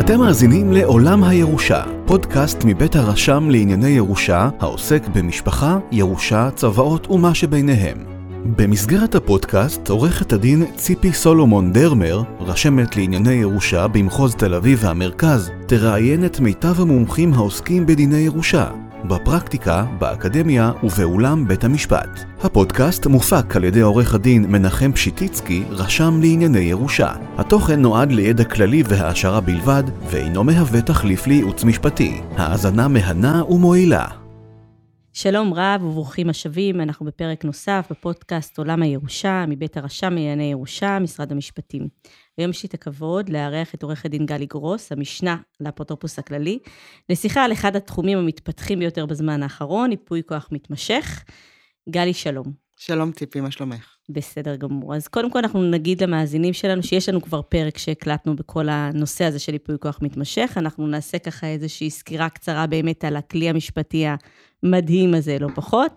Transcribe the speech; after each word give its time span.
אתם 0.00 0.18
מאזינים 0.18 0.72
לעולם 0.72 1.24
הירושה, 1.24 1.82
פודקאסט 2.06 2.58
מבית 2.64 2.96
הרשם 2.96 3.50
לענייני 3.50 3.88
ירושה, 3.88 4.48
העוסק 4.60 5.02
במשפחה, 5.14 5.78
ירושה, 5.92 6.50
צוואות 6.54 7.10
ומה 7.10 7.34
שביניהם. 7.34 7.98
במסגרת 8.56 9.14
הפודקאסט, 9.14 9.88
עורכת 9.88 10.32
הדין 10.32 10.64
ציפי 10.76 11.12
סולומון 11.12 11.72
דרמר, 11.72 12.22
רשמת 12.40 12.96
לענייני 12.96 13.32
ירושה 13.32 13.88
במחוז 13.88 14.34
תל 14.34 14.54
אביב 14.54 14.78
והמרכז, 14.82 15.50
תראיין 15.66 16.24
את 16.24 16.40
מיטב 16.40 16.80
המומחים 16.80 17.34
העוסקים 17.34 17.86
בדיני 17.86 18.18
ירושה, 18.18 18.66
בפרקטיקה, 19.04 19.84
באקדמיה 19.98 20.72
ובאולם 20.82 21.48
בית 21.48 21.64
המשפט. 21.64 22.08
הפודקאסט 22.42 23.06
מופק 23.06 23.56
על 23.56 23.64
ידי 23.64 23.80
עורך 23.80 24.14
הדין 24.14 24.44
מנחם 24.52 24.92
פשיטיצקי, 24.92 25.64
רשם 25.70 26.20
לענייני 26.20 26.58
ירושה. 26.58 27.12
התוכן 27.38 27.80
נועד 27.80 28.12
לידע 28.12 28.44
כללי 28.44 28.82
והעשרה 28.88 29.40
בלבד, 29.40 29.82
ואינו 30.10 30.44
מהווה 30.44 30.82
תחליף 30.82 31.26
לייעוץ 31.26 31.64
משפטי. 31.64 32.20
האזנה 32.36 32.88
מהנה 32.88 33.44
ומועילה. 33.44 34.06
שלום 35.12 35.54
רב 35.54 35.84
וברוכים 35.84 36.28
השבים, 36.28 36.80
אנחנו 36.80 37.06
בפרק 37.06 37.44
נוסף 37.44 37.86
בפודקאסט 37.90 38.58
עולם 38.58 38.82
הירושה, 38.82 39.44
מבית 39.48 39.76
הרשם 39.76 40.10
לענייני 40.10 40.50
ירושה, 40.50 40.98
משרד 40.98 41.32
המשפטים. 41.32 41.88
היום 42.38 42.50
יש 42.50 42.62
לי 42.62 42.66
את 42.66 42.74
הכבוד 42.74 43.28
לארח 43.28 43.74
את 43.74 43.82
עורכת 43.82 44.10
דין 44.10 44.26
גלי 44.26 44.46
גרוס, 44.46 44.92
המשנה 44.92 45.36
לאפוטרופוס 45.60 46.18
הכללי, 46.18 46.58
לשיחה 47.08 47.44
על 47.44 47.52
אחד 47.52 47.76
התחומים 47.76 48.18
המתפתחים 48.18 48.78
ביותר 48.78 49.06
בזמן 49.06 49.42
האחרון, 49.42 49.90
ייפוי 49.90 50.22
כוח 50.26 50.48
מתמשך. 50.52 51.24
גלי, 51.88 52.14
שלום. 52.14 52.52
שלום 52.76 53.12
ציפי, 53.12 53.40
מה 53.40 53.50
שלומך? 53.50 53.96
בסדר 54.08 54.56
גמור. 54.56 54.94
אז 54.94 55.08
קודם 55.08 55.30
כל 55.30 55.38
אנחנו 55.38 55.70
נגיד 55.70 56.02
למאזינים 56.02 56.52
שלנו 56.52 56.82
שיש 56.82 57.08
לנו 57.08 57.22
כבר 57.22 57.42
פרק 57.42 57.78
שהקלטנו 57.78 58.36
בכל 58.36 58.68
הנושא 58.68 59.24
הזה 59.24 59.38
של 59.38 59.52
ייפוי 59.52 59.76
כוח 59.80 59.98
מתמשך. 60.02 60.52
אנחנו 60.56 60.86
נעשה 60.86 61.18
ככה 61.18 61.46
איזושהי 61.46 61.90
סקירה 61.90 62.28
קצרה 62.28 62.66
באמת 62.66 63.04
על 63.04 63.16
הכלי 63.16 63.48
המשפטי 63.48 64.04
המדהים 64.62 65.14
הזה, 65.14 65.38
לא 65.38 65.48
פחות. 65.54 65.92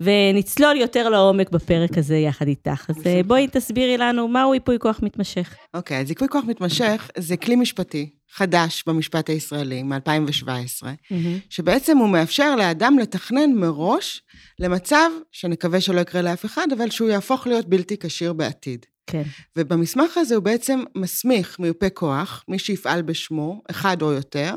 ונצלול 0.00 0.76
יותר 0.76 1.08
לעומק 1.08 1.50
בפרק 1.50 1.98
הזה 1.98 2.16
יחד 2.16 2.48
איתך. 2.48 2.90
אז 2.90 3.06
אה, 3.06 3.20
בואי 3.22 3.48
תסבירי 3.52 3.96
לנו 3.98 4.28
מהו 4.28 4.54
ייפוי 4.54 4.78
כוח 4.78 5.00
מתמשך. 5.02 5.54
אוקיי, 5.74 5.98
okay, 5.98 6.00
אז 6.00 6.10
ייפוי 6.10 6.28
כוח 6.28 6.44
מתמשך 6.44 7.10
זה 7.18 7.36
כלי 7.36 7.56
משפטי 7.56 8.10
חדש 8.30 8.84
במשפט 8.86 9.30
הישראלי 9.30 9.82
מ-2017, 9.82 10.46
mm-hmm. 10.82 11.14
שבעצם 11.50 11.98
הוא 11.98 12.08
מאפשר 12.08 12.56
לאדם 12.56 12.98
לתכנן 12.98 13.52
מראש 13.52 14.22
למצב 14.58 15.10
שנקווה 15.32 15.80
שלא 15.80 16.00
יקרה 16.00 16.22
לאף 16.22 16.44
אחד, 16.44 16.66
אבל 16.76 16.90
שהוא 16.90 17.08
יהפוך 17.08 17.46
להיות 17.46 17.68
בלתי 17.68 17.96
כשיר 18.00 18.32
בעתיד. 18.32 18.86
כן. 19.06 19.22
ובמסמך 19.56 20.16
הזה 20.16 20.34
הוא 20.34 20.44
בעצם 20.44 20.80
מסמיך 20.94 21.58
מיופה 21.58 21.90
כוח, 21.90 22.44
מי 22.48 22.58
שיפעל 22.58 23.02
בשמו, 23.02 23.62
אחד 23.70 24.02
או 24.02 24.12
יותר, 24.12 24.54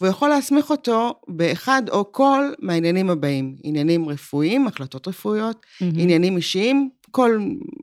והוא 0.00 0.10
יכול 0.10 0.28
להסמיך 0.28 0.70
אותו 0.70 1.14
באחד 1.28 1.82
או 1.90 2.12
כל 2.12 2.52
מהעניינים 2.58 3.10
הבאים, 3.10 3.56
עניינים 3.62 4.08
רפואיים, 4.08 4.66
החלטות 4.66 5.08
רפואיות, 5.08 5.56
mm-hmm. 5.56 5.84
עניינים 5.84 6.36
אישיים, 6.36 6.90
כל 7.10 7.38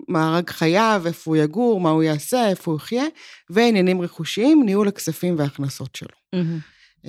מארג 0.09 0.49
חייו, 0.49 1.01
איפה 1.05 1.31
הוא 1.31 1.37
יגור, 1.37 1.81
מה 1.81 1.89
הוא 1.89 2.03
יעשה, 2.03 2.49
איפה 2.49 2.71
הוא 2.71 2.77
יחיה, 2.77 3.03
ועניינים 3.49 4.01
רכושיים, 4.01 4.63
ניהול 4.65 4.87
הכספים 4.87 5.35
וההכנסות 5.37 5.95
שלו. 5.95 6.17
Mm-hmm. 6.35 7.07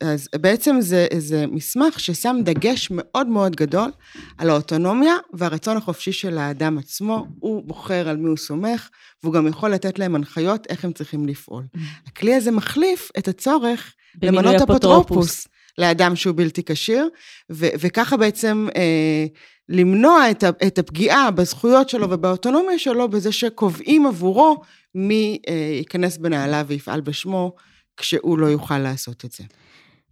אז 0.00 0.28
בעצם 0.36 0.76
זה, 0.80 1.06
זה 1.18 1.46
מסמך 1.46 2.00
ששם 2.00 2.36
דגש 2.42 2.88
מאוד 2.90 3.26
מאוד 3.26 3.56
גדול 3.56 3.90
על 4.38 4.50
האוטונומיה 4.50 5.14
והרצון 5.32 5.76
החופשי 5.76 6.12
של 6.12 6.38
האדם 6.38 6.78
עצמו, 6.78 7.26
הוא 7.38 7.62
בוחר 7.64 8.08
על 8.08 8.16
מי 8.16 8.28
הוא 8.28 8.36
סומך, 8.36 8.88
והוא 9.22 9.34
גם 9.34 9.46
יכול 9.46 9.70
לתת 9.70 9.98
להם 9.98 10.14
הנחיות 10.14 10.66
איך 10.68 10.84
הם 10.84 10.92
צריכים 10.92 11.26
לפעול. 11.26 11.64
Mm-hmm. 11.64 11.78
הכלי 12.06 12.34
הזה 12.34 12.50
מחליף 12.50 13.10
את 13.18 13.28
הצורך 13.28 13.94
למנות 14.22 14.54
אפוטרופוס 14.62 15.48
לאדם 15.78 16.16
שהוא 16.16 16.36
בלתי 16.36 16.62
כשיר, 16.66 17.08
וככה 17.50 18.16
בעצם 18.16 18.66
אה, 18.76 19.26
למנוע 19.68 20.30
את, 20.30 20.44
את 20.66 20.78
הפגיעה 20.78 21.30
בזכויות 21.30 21.88
שלו 21.88 22.10
ובאוטונומיה 22.10 22.78
שלו 22.78 23.08
בזה 23.08 23.32
שקובעים 23.32 24.06
עבורו 24.06 24.62
מי 24.94 25.38
אה, 25.48 25.54
ייכנס 25.78 26.16
בנעליו 26.16 26.64
ויפעל 26.68 27.00
בשמו. 27.00 27.54
כשהוא 27.96 28.38
לא 28.38 28.46
יוכל 28.46 28.78
לעשות 28.78 29.24
את 29.24 29.32
זה. 29.32 29.44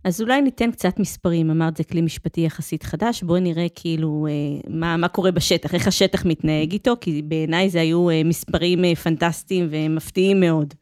אז 0.04 0.20
אולי 0.20 0.42
ניתן 0.42 0.70
קצת 0.70 0.98
מספרים, 0.98 1.50
אמרת 1.50 1.76
זה 1.76 1.84
כלי 1.84 2.00
משפטי 2.00 2.40
יחסית 2.40 2.82
חדש, 2.82 3.22
בואי 3.22 3.40
נראה 3.40 3.66
כאילו 3.74 4.26
אה, 4.30 4.70
מה, 4.70 4.96
מה 4.96 5.08
קורה 5.08 5.30
בשטח, 5.30 5.74
איך 5.74 5.86
השטח 5.86 6.24
מתנהג 6.24 6.72
איתו, 6.72 6.94
כי 7.00 7.22
בעיניי 7.22 7.70
זה 7.70 7.80
היו 7.80 8.10
אה, 8.10 8.22
מספרים 8.24 8.84
אה, 8.84 8.94
פנטסטיים 8.94 9.68
ומפתיעים 9.70 10.40
מאוד. 10.40 10.74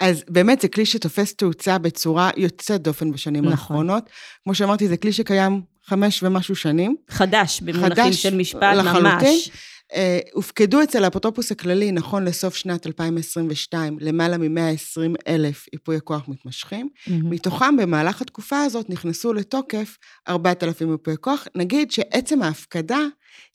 אז 0.00 0.24
באמת 0.28 0.60
זה 0.60 0.68
כלי 0.68 0.86
שתופס 0.86 1.34
תאוצה 1.34 1.78
בצורה 1.78 2.30
יוצאת 2.36 2.82
דופן 2.82 3.12
בשנים 3.12 3.44
נכון. 3.44 3.52
האחרונות. 3.52 4.10
כמו 4.44 4.54
שאמרתי, 4.54 4.88
זה 4.88 4.96
כלי 4.96 5.12
שקיים 5.12 5.60
חמש 5.84 6.22
ומשהו 6.22 6.56
שנים. 6.56 6.96
חדש, 7.08 7.60
במונחים 7.60 8.04
חדש 8.04 8.22
של 8.22 8.36
משפט, 8.36 8.76
לחלוטין. 8.76 9.04
ממש. 9.04 9.50
אה, 9.94 10.18
הופקדו 10.32 10.82
אצל 10.82 11.04
האפוטרופוס 11.04 11.52
הכללי, 11.52 11.92
נכון 11.92 12.24
לסוף 12.24 12.54
שנת 12.54 12.86
2022, 12.86 13.96
למעלה 14.00 14.38
מ-120 14.38 15.14
אלף 15.28 15.66
ייפוי 15.72 15.98
כוח 16.04 16.28
מתמשכים. 16.28 16.88
Mm-hmm. 16.94 17.10
מתוכם, 17.24 17.76
במהלך 17.76 18.22
התקופה 18.22 18.60
הזאת, 18.62 18.90
נכנסו 18.90 19.32
לתוקף 19.32 19.96
4,000 20.28 20.92
ייפוי 20.92 21.14
כוח. 21.20 21.46
נגיד 21.54 21.90
שעצם 21.90 22.42
ההפקדה 22.42 22.98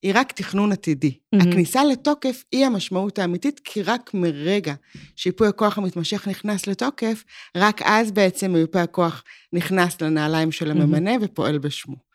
היא 0.02 0.12
רק 0.16 0.32
תכנון 0.32 0.72
עתידי. 0.72 1.18
Mm-hmm. 1.36 1.48
הכניסה 1.48 1.84
לתוקף 1.84 2.44
היא 2.52 2.66
המשמעות 2.66 3.20
האמיתית, 3.20 3.62
כי 3.64 3.82
רק 3.82 4.14
מרגע 4.14 4.74
שייפוי 5.16 5.48
הכוח 5.48 5.78
המתמשך 5.78 6.28
נכנס 6.28 6.68
לתוקף, 6.68 7.24
רק 7.58 7.82
אז 7.82 8.12
בעצם 8.12 8.56
ייפוי 8.56 8.82
הכוח 8.82 9.24
נכנס 9.54 10.02
לנעליים 10.02 10.52
של 10.52 10.72
הממנה 10.72 11.16
mm-hmm. 11.16 11.26
ופועל 11.26 11.58
בשמו. 11.58 12.15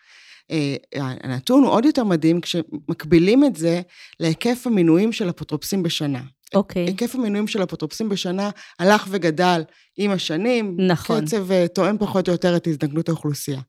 אה, 0.51 0.77
הנתון 1.23 1.63
הוא 1.63 1.71
עוד 1.71 1.85
יותר 1.85 2.05
מדהים 2.05 2.41
כשמקבילים 2.41 3.45
את 3.45 3.57
זה 3.57 3.81
להיקף 4.21 4.67
המינויים 4.67 5.13
של 5.13 5.31
אפוטרופסים 5.31 5.83
בשנה. 5.83 6.21
אוקיי. 6.55 6.85
Okay. 6.85 6.89
היקף 6.89 7.15
המינויים 7.15 7.47
של 7.47 7.63
אפוטרופסים 7.63 8.09
בשנה 8.09 8.51
הלך 8.79 9.07
וגדל 9.11 9.63
עם 9.97 10.11
השנים. 10.11 10.77
נכון. 10.79 11.27
קצב 11.27 11.53
אה, 11.53 11.69
תואם 11.69 11.99
פחות 11.99 12.29
או 12.29 12.33
יותר 12.33 12.57
את 12.57 12.67
הזדקנות 12.67 13.09
האוכלוסייה. 13.09 13.61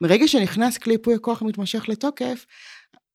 מרגע 0.00 0.28
שנכנס 0.28 0.78
כלי 0.78 0.94
ייפוי 0.94 1.14
הכוח 1.14 1.42
המתמשך 1.42 1.88
לתוקף, 1.88 2.46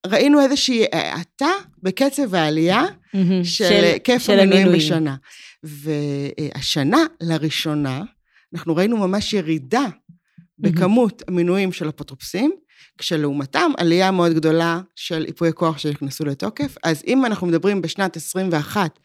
ראינו 0.07 0.41
איזושהי 0.41 0.85
האטה 0.91 1.51
בקצב 1.83 2.35
העלייה 2.35 2.83
mm-hmm. 2.85 3.17
של 3.43 3.83
היקף 3.83 4.29
המינויים 4.29 4.71
בשנה. 4.73 5.15
והשנה, 5.63 7.05
לראשונה, 7.21 8.01
אנחנו 8.53 8.75
ראינו 8.75 8.97
ממש 8.97 9.33
ירידה 9.33 9.85
בכמות 10.59 11.21
mm-hmm. 11.21 11.25
המינויים 11.27 11.71
של 11.71 11.89
אפוטרופסים, 11.89 12.51
כשלעומתם 12.97 13.71
עלייה 13.77 14.11
מאוד 14.11 14.33
גדולה 14.33 14.81
של 14.95 15.25
ייפויי 15.25 15.53
כוח 15.53 15.77
שנכנסו 15.77 16.25
לתוקף. 16.25 16.75
אז 16.83 17.03
אם 17.07 17.25
אנחנו 17.25 17.47
מדברים 17.47 17.81
בשנת 17.81 18.15
21 18.15 18.99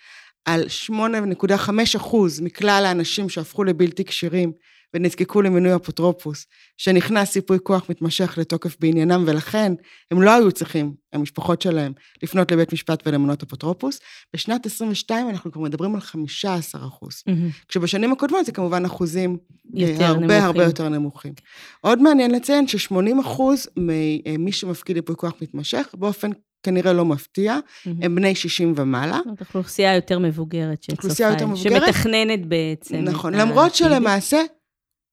על 0.44 0.64
8.5 0.90 1.70
אחוז 1.96 2.40
מכלל 2.40 2.84
האנשים 2.86 3.28
שהפכו 3.28 3.64
לבלתי 3.64 4.04
כשירים 4.04 4.52
ונזקקו 4.94 5.43
למינוי 5.43 5.76
אפוטרופוס, 5.76 6.47
שנכנס 6.78 7.37
ייפוי 7.37 7.59
כוח 7.62 7.91
מתמשך 7.91 8.38
לתוקף 8.38 8.76
בעניינם, 8.81 9.25
ולכן 9.26 9.72
הם 10.10 10.22
לא 10.22 10.31
היו 10.31 10.53
צריכים, 10.53 10.94
המשפחות 11.12 11.62
שלהם, 11.62 11.93
לפנות 12.22 12.53
לבית 12.53 12.72
משפט 12.72 13.03
ולמנות 13.06 13.43
אפוטרופוס. 13.43 14.00
בשנת 14.34 14.66
22 14.66 15.28
אנחנו 15.28 15.53
כבר 15.53 15.62
מדברים 15.62 15.94
על 15.94 16.00
15 16.00 16.87
אחוז. 16.87 17.22
Mm-hmm. 17.28 17.66
כשבשנים 17.69 18.12
הקודמות 18.12 18.47
זה 18.47 18.53
כמובן 18.53 18.84
אחוזים 18.84 19.37
אה, 19.76 19.81
יותר 19.81 20.04
הרבה 20.04 20.21
נמוכים. 20.21 20.43
הרבה 20.43 20.65
יותר 20.65 20.88
נמוכים. 20.88 21.32
עוד 21.81 22.03
מעניין 22.03 22.31
לציין 22.31 22.69
ש-80 22.69 23.20
אחוז 23.20 23.69
ממי 23.76 24.53
שמפקיד 24.53 24.97
ייפוי 24.97 25.16
כוח 25.16 25.32
מתמשך, 25.43 25.87
באופן 25.94 26.31
כנראה 26.62 26.93
לא 26.93 27.05
מפתיע, 27.05 27.59
mm-hmm. 27.59 27.91
הם 28.03 28.15
בני 28.15 28.34
60 28.34 28.75
ומעלה. 28.76 29.20
זאת 29.26 29.41
אוכלוסייה 29.41 29.94
יותר 29.94 30.19
מבוגרת 30.19 30.82
שצופה, 30.82 30.96
אוכלוסייה 30.96 31.31
יותר 31.31 31.46
מבוגרת. 31.46 31.82
שמתכננת 31.82 32.46
בעצם. 32.46 32.96
נכון, 32.96 33.34
למרות 33.34 33.75
שלמעשה 33.75 34.43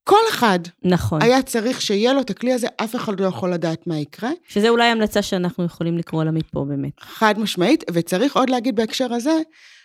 כל 0.08 0.20
אחד 0.30 0.58
נכון. 0.82 1.22
היה 1.22 1.42
צריך 1.42 1.82
שיהיה 1.82 2.12
לו 2.12 2.20
את 2.20 2.30
הכלי 2.30 2.52
הזה, 2.52 2.66
אף 2.76 2.96
אחד 2.96 3.20
לא 3.20 3.26
יכול 3.26 3.52
לדעת 3.52 3.86
מה 3.86 3.98
יקרה. 3.98 4.30
שזה 4.48 4.68
אולי 4.68 4.84
המלצה 4.84 5.22
שאנחנו 5.22 5.64
יכולים 5.64 5.98
לקרוא 5.98 6.24
לה 6.24 6.30
מפה 6.30 6.64
באמת. 6.68 6.92
חד 7.00 7.38
משמעית, 7.38 7.84
וצריך 7.92 8.36
עוד 8.36 8.50
להגיד 8.50 8.76
בהקשר 8.76 9.12
הזה, 9.12 9.38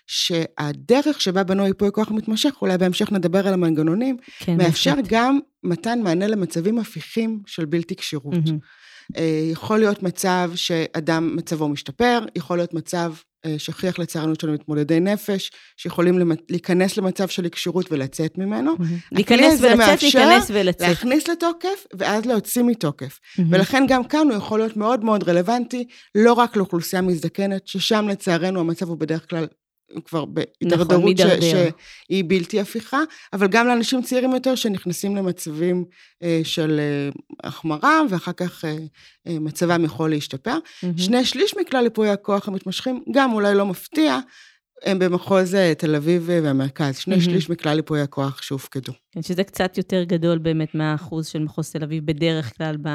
שהדרך 0.07 1.21
שבה 1.21 1.43
בנו 1.43 1.67
ייפוי 1.67 1.89
כוח 1.91 2.11
מתמשך, 2.11 2.53
אולי 2.61 2.77
בהמשך 2.77 3.11
נדבר 3.11 3.47
על 3.47 3.53
המנגנונים, 3.53 4.17
כן, 4.39 4.57
מאפשר 4.57 4.95
באמת. 4.95 5.07
גם 5.07 5.39
מתן 5.63 5.99
מענה 6.03 6.27
למצבים 6.27 6.79
הפיכים 6.79 7.39
של 7.45 7.65
בלתי 7.65 7.95
כשירות. 7.95 8.33
Mm-hmm. 8.33 9.19
יכול 9.51 9.79
להיות 9.79 10.03
מצב 10.03 10.51
שאדם, 10.55 11.35
מצבו 11.35 11.69
משתפר, 11.69 12.19
יכול 12.35 12.57
להיות 12.57 12.73
מצב 12.73 13.13
שכיח 13.57 13.99
לצערנו 13.99 14.33
שלנו 14.41 14.53
מתמודדי 14.53 14.99
נפש, 14.99 15.51
שיכולים 15.77 16.31
להיכנס 16.49 16.97
למצב 16.97 17.27
של 17.27 17.49
כשירות 17.49 17.91
ולצאת 17.91 18.37
ממנו. 18.37 18.71
להיכנס 19.11 19.61
ולצאת, 19.61 20.03
להיכנס 20.03 20.51
ולצאת. 20.53 20.87
להכניס 20.89 21.27
לתוקף, 21.27 21.87
ואז 21.93 22.25
להוציא 22.25 22.63
מתוקף. 22.63 23.19
ולכן 23.49 23.85
גם 23.87 24.03
כאן 24.03 24.27
הוא 24.29 24.37
יכול 24.37 24.59
להיות 24.59 24.77
מאוד 24.77 25.03
מאוד 25.03 25.29
רלוונטי, 25.29 25.87
לא 26.15 26.33
רק 26.33 26.55
לאוכלוסייה 26.55 27.01
מזדקנת, 27.01 27.67
ששם 27.67 28.07
לצערנו 28.07 28.59
המצב 28.59 28.89
הוא 28.89 28.97
בדרך 28.97 29.29
כלל 29.29 29.47
כבר 30.05 30.25
בהידרדרות 30.25 30.91
נכון, 30.91 31.01
ש- 31.01 31.05
מידרדר. 31.05 31.69
שהיא 32.09 32.23
בלתי 32.27 32.59
הפיכה, 32.59 32.99
אבל 33.33 33.47
גם 33.47 33.67
לאנשים 33.67 34.01
צעירים 34.01 34.31
יותר 34.31 34.55
שנכנסים 34.55 35.15
למצבים 35.15 35.85
אה, 36.23 36.41
של 36.43 36.79
אה, 36.79 37.09
החמרה, 37.43 38.01
ואחר 38.09 38.31
כך 38.31 38.65
אה, 38.65 38.77
אה, 39.27 39.39
מצבם 39.39 39.85
יכול 39.85 40.09
להשתפר. 40.09 40.57
מהמם. 40.83 40.97
שני 40.97 41.25
שליש 41.25 41.57
מכלל 41.57 41.83
ייפויי 41.83 42.09
הכוח 42.09 42.47
המתמשכים, 42.47 43.03
גם 43.11 43.33
אולי 43.33 43.55
לא 43.55 43.65
מפתיע, 43.65 44.19
הם 44.85 44.99
במחוז 44.99 45.55
תל 45.77 45.95
אביב 45.95 46.23
והמרכז. 46.25 46.97
שני 46.97 47.15
מהמם. 47.15 47.25
שליש 47.25 47.49
מכלל 47.49 47.77
ייפויי 47.77 48.01
הכוח 48.01 48.41
שהופקדו. 48.41 48.93
כן, 49.11 49.21
שזה 49.21 49.43
קצת 49.43 49.77
יותר 49.77 50.03
גדול 50.03 50.37
באמת 50.37 50.75
מהאחוז 50.75 51.27
של 51.27 51.39
מחוז 51.39 51.71
תל 51.71 51.83
אביב 51.83 52.05
בדרך 52.05 52.57
כלל 52.57 52.77
ב, 52.81 52.89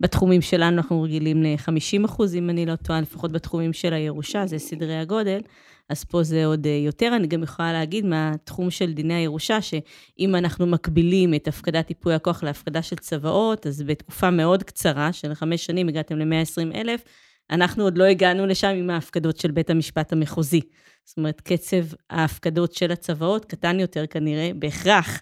בתחומים 0.00 0.42
שלנו, 0.42 0.76
אנחנו 0.76 1.02
רגילים 1.02 1.42
ל-50 1.42 2.04
אחוז, 2.04 2.34
אם 2.34 2.50
אני 2.50 2.66
לא 2.66 2.76
טועה, 2.76 3.00
לפחות 3.00 3.32
בתחומים 3.32 3.72
של 3.72 3.92
הירושה, 3.92 4.46
זה 4.46 4.58
סדרי 4.58 4.96
הגודל, 4.96 5.40
אז 5.88 6.04
פה 6.04 6.22
זה 6.22 6.46
עוד 6.46 6.66
אה, 6.66 6.80
יותר. 6.86 7.12
אני 7.16 7.26
גם 7.26 7.42
יכולה 7.42 7.72
להגיד 7.72 8.06
מהתחום 8.06 8.70
של 8.70 8.92
דיני 8.92 9.14
הירושה, 9.14 9.62
שאם 9.62 10.34
אנחנו 10.34 10.66
מקבילים 10.66 11.34
את 11.34 11.48
הפקדת 11.48 11.90
ייפוי 11.90 12.14
הכוח 12.14 12.42
להפקדה 12.42 12.82
של 12.82 12.96
צוואות, 12.96 13.66
אז 13.66 13.82
בתקופה 13.82 14.30
מאוד 14.30 14.62
קצרה, 14.62 15.12
של 15.12 15.34
חמש 15.34 15.66
שנים, 15.66 15.88
הגעתם 15.88 16.18
ל-120 16.18 16.74
אלף, 16.74 17.04
אנחנו 17.50 17.84
עוד 17.84 17.98
לא 17.98 18.04
הגענו 18.04 18.46
לשם 18.46 18.68
עם 18.68 18.90
ההפקדות 18.90 19.36
של 19.36 19.50
בית 19.50 19.70
המשפט 19.70 20.12
המחוזי. 20.12 20.60
זאת 21.04 21.16
אומרת, 21.16 21.40
קצב 21.40 21.84
ההפקדות 22.10 22.72
של 22.72 22.92
הצוואות 22.92 23.44
קטן 23.44 23.80
יותר 23.80 24.06
כנראה, 24.06 24.50
בהכרח, 24.54 25.20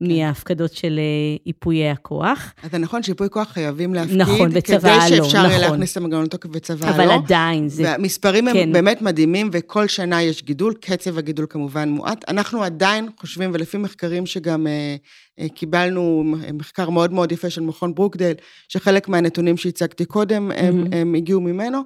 מההפקדות 0.00 0.72
של 0.72 0.98
אה, 0.98 1.36
ייפויי 1.46 1.90
הכוח. 1.90 2.52
אז 2.62 2.70
זה 2.70 2.78
נכון 2.78 3.02
שייפוי 3.02 3.30
כוח 3.30 3.48
חייבים 3.48 3.94
להפקיד, 3.94 4.16
נכון, 4.16 4.52
בצוואה 4.52 5.06
כדי 5.06 5.18
לא, 5.18 5.24
שאפשר 5.24 5.46
נכון. 5.46 5.60
להכניס 5.60 5.92
את 5.92 5.96
המנגנון 5.96 6.24
לתוקף 6.24 6.48
בצוואה 6.48 6.90
אבל 6.90 7.06
לא. 7.06 7.14
עדיין, 7.14 7.68
זה... 7.68 7.82
והמספרים 7.82 8.48
הם 8.48 8.54
כן. 8.54 8.72
באמת 8.72 9.02
מדהימים, 9.02 9.50
וכל 9.52 9.88
שנה 9.88 10.22
יש 10.22 10.42
גידול, 10.42 10.74
קצב 10.80 11.18
הגידול 11.18 11.46
כמובן 11.50 11.88
מועט. 11.88 12.24
אנחנו 12.28 12.62
עדיין 12.62 13.08
חושבים, 13.20 13.50
ולפי 13.54 13.76
מחקרים 13.76 14.26
שגם 14.26 14.66
אה, 14.66 14.96
אה, 15.40 15.48
קיבלנו, 15.48 16.24
מחקר 16.52 16.90
מאוד 16.90 17.12
מאוד 17.12 17.32
יפה 17.32 17.50
של 17.50 17.60
מכון 17.60 17.94
ברוקדייל, 17.94 18.34
שחלק 18.68 19.08
מהנתונים 19.08 19.56
שהצגתי 19.56 20.04
קודם, 20.04 20.50
הם, 20.56 20.76
מהמם. 20.76 20.92
הם 20.92 21.14
הגיעו 21.14 21.40
ממנו, 21.40 21.82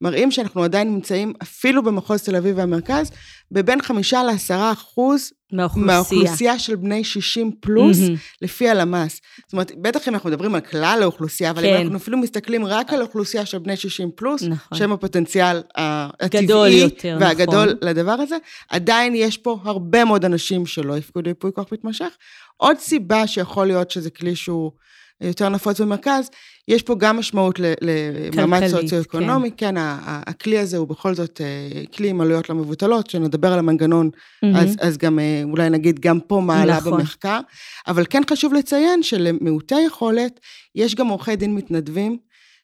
מראים 0.00 0.30
שאנחנו 0.30 0.62
עדיין 0.62 0.88
נמצאים, 0.88 1.32
אפילו 1.42 1.82
במחוז 1.82 2.22
תל 2.22 2.36
אביב 2.36 2.58
והמרכז, 2.58 3.10
בבין 3.50 3.82
חמישה 3.82 4.22
לעשרה 4.22 4.72
אחוז 4.72 5.32
מהאוכלוסייה. 5.52 5.86
מהאוכלוסייה 5.86 6.58
של 6.58 6.76
בני 6.76 7.04
60 7.04 7.52
פלוס, 7.60 7.98
מהמם. 8.00 8.14
לפי 8.42 8.68
הלמ"ס. 8.68 9.20
זאת 9.44 9.52
אומרת, 9.52 9.72
בטח 9.82 10.08
אם 10.08 10.14
אנחנו 10.14 10.30
מדברים 10.30 10.54
על 10.54 10.60
כלל 10.60 10.98
האוכלוסייה, 11.02 11.50
אבל 11.50 11.62
כן. 11.62 11.74
אם 11.76 11.82
אנחנו 11.82 11.96
אפילו 11.96 12.18
מסתכלים 12.18 12.66
רק 12.66 12.92
על 12.92 13.00
האוכלוסייה 13.00 13.46
של 13.46 13.58
בני 13.58 13.76
60 13.76 14.10
פלוס, 14.16 14.42
נכון. 14.42 14.78
שהם 14.78 14.92
הפוטנציאל 14.92 15.62
ה- 15.78 16.26
גדול 16.26 16.66
הטבעי 16.66 16.80
יותר, 16.80 17.16
והגדול 17.20 17.64
נכון. 17.72 17.88
לדבר 17.88 18.12
הזה, 18.12 18.36
עדיין 18.68 19.14
יש 19.14 19.38
פה 19.38 19.58
הרבה 19.64 20.04
מאוד 20.04 20.24
אנשים 20.24 20.66
שלא 20.66 20.96
יפקדו 20.96 21.28
ייפוי 21.30 21.50
כוח 21.54 21.66
מתמשך. 21.72 22.10
עוד 22.56 22.76
סיבה 22.78 23.26
שיכול 23.26 23.66
להיות 23.66 23.90
שזה 23.90 24.10
כלי 24.10 24.36
שהוא 24.36 24.72
יותר 25.20 25.48
נפוץ 25.48 25.80
במרכז, 25.80 26.30
יש 26.68 26.82
פה 26.82 26.94
גם 26.98 27.16
משמעות 27.16 27.58
למעמד 27.58 28.60
כלכלית, 28.60 28.80
סוציו-אקונומי, 28.80 29.50
כן, 29.56 29.76
ה- 29.76 30.22
הכלי 30.26 30.58
הזה 30.58 30.76
הוא 30.76 30.88
בכל 30.88 31.14
זאת 31.14 31.40
אה, 31.40 31.82
כלי 31.96 32.08
עם 32.08 32.20
עלויות 32.20 32.48
לא 32.48 32.54
מבוטלות, 32.54 33.10
שנדבר 33.10 33.52
על 33.52 33.58
המנגנון 33.58 34.10
מהמם. 34.42 34.56
אז, 34.56 34.76
אז 34.80 34.98
גם 34.98 35.18
אה, 35.18 35.42
אולי 35.44 35.70
נגיד 35.70 36.00
גם 36.00 36.20
פה 36.20 36.40
מה 36.40 36.62
עלה 36.62 36.76
נכון. 36.76 36.92
במחקר, 36.92 37.40
אבל 37.86 38.04
כן 38.10 38.22
חשוב 38.30 38.54
לציין 38.54 39.02
שלמעוטי 39.02 39.80
יכולת 39.80 40.40
יש 40.74 40.94
גם 40.94 41.06
עורכי 41.06 41.36
דין 41.36 41.54
מתנדבים, 41.54 42.18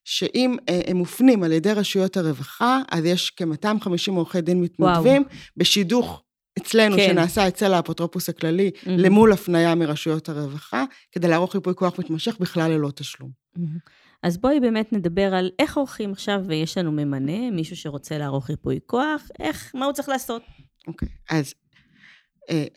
שאם 0.04 0.56
אה, 0.68 0.80
הם 0.86 0.96
מופנים 0.96 1.42
על 1.42 1.52
ידי 1.52 1.72
רשויות 1.72 2.16
הרווחה, 2.16 2.80
אז 2.90 3.04
יש 3.04 3.32
כ-250 3.36 4.12
עורכי 4.16 4.40
דין 4.40 4.60
מתנדבים 4.60 5.22
בשידוך 5.56 6.22
אצלנו, 6.62 6.96
כן. 6.96 7.08
שנעשה 7.10 7.48
אצל 7.48 7.72
האפוטרופוס 7.74 8.28
הכללי, 8.28 8.70
מהמם. 8.86 8.98
למול 8.98 9.32
הפניה 9.32 9.74
מרשויות 9.74 10.28
הרווחה, 10.28 10.84
כדי 11.12 11.28
לערוך 11.28 11.54
ייפוי 11.54 11.74
כוח 11.74 11.98
מתמשך 11.98 12.36
בכלל 12.40 12.70
ללא 12.70 12.90
תשלום. 12.94 13.30
מהמם. 13.56 13.78
אז 14.22 14.38
בואי 14.38 14.60
באמת 14.60 14.92
נדבר 14.92 15.34
על 15.34 15.50
איך 15.58 15.76
עורכים 15.76 16.12
עכשיו, 16.12 16.40
ויש 16.46 16.78
לנו 16.78 16.92
ממנה, 16.92 17.50
מישהו 17.50 17.76
שרוצה 17.76 18.18
לערוך 18.18 18.50
ייפוי 18.50 18.78
כוח, 18.86 19.22
איך, 19.38 19.72
מה 19.74 19.84
הוא 19.84 19.92
צריך 19.92 20.08
לעשות? 20.08 20.42
אוקיי, 20.86 21.08
אז 21.30 21.46
אה, 21.46 21.52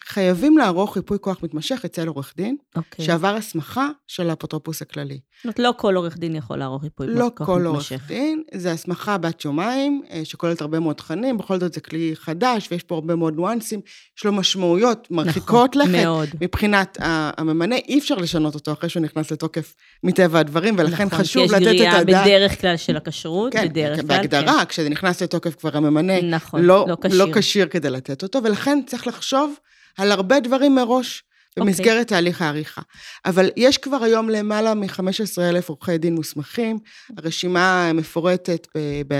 חייבים 0.07 0.57
לערוך 0.57 0.95
ייפוי 0.95 1.17
כוח 1.21 1.43
מתמשך 1.43 1.81
אצל 1.85 2.07
עורך 2.07 2.33
דין, 2.37 2.55
אוקיי. 2.75 3.05
שעבר 3.05 3.35
הסמכה 3.35 3.89
של 4.07 4.29
האפוטרופוס 4.29 4.81
הכללי. 4.81 5.19
זאת 5.37 5.45
אומרת, 5.45 5.59
לא 5.59 5.73
כל 5.77 5.95
עורך 5.95 6.17
דין 6.17 6.35
יכול 6.35 6.57
לערוך 6.57 6.83
ייפוי 6.83 7.07
לא 7.07 7.31
כוח 7.35 7.47
כל 7.47 7.65
עורך 7.65 7.91
מתמשך. 7.91 8.07
דין, 8.07 8.43
זה 8.53 8.71
הסמכה 8.71 9.17
בת 9.17 9.45
יומיים, 9.45 10.01
אה, 10.11 10.21
שכוללת 10.23 10.61
הרבה 10.61 10.79
מאוד 10.79 10.95
תכנים, 10.95 11.37
בכל 11.37 11.59
זאת 11.59 11.73
זה 11.73 11.81
כלי 11.81 12.11
חדש, 12.15 12.67
ויש 12.71 12.83
פה 12.83 12.95
הרבה 12.95 13.15
מאוד 13.15 13.35
ניואנסים, 13.35 13.81
יש 14.17 14.25
לו 14.25 14.31
משמעויות 14.31 15.07
מרחיקות 15.11 15.75
נכון, 15.75 15.89
לכת. 15.91 16.03
מאוד. 16.03 16.29
מבחינת 16.41 16.97
הממנה, 17.01 17.75
אי 17.75 17.99
אפשר 17.99 18.15
לשנות 18.15 18.55
אותו 18.55 18.71
אחרי 18.73 18.89
שהוא 18.89 19.03
נכנס 19.03 19.31
לתוקף 19.31 19.75
מטבע 20.03 20.39
הדברים, 20.39 20.75
ולכן 20.77 21.05
נכון, 21.05 21.19
חשוב 21.19 21.47
כי 21.47 21.55
לתת 21.55 21.61
יש 21.61 21.67
את 21.67 21.75
גריעה 21.75 21.97
הדעת. 21.97 22.25
בדרך 22.25 22.61
כלל 22.61 22.77
של 22.77 22.97
הכשרות, 22.97 23.53
כן, 23.53 23.69
בדרך 23.69 23.95
כן, 23.95 24.07
כלל. 24.07 24.17
בהגדרה, 24.17 24.65
כשזה 24.65 24.89
נכנס 24.89 25.21
לתוקף 25.21 25.55
כבר 25.55 25.77
הממנה 25.77 26.21
כן. 26.21 26.29
נכון, 26.29 26.61
לא, 26.61 26.85
לא 26.87 26.95
לא. 27.13 27.25
כשיר 27.33 27.67
כדי 27.67 27.89
לתת 27.89 28.23
אותו, 28.23 28.43
ולכן 28.43 28.79
צריך 28.87 29.07
לחשוב 29.07 29.53
על 29.97 30.11
הרבה 30.11 30.39
דברים 30.39 30.75
מראש. 30.75 31.23
אוקיי. 31.57 31.73
במסגרת 31.73 32.07
תהליך 32.07 32.41
העריכה. 32.41 32.81
אבל 33.25 33.49
יש 33.57 33.77
כבר 33.77 34.03
היום 34.03 34.29
למעלה 34.29 34.73
מ-15,000 34.73 35.67
עורכי 35.67 35.97
דין 35.97 36.15
מוסמכים, 36.15 36.79
הרשימה 37.17 37.91
מפורטת 37.93 38.67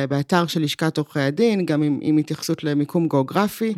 באתר 0.09 0.47
של 0.47 0.61
לשכת 0.61 0.97
עורכי 0.97 1.19
הדין, 1.19 1.65
גם 1.65 1.83
עם, 1.83 1.99
עם 2.01 2.17
התייחסות 2.17 2.63
למיקום 2.63 3.07
גיאוגרפי. 3.07 3.73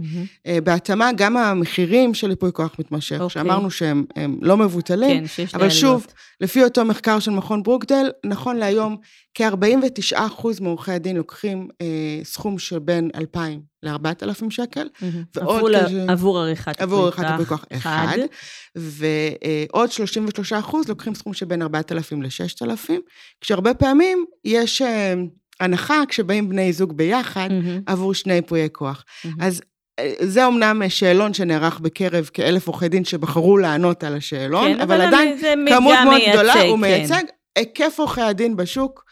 אה, 0.48 0.62
בהתאמה, 0.64 1.12
גם 1.16 1.38
המחירים 1.38 2.14
של 2.14 2.30
ייפוי 2.30 2.50
כוח 2.54 2.76
מתמשך, 2.80 3.16
אוקיי. 3.22 3.30
שאמרנו 3.30 3.72
שהם 3.72 4.06
הם 4.16 4.38
לא 4.42 4.58
מבוטלים, 4.58 5.22
כן, 5.22 5.28
שיש 5.28 5.56
אבל 5.56 5.70
שוב. 5.70 6.08
לפי 6.42 6.64
אותו 6.64 6.86
מחקר 6.86 7.20
של 7.20 7.32
מכון 7.32 7.64
ברוקדייל, 7.64 8.12
נכון 8.26 8.58
להיום, 8.58 8.98
כ-49% 9.34 10.48
מעורכי 10.62 10.92
הדין 10.92 11.16
לוקחים 11.18 11.68
אה, 11.82 12.20
סכום 12.24 12.60
שבין 12.60 13.10
2,000 13.16 13.73
ל-4,000 13.84 14.50
שקל, 14.50 14.88
מהמם. 15.02 15.24
ועוד 15.36 15.56
עבור 15.58 15.70
ל- 15.70 15.84
כזה- 15.86 16.06
עבור 16.08 16.40
עריכת 16.40 16.82
עבור 16.82 17.04
עריכת 17.04 17.24
ייפוי 17.30 17.46
כוח 17.46 17.66
אחד, 17.74 18.18
ועוד 18.76 19.90
33% 19.92 20.90
לוקחים 20.90 21.16
סכום 21.16 21.34
שבין 21.34 21.62
4,000 21.62 22.22
ל-6,000, 22.22 22.90
כשהרבה 23.42 23.74
פעמים 23.74 24.26
יש 24.46 24.82
אה, 24.82 25.14
הנחה 25.60 26.02
כשבאים 26.08 26.50
בני 26.50 26.74
זוג 26.74 26.98
ביחד 26.98 27.48
מהמם. 27.52 27.82
עבור 27.86 28.14
שני 28.14 28.34
ייפויי 28.34 28.70
כוח. 28.72 29.04
מהמם. 29.26 29.38
אז 29.42 29.62
אה, 30.00 30.14
זה 30.20 30.46
אומנם 30.46 30.82
שאלון 30.90 31.34
שנערך 31.34 31.80
בקרב 31.80 32.30
כאלף 32.34 32.68
עורכי 32.68 32.88
דין 32.90 33.06
שבחרו 33.06 33.58
לענות 33.58 34.04
על 34.04 34.16
השאלון, 34.16 34.74
כן, 34.74 34.82
אבל 34.82 35.02
עדיין 35.02 35.38
זה 35.38 35.54
כמות 35.70 35.96
מאוד 36.06 36.22
גדולה, 36.32 36.54
מייצג, 36.54 36.70
הוא 36.70 36.76
כן. 36.78 36.82
מייצג. 36.82 37.24
היקף 37.56 37.96
עורכי 37.98 38.22
הדין 38.22 38.56
בשוק, 38.56 39.04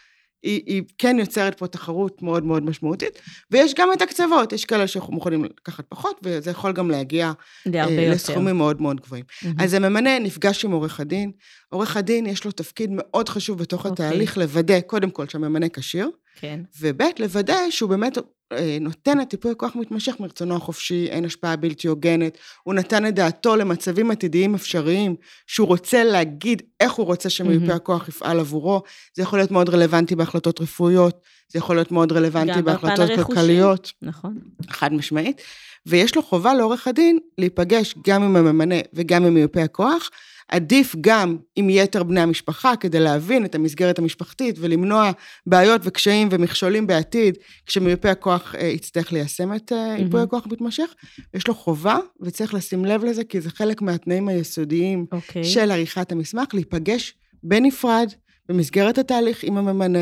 היא, 0.43 0.61
היא 0.65 0.83
כן 0.97 1.17
יוצרת 1.19 1.57
פה 1.57 1.67
תחרות 1.67 2.21
מאוד 2.21 2.45
מאוד 2.45 2.63
משמעותית, 2.63 3.21
ויש 3.51 3.73
גם 3.73 3.89
את 3.93 4.01
הקצוות, 4.01 4.53
יש 4.53 4.65
כאלה 4.65 4.87
שמוכנים 4.87 5.43
לקחת 5.43 5.85
פחות, 5.89 6.19
וזה 6.23 6.51
יכול 6.51 6.73
גם 6.73 6.91
להגיע 6.91 7.31
להרבה 7.65 7.95
אה, 7.95 8.01
יותר. 8.01 8.15
לסכומים 8.15 8.57
מאוד 8.57 8.81
מאוד 8.81 9.01
גבוהים. 9.01 9.25
מהמם. 9.43 9.55
אז 9.59 9.73
הממנה 9.73 10.19
נפגש 10.19 10.65
עם 10.65 10.71
עורך 10.71 10.99
הדין, 10.99 11.31
עורך 11.69 11.97
הדין 11.97 12.25
יש 12.25 12.45
לו 12.45 12.51
תפקיד 12.51 12.89
מאוד 12.93 13.29
חשוב 13.29 13.57
בתוך 13.57 13.85
אוקיי. 13.85 14.05
התהליך, 14.05 14.37
לוודא 14.37 14.81
קודם 14.81 15.09
כל 15.09 15.27
שהממנה 15.27 15.69
כשיר, 15.69 16.09
כן. 16.41 16.59
וב' 16.81 17.01
לוודא 17.19 17.69
שהוא 17.69 17.89
באמת 17.89 18.17
אה, 18.51 18.77
נותן 18.81 19.21
את 19.21 19.33
ייפוי 19.33 19.51
הכוח 19.51 19.75
מתמשך 19.75 20.15
מרצונו 20.19 20.55
החופשי, 20.55 21.07
אין 21.09 21.25
השפעה 21.25 21.55
בלתי 21.55 21.87
הוגנת, 21.87 22.37
הוא 22.63 22.73
נתן 22.73 23.07
את 23.07 23.15
דעתו 23.15 23.55
למצבים 23.55 24.11
עתידיים 24.11 24.55
אפשריים, 24.55 25.15
שהוא 25.47 25.67
רוצה 25.67 26.03
להגיד 26.03 26.61
איך 26.79 26.93
הוא 26.93 27.05
רוצה 27.05 27.29
שמיופה 27.29 27.65
מהמם. 27.65 27.75
הכוח 27.75 28.09
יפעל 28.09 28.39
עבורו, 28.39 28.81
זה 29.15 29.23
יכול 29.23 29.39
להיות 29.39 29.51
מאוד 29.51 29.69
רלוונטי 29.69 30.15
בהחלטות 30.15 30.61
רפואיות, 30.61 31.21
זה 31.49 31.59
יכול 31.59 31.75
להיות 31.75 31.91
מאוד 31.91 32.11
רלוונטי 32.11 32.61
בהחלטות. 32.61 33.09
כלכליות, 33.15 33.91
נכון. 34.01 34.37
חד 34.69 34.93
משמעית, 34.93 35.41
ויש 35.85 36.15
לו 36.15 36.23
חובה 36.23 36.53
לעורך 36.53 36.87
הדין 36.87 37.19
להיפגש 37.37 37.95
גם 38.07 38.23
עם 38.23 38.35
הממנה 38.35 38.75
וגם 38.93 39.25
עם 39.25 39.33
מיופה 39.33 39.63
הכוח, 39.63 40.09
עדיף 40.51 40.95
גם 41.01 41.37
עם 41.55 41.69
יתר 41.69 42.03
בני 42.03 42.21
המשפחה 42.21 42.75
כדי 42.75 42.99
להבין 42.99 43.45
את 43.45 43.55
המסגרת 43.55 43.99
המשפחתית 43.99 44.55
ולמנוע 44.59 45.11
בעיות 45.45 45.81
וקשיים 45.83 46.27
ומכשולים 46.31 46.87
בעתיד, 46.87 47.37
כשמיופה 47.65 48.11
הכוח 48.11 48.55
אה, 48.55 48.67
יצטרך 48.67 49.13
ליישם 49.13 49.53
את 49.55 49.71
אה, 49.71 49.77
ייפוי 49.77 50.05
מהמם. 50.05 50.23
הכוח 50.23 50.45
המתמשך. 50.45 50.93
יש 51.33 51.47
לו 51.47 51.55
חובה, 51.55 51.97
וצריך 52.21 52.53
לשים 52.53 52.85
לב 52.85 53.03
לזה, 53.03 53.23
כי 53.23 53.41
זה 53.41 53.49
חלק 53.49 53.81
מהתנאים 53.81 54.27
היסודיים 54.27 55.05
אוקיי. 55.11 55.43
של 55.43 55.71
עריכת 55.71 56.11
המסמך, 56.11 56.53
להיפגש 56.53 57.13
בנפרד. 57.43 58.07
במסגרת 58.49 58.97
התהליך 58.97 59.43
עם 59.43 59.57
הממנה, 59.57 59.99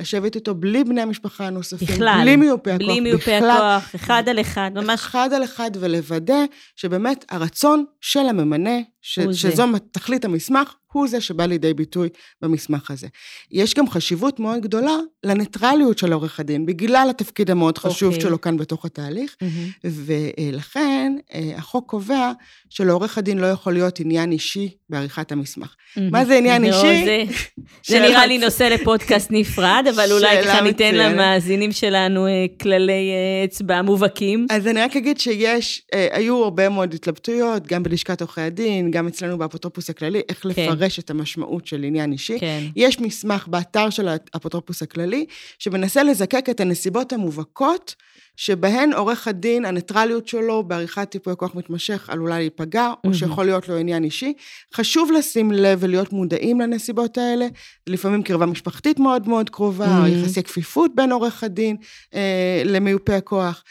לשבת 0.00 0.34
איתו 0.34 0.54
בלי 0.54 0.84
בני 0.84 1.00
המשפחה 1.00 1.46
הנוספים, 1.46 1.88
בכלל. 1.88 2.18
בלי 2.22 2.36
מיופה 2.36 2.74
הכוח, 2.74 2.86
בלי 2.88 3.00
מיופה 3.00 3.36
בכלל, 3.36 3.50
הכוח, 3.50 3.94
אחד 3.94 4.22
על 4.28 4.40
אחד, 4.40 4.70
ממש 4.74 5.00
אחד 5.00 5.30
על 5.32 5.44
אחד, 5.44 5.70
ולוודא 5.80 6.44
שבאמת 6.76 7.24
הרצון 7.30 7.84
של 8.00 8.28
הממנה 8.28 8.78
ש, 9.02 9.18
הוא 9.18 9.32
זה. 9.32 9.38
שזו 9.38 9.64
תכלית 9.92 10.24
המסמך, 10.24 10.74
הוא 10.92 11.08
זה 11.08 11.20
שבא 11.20 11.46
לידי 11.46 11.74
ביטוי 11.74 12.08
במסמך 12.42 12.90
הזה. 12.90 13.06
יש 13.50 13.74
גם 13.74 13.90
חשיבות 13.90 14.40
מאוד 14.40 14.60
גדולה 14.62 14.96
לניטרליות 15.24 15.98
של 15.98 16.12
עורך 16.12 16.40
הדין, 16.40 16.66
בגלל 16.66 17.06
התפקיד 17.10 17.50
המאוד 17.50 17.78
חשוב 17.78 18.08
אוקיי. 18.08 18.20
שלו 18.22 18.40
כאן 18.40 18.56
בתוך 18.56 18.84
התהליך, 18.84 19.36
מהמם. 19.42 19.68
ולכן 19.84 21.12
אה, 21.34 21.52
החוק 21.56 21.90
קובע 21.90 22.32
שלעורך 22.70 23.18
הדין 23.18 23.38
לא 23.38 23.46
יכול 23.46 23.72
להיות 23.72 24.00
עניין 24.00 24.32
אישי 24.32 24.68
בעריכת 24.90 25.32
המסמך. 25.32 25.74
מה 26.10 26.24
זה 26.24 26.38
עניין 26.38 26.62
לא, 26.62 26.66
אישי? 26.66 27.04
זה- 27.04 27.24
זה 27.88 28.00
נראה 28.00 28.26
לי 28.26 28.38
נושא 28.38 28.62
לפודקאסט 28.64 29.28
נפרד, 29.36 29.84
אבל 29.94 30.12
אולי 30.12 30.44
ככה 30.44 30.60
ניתן. 30.60 30.94
למאזינים 30.94 31.72
שלנו 31.72 32.26
אה, 32.26 32.30
כללי 32.60 32.92
אה, 32.92 33.44
אצבע 33.44 33.82
מובהקים. 33.82 34.46
אז 34.50 34.66
אני 34.66 34.80
רק 34.80 34.96
אגיד 34.96 35.20
שיש, 35.20 35.82
היו 36.12 36.44
הרבה 36.44 36.68
מאוד 36.68 36.94
התלבטויות, 36.94 37.66
גם 37.66 37.82
בלשכת 37.82 38.20
עורכי 38.20 38.40
הדין, 38.40 38.90
גם 38.92 39.06
אצלנו 39.06 39.38
באפוטרופוס 39.38 39.90
הכללי, 39.90 40.20
איך 40.28 40.42
כן. 40.42 40.48
לפרש 40.48 40.98
את 40.98 41.10
המשמעות 41.10 41.66
של 41.66 41.84
עניין 41.84 42.12
אישי. 42.12 42.38
כן. 42.38 42.62
יש 42.76 43.00
מסמך 43.00 43.48
באתר 43.48 43.90
של 43.90 44.08
האפוטרופוס 44.08 44.82
הכללי, 44.82 45.26
שמנסה 45.58 46.02
לזקק 46.02 46.46
את 46.50 46.60
הנסיבות 46.60 47.12
המובהקות, 47.12 47.94
שבהן 48.36 48.92
עורך 48.92 49.28
הדין, 49.28 49.64
הניטרליות 49.64 50.28
שלו 50.28 50.62
בעריכת 50.62 51.10
ייפויי 51.10 51.36
כוח 51.36 51.54
מתמשך 51.54 52.10
עלולה 52.10 52.38
להיפגע, 52.38 52.86
או 52.86 52.94
מהמם. 53.04 53.14
שיכול 53.14 53.44
להיות 53.44 53.68
לו 53.68 53.76
עניין 53.76 54.04
אישי. 54.04 54.32
חשוב 54.74 55.12
לשים 55.12 55.52
לב 55.52 55.78
ולהיות 55.82 56.12
מודעים 56.12 56.60
לנסיבות 56.60 57.18
האלה, 57.18 57.46
לפעמים 57.86 58.22
קרבה 58.22 58.46
משפחתית 58.46 58.98
מאוד 58.98 59.28
מאוד 59.28 59.50
קרובה, 59.50 59.86
מהמם. 59.86 60.04
או 60.04 60.06
יחסי 60.06 60.42
כפיפות 60.42 60.90
בין 60.94 61.12
עורך 61.12 61.44
הדין 61.44 61.76
אה, 62.14 62.62
למיופה 62.64 63.16
הכוח, 63.16 63.64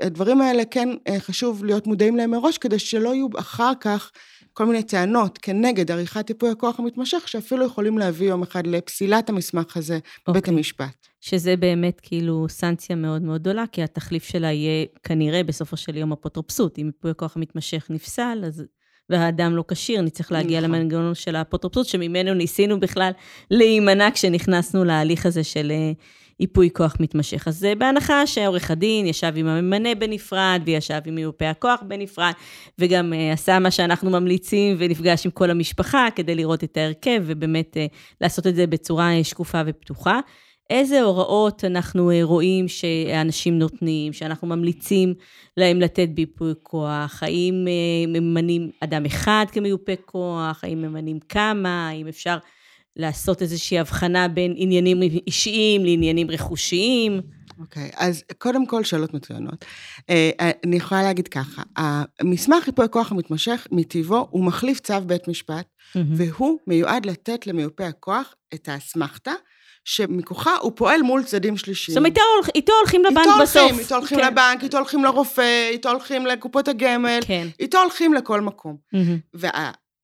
והדברים 0.00 0.40
האלה 0.40 0.64
כן 0.64 0.88
אה, 1.08 1.20
חשוב 1.20 1.64
להיות 1.64 1.86
מודעים 1.86 2.16
להם 2.16 2.30
מראש, 2.30 2.58
כדי 2.58 2.78
שלא 2.78 3.14
יהיו 3.14 3.28
אחר 3.38 3.72
כך 3.80 4.10
כל 4.52 4.66
מיני 4.66 4.82
טענות 4.82 5.38
כנגד 5.38 5.90
עריכת 5.90 6.26
טיפוי 6.26 6.50
הכוח 6.50 6.80
המתמשך, 6.80 7.28
שאפילו 7.28 7.66
יכולים 7.66 7.98
להביא 7.98 8.28
יום 8.28 8.42
אחד 8.42 8.66
לפסילת 8.66 9.28
המסמך 9.28 9.76
הזה 9.76 9.98
בבית 10.28 10.42
אוקיי. 10.42 10.54
המשפט. 10.54 11.06
שזה 11.20 11.56
באמת 11.56 12.00
כאילו 12.02 12.46
סנקציה 12.48 12.96
מאוד 12.96 13.22
מאוד 13.22 13.40
גדולה, 13.40 13.64
כי 13.72 13.82
התחליף 13.82 14.24
שלה 14.24 14.52
יהיה 14.52 14.86
כנראה 15.02 15.42
בסופו 15.42 15.76
של 15.76 15.96
יום 15.96 16.12
אפוטרופסות. 16.12 16.78
אם 16.78 16.86
ייפוי 16.86 17.10
הכוח 17.10 17.36
המתמשך 17.36 17.86
נפסל, 17.90 18.42
אז... 18.46 18.64
והאדם 19.10 19.56
לא 19.56 19.64
כשיר, 19.68 20.02
נצטרך 20.02 20.32
להגיע 20.32 20.60
נכון. 20.60 20.70
למנגנון 20.70 21.14
של 21.14 21.36
האפוטרופסות, 21.36 21.86
שממנו 21.86 22.34
ניסינו 22.34 22.80
בכלל 22.80 23.10
להימנע 23.50 24.08
כשנכנסנו 24.14 24.84
להליך 24.84 25.26
הזה 25.26 25.44
של 25.44 25.70
אה, 25.70 25.92
ייפוי 26.40 26.70
כוח 26.72 26.96
מתמשך. 27.00 27.48
אז 27.48 27.64
אה, 27.64 27.74
בהנחה 27.74 28.26
שעורך 28.26 28.70
הדין 28.70 29.06
ישב 29.06 29.32
עם 29.36 29.46
הממנה 29.46 29.94
בנפרד, 29.94 30.62
וישב 30.64 31.00
עם 31.06 31.14
מיופה 31.14 31.50
הכוח 31.50 31.82
בנפרד, 31.86 32.32
וגם 32.78 33.12
אה, 33.12 33.32
עשה 33.32 33.58
מה 33.58 33.70
שאנחנו 33.70 34.10
ממליצים, 34.10 34.76
ונפגש 34.78 35.26
עם 35.26 35.30
כל 35.30 35.50
המשפחה 35.50 36.08
כדי 36.14 36.34
לראות 36.34 36.64
את 36.64 36.76
ההרכב, 36.76 37.22
ובאמת 37.26 37.76
אה, 37.76 37.86
לעשות 38.20 38.46
את 38.46 38.54
זה 38.54 38.66
בצורה 38.66 39.16
אה, 39.16 39.24
שקופה 39.24 39.62
ופתוחה. 39.66 40.20
איזה 40.70 41.02
הוראות 41.02 41.64
אנחנו 41.64 42.10
רואים 42.22 42.68
שאנשים 42.68 43.58
נותנים, 43.58 44.12
שאנחנו 44.12 44.48
ממליצים 44.48 45.14
להם 45.56 45.80
לתת 45.80 46.08
ביפוי 46.08 46.52
כוח? 46.62 47.22
האם 47.22 47.66
ממנים 48.08 48.70
אדם 48.80 49.04
אחד 49.04 49.46
כמיופה 49.52 49.92
כוח? 50.04 50.64
האם 50.64 50.82
ממנים 50.82 51.18
כמה? 51.28 51.88
האם 51.88 52.08
אפשר 52.08 52.38
לעשות 52.98 53.42
איזושהי 53.42 53.78
הבחנה 53.78 54.28
בין 54.28 54.54
עניינים 54.56 55.02
אישיים 55.02 55.84
לעניינים 55.84 56.30
רכושיים? 56.30 57.20
אוקיי, 57.60 57.90
אז 57.96 58.22
קודם 58.38 58.66
כל 58.66 58.84
שאלות 58.84 59.14
מצוינות. 59.14 59.64
אה, 60.10 60.50
אני 60.66 60.76
יכולה 60.76 61.02
להגיד 61.02 61.28
ככה, 61.28 61.62
המסמך 62.20 62.66
ייפוי 62.66 62.84
הכוח 62.84 63.12
המתמשך, 63.12 63.66
מטבעו, 63.72 64.26
הוא 64.30 64.44
מחליף 64.44 64.80
צו 64.80 64.94
בית 65.06 65.28
משפט, 65.28 65.66
והוא 65.94 66.58
מיועד 66.66 67.06
לתת 67.06 67.46
למיופה 67.46 67.86
הכוח 67.86 68.34
את 68.54 68.68
האסמכתה, 68.68 69.32
שמכוחה 69.84 70.56
הוא 70.56 70.72
פועל 70.74 71.02
מול 71.02 71.22
צדדים 71.24 71.56
שלישיים. 71.56 71.94
זאת 71.94 71.98
אומרת, 71.98 72.12
איתו 72.12 72.50
איתו 72.54 72.72
הולכים 72.80 73.04
לבנק 73.04 73.18
איתו 73.18 73.42
בסוף. 73.42 73.62
הולכים, 73.62 73.78
איתו 73.78 73.96
הולכים 73.96 74.18
כן. 74.18 74.26
לבנק, 74.26 74.62
איתו 74.62 74.76
הולכים 74.76 75.04
לרופא, 75.04 75.68
איתו 75.70 75.90
הולכים 75.90 76.26
לקופות 76.26 76.68
הגמל, 76.68 77.18
כן. 77.26 77.48
איתו 77.60 77.78
הולכים 77.78 78.14
לכל 78.14 78.40
מקום. 78.40 78.76
מהמם. 78.92 79.18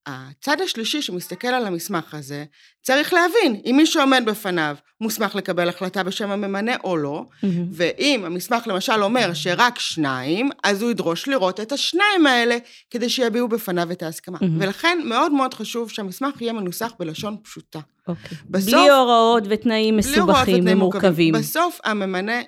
והצד 0.09 0.61
השלישי 0.61 1.03
שמסתכל 1.03 1.49
על 1.49 1.67
המסמך 1.67 2.15
הזה, 2.15 2.45
צריך 2.83 3.13
להבין 3.13 3.61
אם 3.67 3.75
מי 3.77 3.87
שעומד 3.87 4.23
בפניו 4.27 4.77
מוסמך 5.01 5.35
לקבל 5.35 5.69
החלטה 5.69 6.03
בשם 6.03 6.31
הממנה 6.31 6.73
או 6.85 6.97
לא, 6.97 7.25
מהמם. 7.43 7.67
ואם 7.73 8.23
המסמך 8.25 8.67
למשל 8.67 9.03
אומר 9.03 9.35
שרק 9.35 9.79
שניים, 9.79 10.51
אז 10.65 10.83
הוא 10.83 10.91
ידרוש 10.91 11.29
לראות 11.29 11.61
את 11.61 11.73
השניים 11.73 12.27
האלה 12.27 12.57
כדי 12.91 13.09
שיביעו 13.09 13.49
בפניו 13.49 13.91
את 13.93 14.03
ההסכמה. 14.03 14.39
מהמם. 14.41 14.61
ולכן 14.61 14.99
מאוד 15.05 15.33
מאוד 15.33 15.55
חשוב 15.55 15.91
שהמסמך 15.91 16.43
יהיה 16.43 16.53
מנוסח 16.53 16.93
בלשון 16.99 17.37
פשוטה. 17.43 17.81
אוקיי. 18.09 18.39
בסוף- 18.51 18.71
בלי 18.75 18.89
הוראות 18.91 19.43
ותנאים 19.51 19.97
מסובכים 19.97 20.65
ומורכבים. 20.69 21.35
בסוף 21.35 21.81
הממנה 21.85 22.41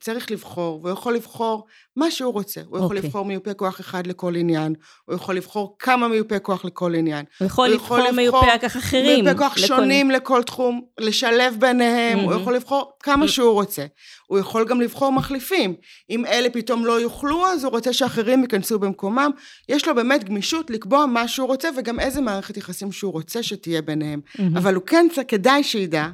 צריך 0.00 0.30
לבחור, 0.30 0.80
והוא 0.82 0.92
יכול 0.92 1.14
לבחור 1.14 1.66
מה 1.96 2.10
שהוא 2.10 2.32
רוצה. 2.32 2.60
הוא 2.66 2.78
יכול 2.78 2.96
אוקיי. 2.96 3.08
לבחור 3.08 3.24
מיופה 3.24 3.54
כוח 3.54 3.80
אחד 3.80 4.06
לכל 4.06 4.36
עניין, 4.36 4.74
הוא 5.04 5.14
יכול 5.14 5.36
לבחור 5.36 5.76
כמה 5.78 6.08
מיופה 6.08 6.38
כוח 6.38 6.64
לכל 6.64 6.94
עניין. 6.94 7.24
הוא 7.38 7.46
יכול 7.46 7.66
הוא 7.68 7.74
לבחור 7.74 7.98
יכול 7.98 8.08
לבחור 8.08 8.16
מיופה 8.16 8.58
כוח 8.60 8.76
אחרים. 8.76 9.24
מיופה 9.24 9.38
כוח 9.38 9.56
לכל- 9.58 9.66
שונים 9.66 10.10
לכל 10.10 10.42
תחום, 10.42 10.82
לשלב 11.00 11.56
ביניהם, 11.60 12.18
הוא 12.18 12.26
מהמם. 12.30 12.40
יכול 12.40 12.54
לבחור 12.56 12.92
כמה 13.02 13.28
שהוא 13.28 13.52
רוצה. 13.52 13.86
הוא 14.26 14.38
יכול 14.38 14.64
גם 14.68 14.80
לבחור 14.80 15.12
מחליפים. 15.12 15.74
אם 16.10 16.26
אלה 16.26 16.50
פתאום 16.50 16.86
לא 16.86 17.00
יוכלו, 17.00 17.46
אז 17.46 17.64
הוא 17.64 17.70
רוצה 17.72 17.92
שאחרים 17.92 18.42
ייכנסו 18.42 18.78
במקומם. 18.78 19.30
יש 19.68 19.88
לו 19.88 19.94
באמת 19.94 20.24
גמישות 20.24 20.70
לקבוע 20.70 21.06
מה 21.06 21.28
שהוא 21.28 21.46
רוצה, 21.48 21.68
וגם 21.76 22.00
איזה 22.00 22.20
מערכת 22.20 22.56
יחסים 22.56 22.92
שהוא 22.92 23.12
רוצה 23.12 23.42
שתהיה 23.42 23.82
ביניהם. 23.82 24.20
מהמם. 24.38 24.56
אבל 24.56 24.74
הוא 24.74 24.82
כן, 24.86 25.06
כדאי 25.28 25.62
שידע, 25.64 26.06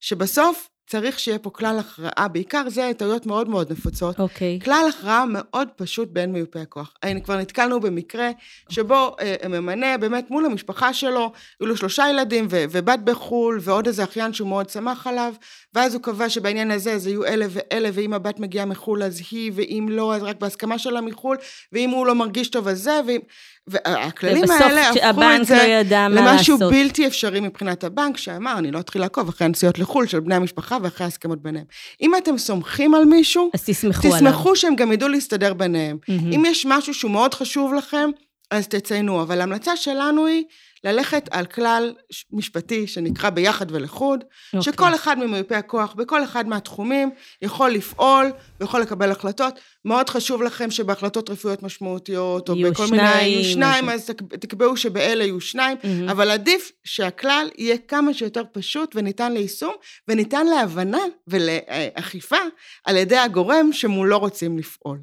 שבסוף 0.00 0.68
צריך 0.92 1.18
שיהיה 1.18 1.38
פה 1.38 1.50
כלל 1.50 1.78
הכרעה, 1.78 2.28
בעיקר 2.28 2.62
זה 2.68 2.90
טעויות 2.96 3.26
מאוד 3.26 3.48
מאוד 3.48 3.72
נפוצות. 3.72 4.20
אוקיי. 4.20 4.58
כלל 4.64 4.84
הכרעה 4.88 5.24
מאוד 5.28 5.68
פשוט 5.76 6.08
בין 6.08 6.32
מיופי 6.32 6.58
הכוח. 6.58 6.94
היינו 7.02 7.22
כבר 7.22 7.36
נתקלנו 7.36 7.80
במקרה 7.80 8.30
שבו 8.68 9.16
אה, 9.20 9.48
ממנה 9.48 9.98
באמת 9.98 10.30
מול 10.30 10.44
המשפחה 10.44 10.94
שלו, 10.94 11.32
היו 11.60 11.66
לו 11.68 11.76
שלושה 11.76 12.04
ילדים 12.10 12.46
ו- 12.50 12.64
ובת 12.70 12.98
בחו"ל 12.98 13.58
ועוד 13.62 13.86
איזה 13.86 14.04
אחיין 14.04 14.32
שהוא 14.32 14.48
מאוד 14.48 14.70
שמח 14.70 15.06
עליו, 15.06 15.34
ואז 15.74 15.94
הוא 15.94 16.02
קבע 16.02 16.28
שבעניין 16.28 16.70
הזה 16.70 16.98
זה 16.98 17.10
יהיו 17.10 17.24
אלה 17.24 17.46
ואלה, 17.50 17.88
ואם 17.92 18.12
הבת 18.12 18.40
מגיעה 18.40 18.66
מחו"ל 18.66 19.02
אז 19.02 19.22
היא, 19.30 19.52
ואם 19.54 19.86
לא 19.90 20.14
אז 20.14 20.22
רק 20.22 20.36
בהסכמה 20.40 20.78
שלה 20.78 21.00
מחו"ל, 21.00 21.36
ואם 21.72 21.90
הוא 21.90 22.06
לא 22.06 22.14
מרגיש 22.14 22.48
טוב 22.48 22.68
אז 22.68 22.82
זה, 22.82 23.00
ואם... 23.06 23.20
והכללים 23.66 24.50
האלה 24.50 24.88
הפכו 24.88 25.22
את 25.40 25.46
זה 25.46 25.56
לא 25.56 25.62
ידע 25.62 26.08
מה 26.08 26.32
למשהו 26.32 26.54
לעשות. 26.54 26.72
בלתי 26.72 27.06
אפשרי 27.06 27.40
מבחינת 27.40 27.84
הבנק, 27.84 28.16
שאמר, 28.16 28.58
אני 28.58 28.70
לא 28.70 28.80
אתחיל 28.80 29.00
לעקוב 29.00 29.28
אחרי 29.28 29.44
הנסיעות 29.44 29.78
לחו"ל 29.78 30.06
של 30.06 30.20
בני 30.20 30.34
המשפחה 30.34 30.78
ואחרי 30.82 31.04
ההסכמות 31.04 31.42
ביניהם. 31.42 31.64
אם 32.00 32.16
אתם 32.16 32.38
סומכים 32.38 32.94
על 32.94 33.04
מישהו, 33.04 33.50
אז 33.54 33.64
תסמכו 33.64 34.14
עליו. 34.14 34.32
תסמכו 34.32 34.56
שהם 34.56 34.76
גם 34.76 34.92
ידעו 34.92 35.08
להסתדר 35.08 35.54
ביניהם. 35.54 35.98
אם 36.08 36.42
יש 36.46 36.66
משהו 36.66 36.94
שהוא 36.94 37.10
מאוד 37.10 37.34
חשוב 37.34 37.74
לכם, 37.74 38.10
אז 38.50 38.68
תציינו. 38.68 39.22
אבל 39.22 39.40
ההמלצה 39.40 39.76
שלנו 39.76 40.26
היא 40.26 40.44
ללכת 40.84 41.28
על 41.30 41.46
כלל 41.46 41.94
משפטי 42.32 42.86
שנקרא 42.86 43.30
ביחד 43.30 43.70
ולחוד, 43.70 44.24
אוקיי. 44.54 44.72
שכל 44.72 44.94
אחד 44.94 45.18
ממיופי 45.18 45.54
הכוח, 45.54 45.94
בכל 45.94 46.24
אחד 46.24 46.48
מהתחומים, 46.48 47.10
יכול 47.42 47.70
לפעול 47.70 48.32
ויכול 48.60 48.80
לקבל 48.80 49.10
החלטות. 49.10 49.60
מאוד 49.84 50.08
חשוב 50.08 50.42
לכם 50.42 50.70
שבהחלטות 50.70 51.30
רפואיות 51.30 51.62
משמעותיות, 51.62 52.48
או 52.48 52.54
בכל 52.70 52.86
מיני, 52.86 52.96
שניים, 52.96 53.32
יהיו 53.32 53.44
שניים, 53.52 53.84
משהו. 53.86 53.94
אז 53.94 54.06
תק- 54.10 54.34
תקבעו 54.36 54.76
שבאלה 54.76 55.24
יהיו 55.24 55.40
שניים, 55.40 55.76
מהמם. 55.84 56.08
אבל 56.08 56.30
עדיף 56.30 56.72
שהכלל 56.84 57.48
יהיה 57.58 57.76
כמה 57.78 58.14
שיותר 58.14 58.42
פשוט 58.52 58.96
וניתן 58.96 59.32
ליישום, 59.32 59.74
וניתן 60.08 60.46
להבנה 60.46 60.98
ולאכיפה 61.28 62.36
על 62.84 62.96
ידי 62.96 63.16
הגורם 63.16 63.72
שמולו 63.72 64.18
רוצים 64.18 64.58
לפעול. 64.58 64.98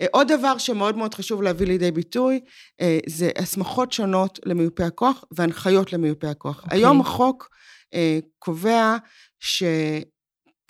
אה, 0.00 0.06
עוד 0.12 0.32
דבר 0.32 0.58
שמאוד 0.58 0.96
מאוד 0.96 1.14
חשוב 1.14 1.42
להביא 1.42 1.66
לידי 1.66 1.90
ביטוי, 1.90 2.40
אה, 2.80 2.98
זה 3.06 3.30
הסמכות 3.38 3.92
שונות 3.92 4.38
למיופה 4.46 4.84
הכוח 4.86 5.24
והנחיות 5.30 5.92
למיופה 5.92 6.30
הכוח. 6.30 6.62
אוקיי. 6.64 6.78
היום 6.78 7.00
החוק 7.00 7.48
אה, 7.94 8.18
קובע 8.38 8.96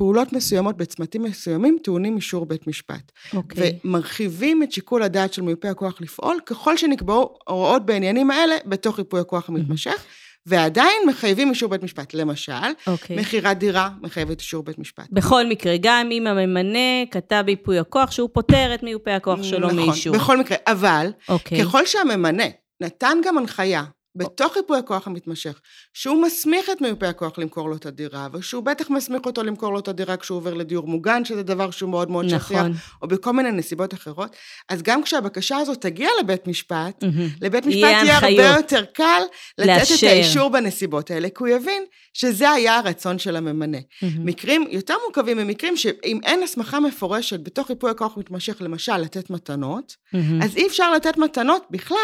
שפעולות 0.00 0.32
מסוימות 0.32 0.76
בצמתים 0.76 1.22
מסוימים 1.22 1.78
טעונים 1.82 2.16
אישור 2.16 2.46
בית 2.46 2.66
משפט. 2.66 3.12
אוקיי. 3.34 3.78
ומרחיבים 3.84 4.62
את 4.62 4.72
שיקול 4.72 5.02
הדעת 5.02 5.32
של 5.32 5.42
מיופה 5.42 5.70
הכוח 5.70 6.00
לפעול, 6.00 6.40
ככל 6.46 6.76
שנקבעו 6.76 7.38
הוראות 7.48 7.86
בעניינים 7.86 8.30
האלה 8.30 8.56
בתוך 8.66 8.98
ייפוי 8.98 9.20
הכוח 9.20 9.48
המתמשך, 9.48 10.04
ועדיין 10.46 11.02
מחייבים 11.08 11.50
אישור 11.50 11.70
בית 11.70 11.82
משפט. 11.82 12.14
למשל, 12.14 12.52
אוקיי. 12.86 13.16
מכירת 13.16 13.58
דירה 13.58 13.90
מחייבת 14.02 14.40
אישור 14.40 14.62
בית 14.62 14.78
משפט. 14.78 15.06
בכל 15.12 15.46
מקרה, 15.46 15.74
גם 15.80 16.08
אם 16.12 16.26
הממנה 16.26 17.06
כתב 17.10 17.42
בייפוי 17.46 17.78
הכוח 17.78 18.10
שהוא 18.10 18.28
פוטר 18.32 18.74
את 18.74 18.82
מיופה 18.82 19.16
הכוח 19.16 19.42
שלו 19.42 19.68
נכון, 19.68 19.76
מאישור. 19.76 20.16
בכל 20.16 20.36
מקרה, 20.36 20.56
אבל 20.66 21.12
אוקיי. 21.28 21.62
ככל 21.62 21.86
שהממנה 21.86 22.44
נתן 22.80 23.18
גם 23.24 23.38
הנחיה 23.38 23.84
בתוך 24.16 24.56
ייפוי 24.56 24.78
הכוח 24.78 25.06
המתמשך, 25.06 25.60
שהוא 25.94 26.22
מסמיך 26.22 26.70
את 26.70 26.80
מיופה 26.80 27.08
הכוח 27.08 27.38
למכור 27.38 27.68
לו 27.68 27.76
את 27.76 27.86
הדירה, 27.86 28.28
ושהוא 28.32 28.62
בטח 28.62 28.90
מסמיך 28.90 29.26
אותו 29.26 29.42
למכור 29.42 29.72
לו 29.72 29.78
את 29.78 29.88
הדירה 29.88 30.16
כשהוא 30.16 30.36
עובר 30.36 30.54
לדיור 30.54 30.86
מוגן, 30.86 31.24
שזה 31.24 31.42
דבר 31.42 31.70
שהוא 31.70 31.90
מאוד 31.90 32.10
מאוד 32.10 32.28
שכיח, 32.28 32.58
נכון. 32.58 32.72
או 33.02 33.08
בכל 33.08 33.32
מיני 33.32 33.52
נסיבות 33.52 33.94
אחרות. 33.94 34.36
אז 34.68 34.82
גם 34.82 35.02
כשהבקשה 35.02 35.56
הזאת 35.56 35.80
תגיע 35.80 36.08
לבית 36.20 36.46
משפט, 36.46 37.02
מהמם. 37.02 37.28
לבית 37.40 37.66
משפט 37.66 37.80
יהיה 37.80 38.04
יהיה 38.04 38.14
הרבה. 38.14 38.56
יותר 38.56 38.84
קל 38.84 39.22
לתת 39.58 39.68
לאשר. 39.68 39.94
את 40.06 40.12
האישור 40.12 40.48
בנסיבות 40.48 41.10
האלה, 41.10 41.28
כי 41.28 41.34
הוא 41.38 41.48
יבין 41.48 41.82
שזה 42.14 42.50
היה 42.50 42.78
הרצון 42.78 43.18
של 43.18 43.36
הממנה. 43.36 43.78
מהמם. 44.02 44.26
מקרים 44.26 44.66
יותר 44.70 44.94
מורכבים 45.04 45.38
הם 45.38 45.46
מקרים 45.48 45.76
שאם 45.76 46.20
אין 46.22 46.42
הסמכה 46.42 46.80
מפורשת 46.80 47.40
בתוך 47.40 47.70
ייפוי 47.70 47.90
הכוח 47.90 48.16
מתמשך, 48.16 48.56
למשל 48.60 48.96
לתת 48.96 49.30
מתנות, 49.30 49.96
מהמם. 50.12 50.42
אז 50.42 50.56
אי 50.56 50.66
אפשר 50.66 50.92
לתת 50.92 51.16
מתנות 51.16 51.66
בכלל, 51.70 51.96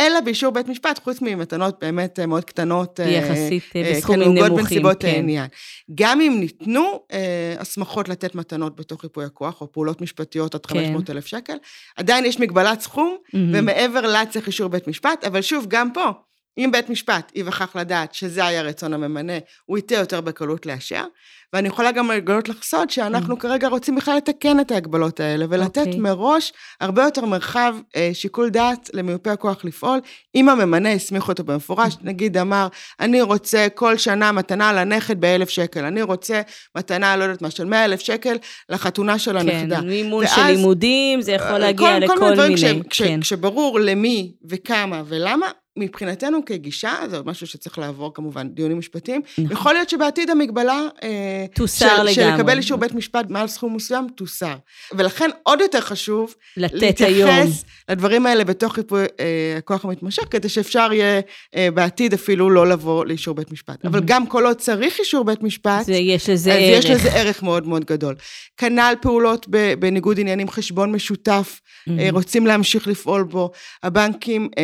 אלא 0.00 0.20
באישור 0.20 0.50
בית 0.50 0.68
משפט, 0.68 1.00
חוץ 1.04 1.18
ממתנות 1.22 1.78
באמת 1.80 2.18
אה, 2.20 2.26
מאוד 2.26 2.44
קטנות. 2.44 3.00
אה, 3.00 3.08
יחסית, 3.08 3.62
אה, 3.76 3.82
אה, 3.82 3.92
בסכומים 3.96 4.22
כן, 4.22 4.34
נמוכים, 4.34 4.56
בנסיבות 4.56 5.00
כן. 5.00 5.08
העניין. 5.08 5.46
גם 5.94 6.20
אם 6.20 6.36
ניתנו 6.40 7.00
אה, 7.12 7.54
הסמכות 7.58 8.08
לתת 8.08 8.34
מתנות 8.34 8.76
בתוך 8.76 9.04
ייפוי 9.04 9.24
הכוח, 9.24 9.60
או 9.60 9.72
פעולות 9.72 10.00
משפטיות 10.00 10.54
עד 10.54 10.66
כן. 10.66 10.78
500 10.78 11.10
אלף 11.10 11.26
שקל, 11.26 11.56
עדיין 11.96 12.24
יש 12.24 12.40
מגבלת 12.40 12.80
סכום, 12.80 13.16
מהמם. 13.32 13.50
ומעבר 13.54 14.00
לה 14.00 14.26
צריך 14.26 14.46
אישור 14.46 14.68
בית 14.68 14.88
משפט, 14.88 15.24
אבל 15.24 15.42
שוב, 15.42 15.66
גם 15.68 15.92
פה, 15.92 16.10
אם 16.58 16.70
בית 16.72 16.90
משפט 16.90 17.32
ייווכח 17.34 17.76
לדעת 17.76 18.14
שזה 18.14 18.46
היה 18.46 18.62
רצון 18.62 18.92
הממנה, 18.94 19.32
הוא 19.66 19.78
ייתן 19.78 19.94
יותר 19.94 20.20
בקלות 20.20 20.66
לאשר. 20.66 21.04
ואני 21.52 21.68
יכולה 21.68 21.92
גם 21.92 22.10
לגלות 22.10 22.48
לך 22.48 22.62
סוד 22.62 22.90
שאנחנו 22.90 23.38
כרגע 23.38 23.68
רוצים 23.68 23.94
בכלל 23.96 24.16
לתקן 24.16 24.60
את 24.60 24.70
ההגבלות 24.70 25.20
האלה, 25.20 25.44
ולתת 25.48 25.78
אוקיי. 25.78 25.96
מראש 25.98 26.52
הרבה 26.80 27.02
יותר 27.02 27.24
מרחב 27.24 27.74
אה, 27.96 28.10
שיקול 28.12 28.48
דעת 28.50 28.90
למיופה 28.92 29.32
הכוח 29.32 29.64
לפעול, 29.64 30.00
אם 30.34 30.48
הממנה 30.48 30.92
הסמיך 30.92 31.28
אותו 31.28 31.44
במפורש, 31.44 31.96
נגיד 32.02 32.36
אמר, 32.38 32.68
אני 33.00 33.22
רוצה 33.22 33.66
כל 33.74 33.96
שנה 33.98 34.32
מתנה 34.32 34.72
לנכד 34.72 35.20
באלף 35.20 35.48
שקל, 35.48 35.84
אני 35.84 36.02
רוצה 36.02 36.40
מתנה, 36.76 37.16
לא 37.16 37.24
יודעת 37.24 37.42
מה, 37.42 37.50
של 37.50 37.64
מאה 37.64 37.84
אלף 37.84 38.00
שקל 38.00 38.36
לחתונה 38.68 39.18
של 39.18 39.36
הנכדה. 39.36 39.80
כן, 39.80 39.86
מימון 39.86 40.24
ואז- 40.24 40.34
של 40.36 40.42
לימודים, 40.46 41.20
זה 41.20 41.32
יכול 41.32 41.58
להגיע 41.58 41.88
כל, 41.92 41.98
לכל 42.04 42.14
כל 42.16 42.20
מיני. 42.24 42.34
דברים 42.34 42.54
מיני. 42.54 42.82
כש, 42.90 43.02
כן. 43.02 43.20
כש, 43.20 43.26
כשברור 43.26 43.80
למי 43.80 44.32
וכמה 44.50 45.02
ולמה, 45.06 45.46
מבחינתנו 45.76 46.44
כגישה, 46.44 46.94
זה 47.10 47.18
משהו 47.24 47.46
שצריך 47.46 47.78
לעבור 47.78 48.14
כמובן, 48.14 48.48
דיונים 48.48 48.78
משפטיים, 48.78 49.20
נכון. 49.38 49.52
יכול 49.52 49.72
להיות 49.72 49.88
שבעתיד 49.88 50.30
המגבלה... 50.30 50.80
אה, 51.02 51.46
תוסר 51.54 51.88
של, 51.88 51.94
לגמרי. 51.94 52.14
של 52.14 52.34
לקבל 52.34 52.56
אישור 52.56 52.78
בית 52.78 52.94
משפט 52.94 53.30
מעל 53.30 53.48
סכום 53.48 53.76
מסוים, 53.76 54.06
תוסר. 54.14 54.54
ולכן 54.92 55.30
עוד 55.42 55.60
יותר 55.60 55.80
חשוב 55.80 56.34
לתת 56.56 57.00
היום. 57.00 57.28
להתייחס 57.28 57.64
לדברים 57.88 58.26
האלה 58.26 58.44
בתוך 58.44 58.78
ייפוי 58.78 59.04
אה, 59.20 59.54
הכוח 59.58 59.84
המתמשך, 59.84 60.22
כדי 60.30 60.48
שאפשר 60.48 60.92
יהיה 60.92 61.20
אה, 61.56 61.68
בעתיד 61.74 62.12
אפילו 62.12 62.50
לא 62.50 62.66
לבוא 62.66 63.04
לאישור 63.04 63.34
בית 63.34 63.52
משפט. 63.52 63.84
אבל 63.84 64.00
גם 64.04 64.26
כל 64.26 64.46
עוד 64.46 64.56
צריך 64.56 64.98
אישור 64.98 65.24
בית 65.24 65.42
משפט, 65.42 65.86
זה, 65.86 65.94
יש 65.94 66.30
לזה 66.30 66.52
אז 66.52 66.58
ערך. 66.58 66.84
יש 66.84 66.90
לזה 66.90 67.12
ערך 67.12 67.42
מאוד 67.42 67.66
מאוד 67.66 67.84
גדול. 67.84 68.14
כנ"ל 68.56 68.94
פעולות 69.00 69.46
בניגוד 69.78 70.20
עניינים, 70.20 70.48
חשבון 70.48 70.92
משותף, 70.92 71.60
אה, 71.88 72.08
רוצים 72.10 72.46
להמשיך 72.46 72.86
לפעול 72.86 73.22
בו. 73.22 73.50
הבנקים 73.82 74.48
אה, 74.58 74.62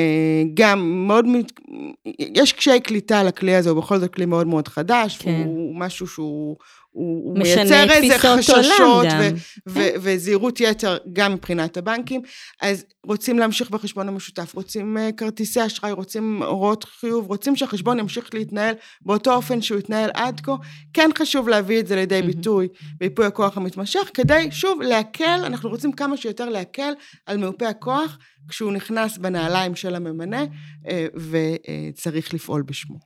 גם 0.54 1.01
מאוד, 1.06 1.26
יש 2.18 2.52
קשיי 2.52 2.80
קליטה 2.80 3.22
לכלי 3.22 3.54
הזה, 3.54 3.70
הוא 3.70 3.82
בכל 3.82 3.98
זאת 3.98 4.14
כלי 4.14 4.26
מאוד 4.26 4.46
מאוד 4.46 4.68
חדש, 4.68 5.16
כן. 5.16 5.42
הוא 5.44 5.76
משהו 5.76 6.06
שהוא... 6.06 6.56
הוא 6.92 7.38
מייצר 7.38 7.90
איזה 7.90 8.18
חששות 8.18 9.04
גם. 9.04 9.20
ו- 9.20 9.22
כן. 9.22 9.34
ו- 9.68 9.88
וזהירות 10.00 10.60
יתר 10.60 10.96
גם 11.12 11.32
מבחינת 11.32 11.76
הבנקים, 11.76 12.22
אז 12.62 12.84
רוצים 13.06 13.38
להמשיך 13.38 13.70
בחשבון 13.70 14.08
המשותף, 14.08 14.54
רוצים 14.54 14.98
אה, 14.98 15.10
כרטיסי 15.16 15.66
אשראי, 15.66 15.92
רוצים 15.92 16.42
הוראות 16.42 16.84
חיוב, 16.84 17.26
רוצים 17.26 17.56
שהחשבון 17.56 17.98
ימשיך 17.98 18.34
להתנהל 18.34 18.74
באותו 19.00 19.34
אופן 19.34 19.62
שהוא 19.62 19.78
התנהל 19.78 20.10
עד 20.14 20.40
כה, 20.40 20.54
כן 20.92 21.10
חשוב 21.18 21.48
להביא 21.48 21.80
את 21.80 21.86
זה 21.86 21.96
לידי 21.96 22.22
ביטוי 22.22 22.68
בייפוי 22.98 23.26
הכוח 23.26 23.56
המתמשך, 23.56 24.10
כדי 24.14 24.48
שוב 24.50 24.82
להקל, 24.82 25.40
אנחנו 25.44 25.70
רוצים 25.70 25.92
כמה 25.92 26.16
שיותר 26.16 26.48
להקל 26.48 26.92
על 27.26 27.36
מיופה 27.36 27.68
הכוח 27.68 28.18
כשהוא 28.48 28.72
נכנס 28.72 29.18
בנעליים 29.18 29.74
של 29.74 29.94
הממנה 29.94 30.44
אה, 30.88 31.06
וצריך 31.14 32.34
לפעול 32.34 32.62
בשמו. 32.62 32.98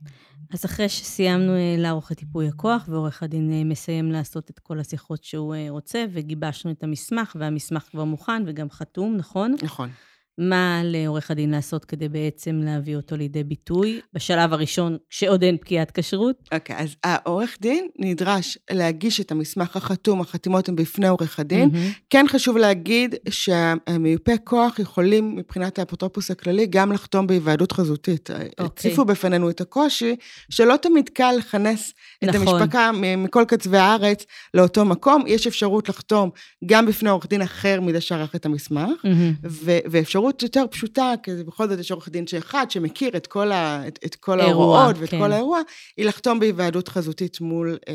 אז 0.53 0.65
אחרי 0.65 0.89
שסיימנו 0.89 1.53
אה, 1.53 1.75
לערוך 1.79 2.13
את 2.13 2.23
ייפוי 2.23 2.49
הכוח, 2.49 2.89
ועורך 2.89 3.23
הדין 3.23 3.53
אה, 3.53 3.65
מסיים 3.65 4.13
לעשות 4.13 4.51
את 4.51 4.59
כל 4.59 4.81
השיחות 4.81 5.25
שהוא 5.25 5.55
רוצה, 5.69 6.05
וגיבשנו 6.13 6.71
את 6.71 6.83
המסמך, 6.83 7.37
והמסמך 7.41 7.83
כבר 7.91 8.05
מוכן 8.05 8.43
וגם 8.47 8.71
חתום, 8.71 9.17
נכון? 9.17 9.55
נכון. 9.63 9.91
מה 10.39 10.81
לעורך 10.85 11.31
הדין 11.31 11.51
לעשות 11.51 11.85
כדי 11.85 12.09
בעצם 12.09 12.61
להביא 12.65 12.97
אותו 12.97 13.17
לידי 13.17 13.45
ביטוי, 13.45 14.01
בשלב 14.13 14.53
הראשון, 14.53 14.97
כשעוד 15.11 15.43
אין 15.43 15.57
פקיעת 15.57 15.91
כשרות? 15.91 16.49
אוקיי, 16.55 16.77
אז 16.77 16.97
העורך 17.05 17.57
דין 17.61 17.89
נדרש 17.99 18.59
להגיש 18.71 19.21
את 19.21 19.33
המסמך 19.33 19.77
החתום, 19.77 20.21
החתימות 20.21 20.69
הן 20.69 20.77
בפני 20.77 21.09
עורך 21.09 21.41
הדין. 21.41 21.71
מהמם. 21.73 21.91
כן 22.11 22.27
חשוב 22.29 22.57
להגיד 22.57 23.15
שהמיופי 23.29 24.33
כוח 24.45 24.79
יכולים 24.79 25.37
מבחינת 25.37 25.79
האפוטרופוס 25.79 26.31
הכללי 26.31 26.67
גם 26.67 26.93
לחתום 26.93 27.27
בהיוועדות 27.27 27.73
חזותית. 27.73 28.31
אוקיי. 28.31 28.49
הציפו 28.59 29.05
בפנינו 29.05 29.51
את 29.51 29.61
הקושי 29.61 30.17
שלא 30.51 30.77
תמיד 30.77 31.09
קל 31.09 31.35
לכנס 31.39 31.93
את 32.25 32.29
נכון. 32.29 32.61
המשפחה 32.61 32.91
מכל 33.17 33.45
קצווי 33.49 33.79
הארץ 33.79 34.25
לאותו 34.55 34.85
מקום. 34.85 35.25
יש 35.27 35.47
אפשרות 35.47 35.89
לחתום 35.89 36.31
גם 36.67 36.87
בפני 36.87 37.11
עורך 37.11 37.27
דין 37.27 37.43
אחר 37.43 37.81
מזה 37.81 38.01
שערך 38.01 38.35
את 38.35 38.47
המסמך. 38.47 38.91
מהמם. 39.05 39.33
ו- 39.45 39.79
ואפשרות 39.91 40.26
יותר 40.43 40.65
פשוטה, 40.71 41.13
כי 41.23 41.31
בכל 41.47 41.69
זאת 41.69 41.79
יש 41.79 41.91
עורך 41.91 42.09
דין 42.09 42.27
שאחד 42.27 42.71
שמכיר 42.71 43.17
את 43.17 43.27
כל, 43.27 43.53
ה- 43.53 43.89
את, 43.89 43.99
את 44.07 44.15
כל 44.15 44.41
אירוע, 44.41 44.79
ההוראות 44.79 44.97
ואת 44.99 45.11
כן. 45.11 45.19
כל 45.19 45.33
האירוע, 45.33 45.61
היא 45.97 46.07
לחתום 46.07 46.41
בהיוועדות 46.41 46.89
חזותית 46.89 47.41
מול, 47.41 47.79
אה, 47.89 47.95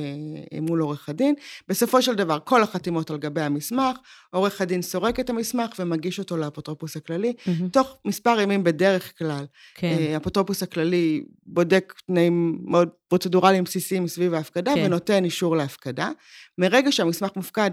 מול 0.61 0.79
עורך 0.79 1.09
הדין. 1.09 1.35
בסופו 1.67 2.01
של 2.01 2.15
דבר, 2.15 2.37
כל 2.43 2.63
החתימות 2.63 3.09
על 3.09 3.17
גבי 3.17 3.41
המסמך, 3.41 3.97
עורך 4.31 4.61
הדין 4.61 4.81
סורק 4.81 5.19
את 5.19 5.29
המסמך 5.29 5.69
ומגיש 5.79 6.19
אותו 6.19 6.37
לאפוטרופוס 6.37 6.97
הכללי. 6.97 7.33
מהמם. 7.45 7.69
תוך 7.69 7.97
מספר 8.05 8.39
ימים 8.39 8.63
בדרך 8.63 9.17
כלל, 9.17 9.45
כן. 9.75 9.87
אה, 9.99 10.13
האפוטרופוס 10.13 10.63
הכללי 10.63 11.23
בודק 11.45 11.93
תנאים 12.07 12.59
מאוד 12.65 12.89
פרוצדורליים 13.07 13.63
בסיסיים 13.63 14.07
סביב 14.07 14.33
ההפקדה 14.33 14.75
כן. 14.75 14.83
ונותן 14.85 15.23
אישור 15.23 15.57
להפקדה. 15.57 16.09
מרגע 16.57 16.91
שהמסמך 16.91 17.31
מופקד, 17.35 17.71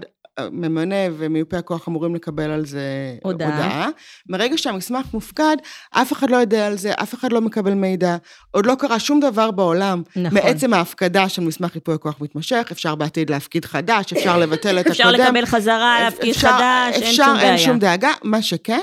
ממנה 0.51 0.95
ומיופה 1.17 1.57
הכוח 1.57 1.87
אמורים 1.87 2.15
לקבל 2.15 2.49
על 2.51 2.65
זה 2.65 2.81
הודעה. 3.23 3.47
הודעה. 3.55 3.89
מרגע 4.29 4.57
שהמסמך 4.57 5.05
מופקד, 5.13 5.57
אף 5.91 6.13
אחד 6.13 6.29
לא 6.29 6.37
יודע 6.37 6.67
על 6.67 6.77
זה, 6.77 6.91
אף 6.93 7.13
אחד 7.13 7.31
לא 7.31 7.41
מקבל 7.41 7.73
מידע. 7.73 8.17
עוד 8.51 8.65
לא 8.65 8.75
קרה 8.75 8.99
שום 8.99 9.19
דבר 9.19 9.51
בעולם. 9.51 10.01
נכון. 10.15 10.33
מעצם 10.33 10.73
ההפקדה 10.73 11.29
של 11.29 11.41
מסמך 11.41 11.75
ייפוי 11.75 11.95
הכוח 11.95 12.21
מתמשך, 12.21 12.67
אפשר 12.71 12.95
בעתיד 12.95 13.29
להפקיד 13.29 13.65
חדש, 13.65 14.13
אפשר 14.13 14.37
לבטל 14.39 14.79
את 14.79 14.85
הקודם. 14.87 14.91
אפשר 14.91 15.11
לקבל 15.11 15.45
חזרה, 15.45 15.97
להפקיד 16.03 16.29
אפשר- 16.29 16.47
חדש, 16.57 16.93
אין 16.95 17.03
אפשר, 17.03 17.25
שום 17.25 17.33
בעיה. 17.35 17.49
אין 17.49 17.57
שום 17.57 17.79
דאגה. 17.79 18.11
מה 18.23 18.41
שכן, 18.41 18.79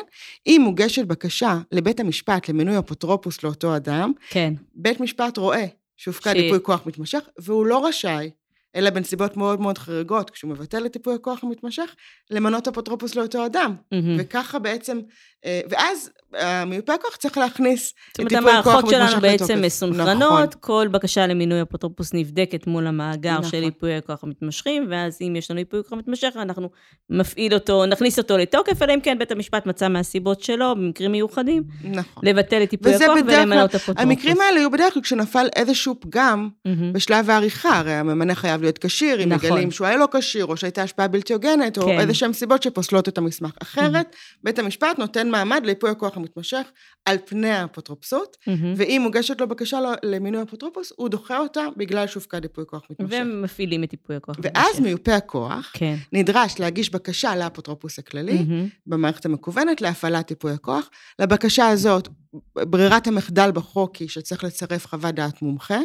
אם 0.47 0.61
מוגשת 0.64 1.05
בקשה 1.05 1.59
לבית 1.73 2.01
המשפט 2.01 2.49
למינוי 2.49 2.79
אפוטרופוס 2.79 3.42
לאותו 3.42 3.77
אדם, 3.77 4.12
כן. 4.31 4.53
בית 4.75 5.01
משפט 5.01 5.38
רואה 5.38 5.64
שהופקד 5.97 6.35
ייפוי 6.37 6.59
כוח 6.62 6.81
מתמשך, 6.87 7.21
והוא 7.38 7.66
לא 7.66 7.87
רשאי, 7.87 8.31
אלא 8.77 8.91
בנסיבות 8.91 9.37
מאוד 9.37 9.61
מאוד 9.61 9.79
חריגות, 9.79 10.31
כשהוא 10.31 10.51
מבטל 10.51 10.87
את 10.87 10.97
ייפוי 10.97 11.15
הכוח 11.15 11.45
המתמשך, 11.45 11.95
למנות 12.31 12.69
אפוטרופוס 12.69 13.15
לאותו 13.15 13.47
אדם. 13.47 13.75
מהמם. 13.93 14.17
וככה 14.19 14.59
בעצם, 14.59 15.01
אה, 15.45 15.61
ואז 15.69 16.11
המיופה 16.38 16.94
הכוח 16.94 17.16
צריך 17.16 17.38
להכניס 17.38 17.94
זאת 18.09 18.14
את 18.14 18.18
אומרת, 18.18 18.33
ייפוי 18.33 18.51
הכוח 18.51 18.72
המערכות 18.72 18.90
שלנו 18.90 19.20
בעצם 19.20 19.44
לתוקף. 19.44 19.64
מסונכרנות, 19.64 20.33
נכון. 20.33 20.61
כל 20.61 20.88
בקשה 20.90 21.27
למינוי 21.27 21.62
אפוטרופוס 21.62 22.14
נבדקת 22.14 22.66
מול 22.66 22.87
המאגר 22.87 23.38
נכון. 23.38 23.51
של 23.51 23.62
ייפוי 23.62 23.94
הכוח 23.94 24.25
המתמשכים, 24.25 24.87
ואז 24.90 25.18
אם 25.20 25.37
יש 25.37 25.51
לנו 25.51 25.61
ייפוי 25.61 25.81
כוח 25.88 25.99
מתמשך, 25.99 26.33
אנחנו 26.37 26.70
מפעיל 27.11 27.55
אותו, 27.55 27.87
נכניס 27.87 28.18
אותו 28.18 28.37
לתוקף, 28.38 28.83
אלא 28.83 28.94
אם 28.94 29.01
כן 29.01 29.18
בית 29.18 29.33
המשפט 29.33 29.66
מצא 29.66 29.88
מהסיבות 29.88 30.40
שלו, 30.40 30.75
במקרים 30.77 31.12
מיוחדים, 31.12 31.62
נכון. 31.85 32.22
לבטל 32.27 32.62
את 32.62 32.72
ייפוי 32.72 32.94
הכוח 32.94 33.16
ולמנות 33.27 33.75
אפוטרופוס. 33.75 34.03
המקרים 34.03 34.40
האלה 34.40 34.61
היו 34.61 34.70
בדרך 34.70 34.94
כלל 34.94 35.03
כשנפל 35.03 35.46
איזשהו 35.57 35.94
פגם 36.01 36.49
מהמם. 36.64 36.92
בשלב 36.92 37.31
העריכה, 37.31 37.79
הרי 37.79 37.92
הממנה 37.92 38.35
חייב 38.35 38.62
להיות 38.62 38.79
כשיר, 38.79 39.22
אם 39.22 39.29
נכון. 39.29 39.51
מגלים 39.51 39.70
שהוא 39.70 39.87
היה 39.87 39.96
לא 39.96 40.09
כשיר, 40.12 40.46
או 40.46 40.57
שהייתה 40.57 40.83
השפעה 40.83 41.09
בלתי 41.09 41.33
הוגנת, 41.33 41.79
או 41.79 41.83
כן. 41.83 42.01
איזה 42.01 42.14
שהן 42.14 42.33
סיבות 42.33 42.62
שפוסלות 42.62 43.09
את 43.09 43.18
המסמך. 43.18 43.51
אחרת, 43.62 44.16
בית 44.44 44.59
המשפט 44.59 44.99
נותן 44.99 45.29
מעמד 45.29 45.62
לייפוי 45.64 45.90
הכוח 45.90 46.16
המתמשך 46.27 46.67
על 47.05 47.17
פני 47.25 47.51
האפוטרופסות, 47.51 48.37
מהמם. 48.47 48.75
ואם 48.77 49.01
מוגשת 49.05 49.41
לו 49.41 49.49
בקשה 49.49 49.81
לו- 49.81 49.91
למינוי 50.03 50.43
אפוטרופוס, 50.43 50.93
הוא 50.97 51.09
דוחה 51.09 51.39
אותה 51.39 51.61
בגלל 51.77 52.07
שהופקד 52.07 52.45
ייפוי 52.45 52.65
כוח 52.67 52.83
מתמשך. 52.91 53.17
ומפעילים 53.23 53.85
את 53.85 53.93
ייפוי 53.93 54.17
הכוח 54.17 54.37
ואז 54.43 54.55
המתמשך. 54.67 54.81
מיופה 54.81 55.15
הכוח 55.15 55.71
כן. 55.75 55.97
נדרש 56.12 56.61
להגיש 56.61 56.91
בקשה 56.91 57.37
לאפוטרופוס 57.37 57.99
הכללי, 57.99 58.33
מהמם. 58.43 58.69
במערכת 58.87 59.25
המקוונת 59.27 59.81
להפעלת 59.81 60.31
ייפוי 60.31 60.53
הכוח. 60.53 60.91
לבקשה 61.19 61.69
הזאת, 61.69 62.09
ברירת 62.57 63.07
המחדל 63.07 63.51
בחוק 63.51 63.97
היא 63.97 64.09
שצריך 64.09 64.45
לצרף 64.45 64.87
חוות 64.87 65.15
דעת 65.15 65.43
מומחה. 65.43 65.79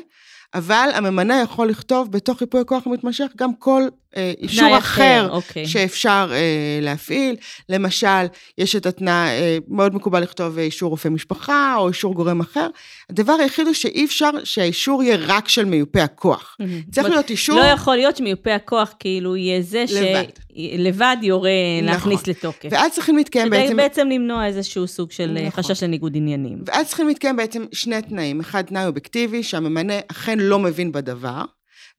אבל 0.53 0.89
הממנה 0.93 1.41
יכול 1.41 1.69
לכתוב 1.69 2.11
בתוך 2.11 2.41
ייפוי 2.41 2.61
הכוח 2.61 2.87
המתמשך 2.87 3.25
גם 3.37 3.55
כל 3.59 3.83
אה, 4.17 4.33
אישור 4.41 4.67
תנאי 4.67 4.77
אחר 4.77 5.29
אוקיי. 5.31 5.67
שאפשר 5.67 6.29
אה, 6.31 6.79
להפעיל. 6.81 7.35
למשל, 7.69 8.25
יש 8.57 8.75
את 8.75 8.85
התנאי, 8.85 9.29
אה, 9.29 9.57
מאוד 9.67 9.95
מקובל 9.95 10.23
לכתוב 10.23 10.57
אה, 10.57 10.63
אישור 10.63 10.89
רופא 10.89 11.07
משפחה 11.07 11.75
או 11.77 11.87
אישור 11.87 12.15
גורם 12.15 12.39
אחר. 12.39 12.67
הדבר 13.09 13.33
היחיד 13.33 13.65
הוא 13.65 13.73
שאי 13.73 14.05
אפשר 14.05 14.29
שהאישור 14.43 15.03
יהיה 15.03 15.17
רק 15.19 15.47
של 15.47 15.65
מיופה 15.65 16.03
הכוח. 16.03 16.55
מהמם. 16.59 16.81
צריך 16.91 17.09
להיות 17.09 17.29
אישור... 17.29 17.59
לא 17.59 17.65
יכול 17.65 17.95
להיות 17.95 18.17
שמיופה 18.17 18.55
הכוח 18.55 18.93
כאילו 18.99 19.35
יהיה 19.35 19.61
זה 19.61 19.85
לבד. 19.89 20.29
שלבד 20.55 21.17
יורה 21.21 21.49
נכון. 21.81 21.93
להכניס 21.93 22.27
לתוקף. 22.27 22.69
ואז 22.71 22.91
צריכים 22.91 23.17
להתקיים 23.17 23.47
כדי 23.47 23.57
בעצם... 23.57 23.77
בעצם 23.77 24.09
למנוע 24.09 24.45
איזשהו 24.45 24.87
סוג 24.87 25.11
של 25.11 25.37
אה, 25.37 25.47
נכון. 25.47 25.63
חשש 25.63 25.83
לניגוד 25.83 26.15
עניינים. 26.15 26.57
ואז 26.65 26.87
צריכים 26.87 27.07
להתקיים 27.07 27.35
בעצם 27.35 27.65
שני 27.71 28.01
תנאים. 28.01 28.39
אחד, 28.39 28.61
תנאי 28.61 28.85
אובייקטיבי, 28.85 29.43
שהממנה 29.43 29.93
אכן 30.11 30.39
לא 30.39 30.59
מבין 30.59 30.91
בדבר, 30.91 31.43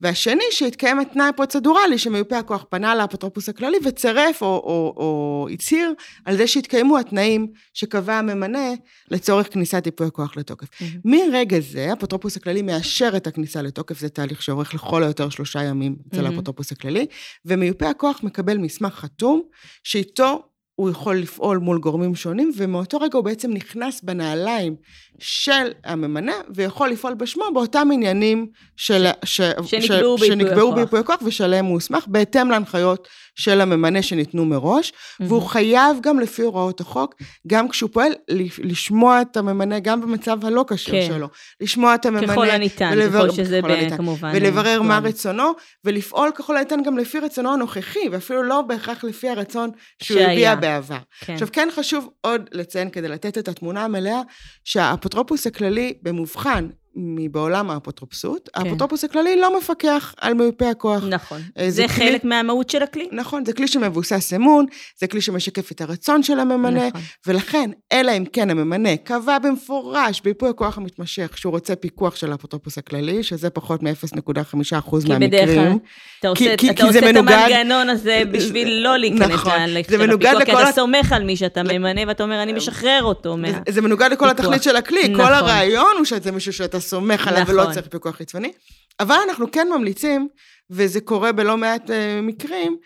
והשני, 0.03 0.45
שהתקיים 0.51 1.01
התנאי 1.01 1.31
פרוצדורלי, 1.37 1.99
שמיופה 1.99 2.39
הכוח 2.39 2.65
פנה 2.69 2.95
לאפוטרופוס 2.95 3.49
הכללי 3.49 3.77
וצירף 3.85 4.43
או, 4.43 4.47
או, 4.47 4.95
או 4.97 5.49
הצהיר 5.53 5.93
על 6.25 6.37
זה 6.37 6.47
שהתקיימו 6.47 6.99
התנאים 6.99 7.47
שקבע 7.75 8.15
הממנה 8.15 8.69
לצורך 9.11 9.53
כניסת 9.53 9.83
ייפוי 9.87 10.07
הכוח 10.07 10.37
לתוקף. 10.37 10.67
מהמם. 10.81 11.01
מרגע 11.05 11.61
זה, 11.61 11.91
האפוטרופוס 11.91 12.37
הכללי 12.37 12.63
מאשר 12.63 13.13
את 13.17 13.27
הכניסה 13.27 13.63
לתוקף, 13.63 13.99
זה 13.99 14.09
תהליך 14.09 14.43
שאורך 14.43 14.75
לכל 14.75 15.03
היותר 15.03 15.29
שלושה 15.29 15.63
ימים 15.63 15.97
אצל 16.09 16.17
מהמם. 16.17 16.31
האפוטרופוס 16.31 16.73
הכללי, 16.73 17.07
ומיופה 17.45 17.91
הכוח 17.91 18.21
מקבל 18.23 18.59
מסמך 18.59 18.95
חתום, 18.95 19.43
שאיתו 19.85 20.52
הוא 20.75 20.91
יכול 20.91 21.17
לפעול 21.17 21.59
מול 21.59 21.79
גורמים 21.79 22.15
שונים, 22.15 22.53
ומאותו 22.57 22.99
רגע 22.99 23.17
הוא 23.17 23.25
בעצם 23.25 23.53
נכנס 23.53 24.01
בנעליים 24.03 24.77
של 25.19 25.73
הממנה, 25.85 26.33
ויכול 26.55 26.89
לפעול 26.89 27.15
בשמו 27.15 27.45
באותם 27.55 27.89
עניינים 27.93 28.47
של, 28.77 29.07
ש, 29.25 29.41
שנקבעו 29.65 30.19
ש, 30.19 30.21
בייפוי 30.21 30.29
שנקבעו. 30.29 30.75
בייפוי 30.75 31.01
הכוח 31.01 31.23
ושעליהם 31.25 31.65
הוא 31.65 31.75
הוסמך, 31.75 32.05
בהתאם 32.07 32.51
להנחיות 32.51 33.09
של 33.35 33.61
הממנה 33.61 34.03
שניתנו 34.03 34.45
מראש, 34.45 34.93
והוא 35.21 35.39
מהמם. 35.39 35.49
חייב 35.49 35.97
גם 36.03 36.21
לפי 36.21 36.43
הוראות 36.43 36.81
החוק, 36.81 37.15
גם 37.47 37.69
כשהוא 37.69 37.91
פועל, 37.93 38.13
לשמוע 38.59 39.23
את 39.23 39.37
הממנה, 39.37 39.79
גם 39.79 40.01
במצב 40.01 40.45
הלא 40.45 40.65
כשר 40.69 40.93
כן. 40.93 41.07
שלו. 41.07 41.29
לשמוע 41.61 41.95
את 41.95 42.07
הממנה. 42.07 42.33
ככל 42.33 42.51
הניתן, 42.51 42.91
ולבר- 42.97 43.19
ככל 43.29 43.31
שזה 43.37 43.59
ככל 43.63 43.69
ב- 43.69 43.71
הניתן. 43.71 43.97
כמובן... 43.97 44.33
ולברר 44.35 44.83
מה 44.83 44.95
אקטואלי. 44.97 45.09
רצונו, 45.15 45.53
ולפעול 45.85 46.31
ככל 46.35 46.57
הניתן 46.57 46.83
גם 46.83 46.99
לפי 46.99 47.19
רצונו 47.19 47.53
הנוכחי, 47.53 48.09
ואפילו 48.13 48.43
לא 48.43 48.63
בהכרח 48.63 49.05
לפי 49.05 49.29
הרצון 49.29 49.71
שהוא 50.03 50.19
שהיה. 50.19 50.33
הביע 50.33 50.55
בעבר. 50.55 50.99
כן. 51.21 51.33
עכשיו, 51.33 51.49
כן 51.53 51.69
חשוב 51.75 52.09
עוד 52.21 52.49
לציין, 52.53 52.91
כדי 52.91 53.09
לתת 53.09 53.39
את 53.39 53.49
התמונה 53.49 53.85
המלאה, 53.85 54.21
שהאפוטרופוס 54.65 55.47
הכללי, 55.47 55.95
במובחן 56.03 56.69
מבעולם 56.97 57.71
האפוטרופסות, 57.71 58.49
כן. 58.55 58.61
האפוטרופוס 58.67 59.05
הכללי 59.05 59.41
לא 59.41 59.59
מפקח 59.59 60.15
על 60.21 60.35
מיופה 60.35 60.71
הכוח. 60.71 61.03
נכון. 61.09 61.41
אה, 61.59 61.65
זה 61.65 61.71
זה 61.71 61.83
כלי- 61.95 62.09
חלק 62.09 62.25
מהמהות 62.25 62.71
של 62.71 62.83
הכלי. 62.83 63.09
נכון, 63.13 63.45
זה 63.45 63.53
כלי 63.53 63.69
שמבוסס 63.69 64.33
אמון, 64.37 64.67
זה 65.01 65.07
כלי 65.07 65.21
שמשקף 65.21 65.73
את 65.73 65.81
הרצון 65.81 66.23
של 66.23 66.41
הממנה, 66.41 66.89
נכון. 66.89 67.01
ולכן, 67.27 67.71
אלא 67.93 68.13
אם 68.17 68.25
כן 68.33 68.51
הממנה 68.51 68.97
קבע 68.97 69.39
במפורש 69.39 70.21
בייפוי 70.25 70.49
הכוח 70.49 70.79
המתמשך 70.79 71.39
שהוא 71.39 71.51
רוצה 71.51 71.77
פיקוח 71.77 72.17
של 72.17 72.33
האפוטרופוס 72.33 72.79
הכללי, 72.79 73.23
שזה 73.23 73.51
פחות 73.51 73.83
מ-0.5% 73.83 73.93
כי 75.03 75.09
מהמקרים. 75.09 75.19
בדרך 75.21 75.49
כלל 75.55 75.73
אתה 75.73 75.79
כי- 76.35 76.45
עושה, 76.45 76.57
כי- 76.57 76.71
אתה 76.71 76.75
כי 76.87 76.93
זה 76.93 76.99
עושה 76.99 77.11
את 77.11 77.15
מנוגד- 77.15 77.33
המנגנון 77.33 77.89
הזה 77.91 78.23
בשביל 78.33 78.69
לא 78.85 78.97
להיכנס 78.97 79.29
נכון, 79.31 79.53
להליך 79.53 79.91
זה 79.91 79.97
של 79.97 80.07
מנוגד 80.07 80.27
הפיקוח, 80.27 80.45
כי 80.45 80.53
לכל 80.53 80.61
אתה 80.61 80.69
ה- 80.69 80.73
סומך 80.73 81.13
על 81.13 81.25
מי 81.25 81.37
שאתה 81.37 81.63
ממנה 81.63 82.01
ואתה 82.09 82.23
אומר, 82.23 82.43
אני 82.43 82.53
משחרר 82.53 83.01
אותו 83.03 83.37
מה... 83.37 83.49
זה- 83.53 83.59
זה 83.69 83.81
מנוגד 83.81 84.09
לכל. 84.13 84.29
התכלית 84.31 84.63
של 84.63 84.77
הכלי, 84.77 85.09
נכון. 85.09 85.25
כל 85.27 85.35
הרעיון 85.35 85.93
הוא 85.97 86.05
שזה 86.05 86.33
מישהו 86.33 86.53
שאתה 86.53 86.81
סומך 86.83 87.27
עליו 87.29 87.45
ולא 87.47 87.63
נכון. 87.63 87.75
צריך 87.75 87.87
פיקוח 87.87 88.17
חיצוני. 88.17 88.53
אבל 89.01 89.17
אנחנו 89.29 89.53
כן 89.53 89.69
ממליצים, 89.77 90.29
וזה 90.71 91.01
קורה 91.01 91.33
בלא 91.33 91.57
מעט 91.57 91.91
אה, 91.91 92.21
מקרים, 92.23 92.77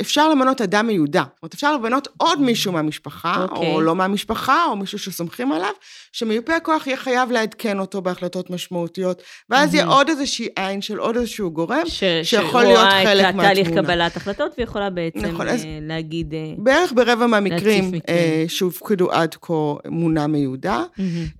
אפשר 0.00 0.28
למנות 0.28 0.60
אדם 0.60 0.86
מיודע. 0.86 1.22
זאת 1.34 1.42
אומרת, 1.42 1.54
אפשר 1.54 1.76
למנות 1.76 2.08
עוד 2.16 2.40
מישהו 2.40 2.72
מהמשפחה, 2.72 3.46
אוקיי. 3.50 3.72
או 3.72 3.80
לא 3.80 3.94
מהמשפחה, 3.94 4.64
או 4.64 4.76
מישהו 4.76 4.98
שסומכים 4.98 5.52
עליו, 5.52 5.70
שמיופה 6.12 6.56
הכוח 6.56 6.86
יהיה 6.86 6.96
חייב 6.96 7.30
לעדכן 7.30 7.78
אותו 7.78 8.02
בהחלטות 8.02 8.50
משמעותיות, 8.50 9.22
ואז 9.50 9.74
יהיה 9.74 9.84
מהמם. 9.84 9.96
עוד 9.96 10.08
איזושהי 10.08 10.48
עין 10.56 10.82
של 10.82 10.98
עוד 10.98 11.16
איזשהו 11.16 11.50
גורם, 11.50 11.82
ש- 11.86 12.04
שיכול 12.22 12.62
להיות 12.62 12.78
חלק 12.78 13.02
שרואה 13.04 13.30
את 13.30 13.34
התהליך 13.34 13.66
מהתמונה. 13.66 13.82
קבלת 13.82 14.16
החלטות 14.16 14.52
ויכולה 14.58 14.90
בעצם 14.90 15.18
נכון, 15.26 15.48
אז- 15.48 15.64
אה, 15.64 15.78
להגיד... 15.82 16.34
אה, 16.34 16.38
בערך 16.58 16.92
ברבע 16.92 17.26
מהמקרים. 17.26 17.90
אה, 18.08 18.44
שהופקדו 18.48 19.10
עד 19.12 19.34
כה 19.40 19.52
מונה 19.86 20.26
מיודע. 20.26 20.82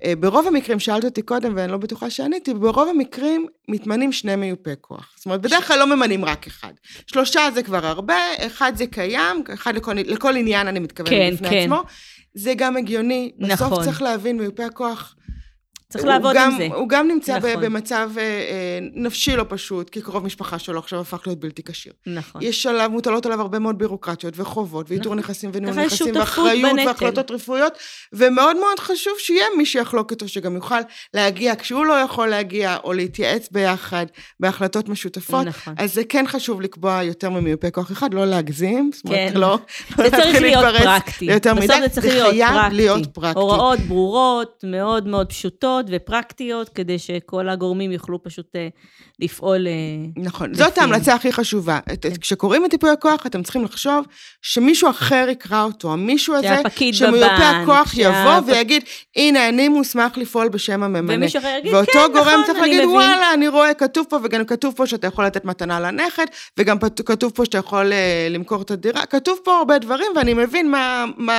אה, 0.05 0.13
ברוב 0.21 0.47
המקרים, 0.47 0.79
שאלת 0.81 1.05
אותי 1.05 1.23
קודם 1.23 1.53
ואני 1.57 1.73
לא 1.73 1.79
בטוחה 1.79 2.11
שעניתי, 2.11 2.55
ברוב 2.55 2.89
המקרים 2.89 3.47
מתמנים 3.69 4.13
שני 4.13 4.37
מיופי 4.37 4.71
כוח. 4.81 5.13
זאת 5.17 5.27
אומרת, 5.27 5.41
בדרך 5.41 5.69
כלל 5.69 5.79
לא 5.79 5.97
ממנים 5.97 6.25
רק 6.25 6.47
אחד. 6.47 6.73
שלושה 7.07 7.49
זה 7.59 7.63
כבר 7.63 7.87
הרבה, 7.87 8.15
אחד 8.47 8.73
זה 8.77 8.87
קיים, 8.87 9.43
אחד 9.55 9.75
לכל, 9.75 9.93
לכל 9.95 10.37
עניין 10.37 10.67
אני 10.69 10.79
מתכוונת 10.79 11.11
כן, 11.11 11.35
בפני 11.35 11.51
כן. 11.51 11.57
עצמו. 11.57 11.83
זה 12.35 12.53
גם 12.57 12.77
הגיוני. 12.77 13.33
בסוף 13.39 13.73
נכון. 13.73 13.85
צריך 13.85 14.03
להבין, 14.03 14.37
מיופה 14.37 14.67
הכוח, 14.67 15.15
צריך 15.93 16.05
לעבוד 16.05 16.35
גם, 16.37 16.51
עם 16.53 16.59
זה. 16.59 16.75
הוא 16.75 16.89
גם 16.89 17.09
נמצא 17.09 17.39
נכון. 17.39 17.61
במצב 17.61 18.11
אה, 18.19 18.23
אה, 18.23 18.79
נפשי 18.95 19.37
לא 19.37 19.45
פשוט, 19.49 19.91
כי 19.91 20.01
קרוב 20.03 20.25
משפחה 20.25 20.59
שלו 20.59 20.79
עכשיו 20.79 21.01
הפך 21.01 21.23
להיות 21.27 21.41
בלתי 21.41 21.63
כשיר. 21.63 21.93
נכון. 22.07 22.43
יש 22.43 22.67
עליו, 22.67 22.91
מוטלות 22.93 23.27
עליו 23.27 23.41
הרבה 23.41 23.59
מאוד 23.59 23.79
בירוקרטיות 23.79 24.35
וחובות, 24.37 24.91
ואיתור 24.91 25.15
נכון. 25.15 25.19
נכסים 25.19 25.51
וניהול 25.53 25.85
נכסים, 25.85 26.17
ואחריות 26.17 26.73
בנטל. 26.73 26.87
והחלטות 26.87 27.31
רפואיות, 27.31 27.73
ומאוד 28.13 28.57
מאוד 28.57 28.79
חשוב 28.79 29.13
שיהיה 29.19 29.47
מי 29.57 29.67
שיחלוק 29.67 30.11
איתו, 30.11 30.29
שגם 30.29 30.55
יוכל 30.55 30.81
להגיע 31.15 31.55
כשהוא 31.59 31.87
לא 31.87 31.93
יכול 31.93 32.29
להגיע, 32.29 32.77
או 32.85 32.93
להתייעץ 32.93 33.49
ביחד 33.51 34.07
בהחלטות 34.41 34.89
משותפות. 34.89 35.47
נכון. 35.47 35.75
אז 35.77 35.95
זה 35.95 36.05
כן 36.09 36.25
חשוב 36.29 36.61
לקבוע 36.61 37.03
יותר 37.03 37.31
ממיופה 37.31 37.71
כוח 37.71 37.93
אחד, 37.93 38.15
לא 38.15 38.27
להגזים, 38.27 38.91
זאת 38.95 39.05
אומרת, 39.05 39.33
כן. 39.33 39.41
לא, 39.41 39.59
לא 39.99 40.05
להתחיל 40.05 40.43
להתפרץ 40.43 41.05
בסוף 41.23 41.59
מדי, 41.59 41.81
זה 41.81 41.89
צריך 41.89 42.07
זה 42.07 42.13
להיות 42.13 42.31
חייב 42.31 42.51
פרקטי. 42.53 42.77
להיות 42.77 43.07
פרקטי. 43.07 43.41
הוראות 43.41 43.79
ברורות, 43.79 44.65
מאוד 44.67 45.07
מאוד 45.07 45.29
פשוטות 45.29 45.78
ופרקטיות, 45.89 46.69
כדי 46.69 46.99
שכל 46.99 47.49
הגורמים 47.49 47.93
יוכלו 47.93 48.23
פשוט 48.23 48.57
אה, 48.57 48.69
לפעול... 49.21 49.67
אה, 49.67 49.73
נכון, 50.25 50.51
לפי- 50.51 50.59
זאת 50.63 50.79
ההמלצה 50.79 51.15
הכי 51.15 51.33
חשובה. 51.33 51.79
כן. 51.87 51.93
את- 51.93 52.19
כשקוראים 52.21 52.65
את 52.65 52.73
ייפוי 52.73 52.91
הכוח, 52.91 53.27
אתם 53.27 53.43
צריכים 53.43 53.65
לחשוב 53.65 54.05
שמישהו 54.43 54.91
אחר 54.91 55.27
יקרא 55.31 55.63
אותו, 55.63 55.93
המישהו 55.93 56.35
הזה, 56.35 56.49
שמיופה 56.93 57.17
בבנק, 57.17 57.41
הכוח 57.63 57.95
יבוא 57.97 58.13
שהפ- 58.15 58.43
ויגיד, 58.47 58.83
הנה, 59.17 59.49
אני 59.49 59.69
מוסמך 59.69 60.19
לפעול 60.19 60.49
בשם 60.49 60.83
הממנה. 60.83 61.15
ומישהו 61.15 61.39
אחר 61.41 61.57
יגיד, 61.59 61.75
ואותו 61.75 61.93
כן, 61.93 62.13
גורם 62.13 62.27
נכון, 62.29 62.45
צריך 62.47 62.59
אני 62.59 62.67
להגיד, 62.67 62.77
מבין. 62.79 62.89
וואלה, 62.91 63.35
אני 63.35 63.49
רואה, 63.49 63.75
כתוב 63.75 64.07
פה, 64.09 64.19
וגם 64.25 64.45
כתוב 64.45 64.75
פה 64.77 64.87
שאתה 64.87 65.07
יכול 65.07 65.27
לתת 65.27 65.45
מתנה 65.45 65.81
לנכד, 65.81 66.27
וגם 66.59 66.77
כתוב 67.07 67.33
פה 67.35 67.45
שאתה 67.45 67.59
יכול 67.59 67.93
אה, 67.93 68.29
למכור 68.31 68.63
את 68.63 68.71
הדירה, 68.71 69.07
כתוב 69.07 69.39
פה 69.45 69.59
הרבה 69.59 69.79
דברים, 69.79 70.13
ואני 70.17 70.35
מבין 70.35 70.71
מה, 70.71 71.05
מה, 71.17 71.33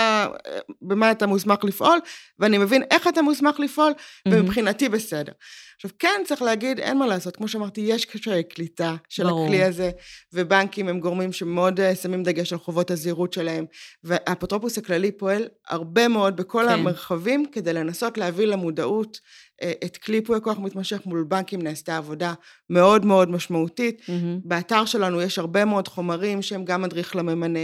אה, 0.47 0.59
במה 0.81 1.11
אתה 1.11 1.27
מוסמך 1.27 1.63
לפעול, 1.63 1.99
ואני 2.39 2.57
מבין 2.57 2.83
איך 2.91 3.07
אתה 3.07 3.21
מוסמך 3.21 3.59
לפעול, 3.59 3.91
מהמם. 4.25 4.39
ומבחינתי 4.39 4.89
בסדר. 4.89 5.31
עכשיו, 5.79 5.91
כן, 5.99 6.21
צריך 6.25 6.41
להגיד, 6.41 6.79
אין 6.79 6.97
מה 6.97 7.07
לעשות, 7.07 7.35
כמו 7.35 7.47
שאמרתי, 7.47 7.81
יש 7.81 8.05
קשיי 8.05 8.43
קליטה 8.43 8.95
של 9.09 9.23
ברור. 9.23 9.45
הכלי 9.45 9.63
הזה, 9.63 9.91
ובנקים 10.33 10.87
הם 10.87 10.99
גורמים 10.99 11.33
שמאוד 11.33 11.79
אה, 11.79 11.95
שמים 11.95 12.23
דגש 12.23 12.53
על 12.53 12.59
חובות 12.59 12.91
הזהירות 12.91 13.33
שלהם, 13.33 13.65
והאפוטרופוס 14.03 14.77
הכללי 14.77 15.11
פועל 15.11 15.47
הרבה 15.67 16.07
מאוד 16.07 16.37
בכל 16.37 16.65
כן. 16.67 16.73
המרחבים 16.73 17.45
כדי 17.51 17.73
לנסות 17.73 18.17
להביא 18.17 18.45
למודעות 18.45 19.19
אה, 19.61 19.71
את 19.85 19.97
כלי 19.97 20.15
ייפוי 20.15 20.37
הכוח 20.37 20.57
מתמשך 20.57 21.01
מול 21.05 21.23
בנקים 21.23 21.61
נעשתה 21.61 21.97
עבודה 21.97 22.33
מאוד 22.69 23.05
מאוד 23.05 23.31
משמעותית. 23.31 24.01
מהמם. 24.07 24.39
באתר 24.43 24.85
שלנו 24.85 25.21
יש 25.21 25.39
הרבה 25.39 25.65
מאוד 25.65 25.87
חומרים 25.87 26.41
שהם 26.41 26.65
גם 26.65 26.81
מדריך 26.81 27.15
לממנה 27.15 27.59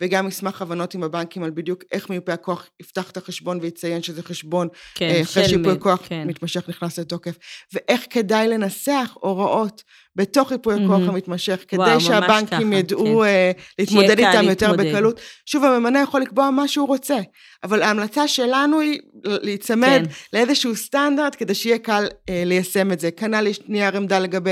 וגם 0.00 0.26
מסמך 0.26 0.62
הבנות 0.62 0.94
עם 0.94 1.02
הבנקים 1.02 1.42
על 1.42 1.50
בדיוק 1.50 1.84
איך 1.92 2.10
מיופה 2.10 2.32
הכוח 2.32 2.68
יפתח 2.80 3.10
את 3.10 3.16
החשבון 3.16 3.58
ויציין 3.62 4.02
שזה 4.02 4.22
חשבון 4.22 4.68
כן, 4.94 5.08
אה, 5.08 5.22
אחרי 5.22 5.42
של 5.42 5.48
שייפוי 5.48 5.72
מ- 5.72 5.78
כוח 5.78 6.00
כן. 6.08 6.26
מתמשך 6.28 6.68
נכנס 6.68 6.98
לתוקף, 6.98 7.34
ואיך 7.74 8.06
כדאי 8.10 8.48
לנסח 8.48 9.16
הוראות 9.20 9.82
בתוך 10.16 10.52
ייפוי 10.52 10.74
הכוח 10.74 10.88
מהמם. 10.98 11.08
המתמשך, 11.10 11.64
כדי 11.68 11.80
וואו, 11.80 12.00
שהבנקים 12.00 12.70
ככה, 12.70 12.78
ידעו 12.78 13.20
כן. 13.20 13.24
אה, 13.26 13.50
להתמודד 13.78 14.18
איתם 14.18 14.44
יותר 14.44 14.66
להתמודד. 14.68 14.90
בקלות. 14.90 15.20
שוב, 15.46 15.64
הממנה 15.64 16.02
יכול 16.02 16.20
לקבוע 16.20 16.50
מה 16.50 16.68
שהוא 16.68 16.86
רוצה, 16.88 17.16
אבל 17.64 17.82
ההמלצה 17.82 18.28
שלנו 18.28 18.80
היא 18.80 18.98
להיצמד 19.24 20.02
כן. 20.04 20.38
לאיזשהו 20.38 20.76
סטנדרט 20.76 21.36
כדי 21.38 21.54
שיהיה 21.54 21.78
קל 21.78 22.06
אה, 22.28 22.42
ליישם 22.46 22.92
את 22.92 23.00
זה. 23.00 23.10
כנ"ל 23.10 23.46
יש 23.46 23.60
נייר 23.68 23.96
עמדה 23.96 24.18
לגבי 24.18 24.49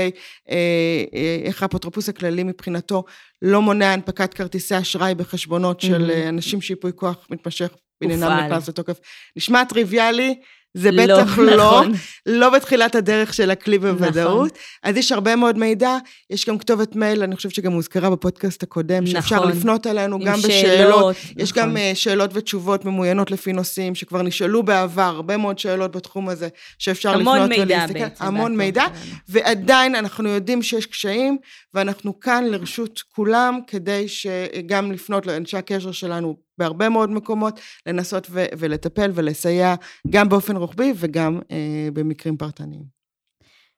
אה, 0.49 1.03
אה, 1.13 1.37
איך 1.43 1.63
האפוטרופוס 1.63 2.09
הכללי 2.09 2.43
מבחינתו 2.43 3.03
לא 3.41 3.61
מונע 3.61 3.93
הנפקת 3.93 4.33
כרטיסי 4.33 4.77
אשראי 4.77 5.15
בחשבונות 5.15 5.81
של. 5.81 6.11
אה, 6.11 6.29
אנשים 6.29 6.61
שייפוי 6.61 6.91
כוח 6.95 7.27
מתמשך 7.29 7.69
בעניינם. 8.01 8.45
נכנס 8.45 8.69
לתוקף. 8.69 8.99
נשמע 9.35 9.63
טריוויאלי, 9.63 10.39
זה 10.73 10.91
לא, 10.91 11.03
בטח 11.03 11.37
לא, 11.37 11.55
נכון. 11.55 11.93
לא 12.25 12.49
בתחילת 12.49 12.95
הדרך 12.95 13.33
של 13.33 13.51
הכלי 13.51 13.77
נכון. 13.77 13.91
בוודאות. 13.91 14.57
אז 14.83 14.97
יש 14.97 15.11
הרבה 15.11 15.35
מאוד 15.35 15.57
מידע, 15.57 15.97
יש 16.29 16.49
גם 16.49 16.57
כתובת 16.57 16.95
מייל, 16.95 17.23
אני 17.23 17.35
חושבת 17.35 17.53
שגם 17.53 17.71
הוזכרה 17.71 18.09
בפודקאסט 18.09 18.63
הקודם, 18.63 19.05
שאפשר 19.05 19.35
נכון. 19.35 19.51
לפנות 19.51 19.87
אלינו 19.87 20.19
גם 20.19 20.39
שאלות, 20.39 20.45
בשאלות. 20.45 21.15
יש 21.37 21.51
נכון. 21.51 21.63
גם 21.63 21.77
אה, 21.77 21.91
שאלות 21.95 22.29
ותשובות 22.33 22.85
ממוינות 22.85 23.31
לפי 23.31 23.53
נושאים, 23.53 23.95
שכבר 23.95 24.21
נשאלו 24.21 24.63
בעבר, 24.63 25.01
הרבה 25.01 25.37
מאוד 25.37 25.59
שאלות 25.59 25.91
בתחום 25.91 26.29
הזה, 26.29 26.47
שאפשר 26.79 27.15
לפנות 27.15 27.35
המון 27.35 27.49
מידע 27.49 27.63
ולהסתכל. 27.63 27.99
בעצם. 27.99 28.25
המון 28.25 28.57
מידע, 28.57 28.83
שלנו. 28.85 29.15
ועדיין 29.29 29.95
אנחנו 29.95 30.29
יודעים 30.29 30.61
שיש 30.61 30.85
קשיים, 30.85 31.37
ואנחנו 31.73 32.19
כאן 32.19 32.45
לרשות 32.45 33.01
כולם, 33.15 33.59
כדי 33.67 34.07
שגם 34.07 34.91
לפנות 34.91 35.25
לאנשי 35.25 35.57
הקשר 35.57 35.91
שלנו 35.91 36.48
בהרבה 36.59 36.89
מאוד 36.89 37.09
מקומות, 37.09 37.59
לנסות 37.85 38.27
ו- 38.29 38.45
ולטפל 38.57 39.11
ולסייע 39.13 39.75
גם 40.09 40.29
באופן 40.29 40.55
רוחבי 40.55 40.93
וגם 40.95 41.39
אה, 41.51 41.89
במקרים 41.93 42.37
פרטניים. 42.37 42.99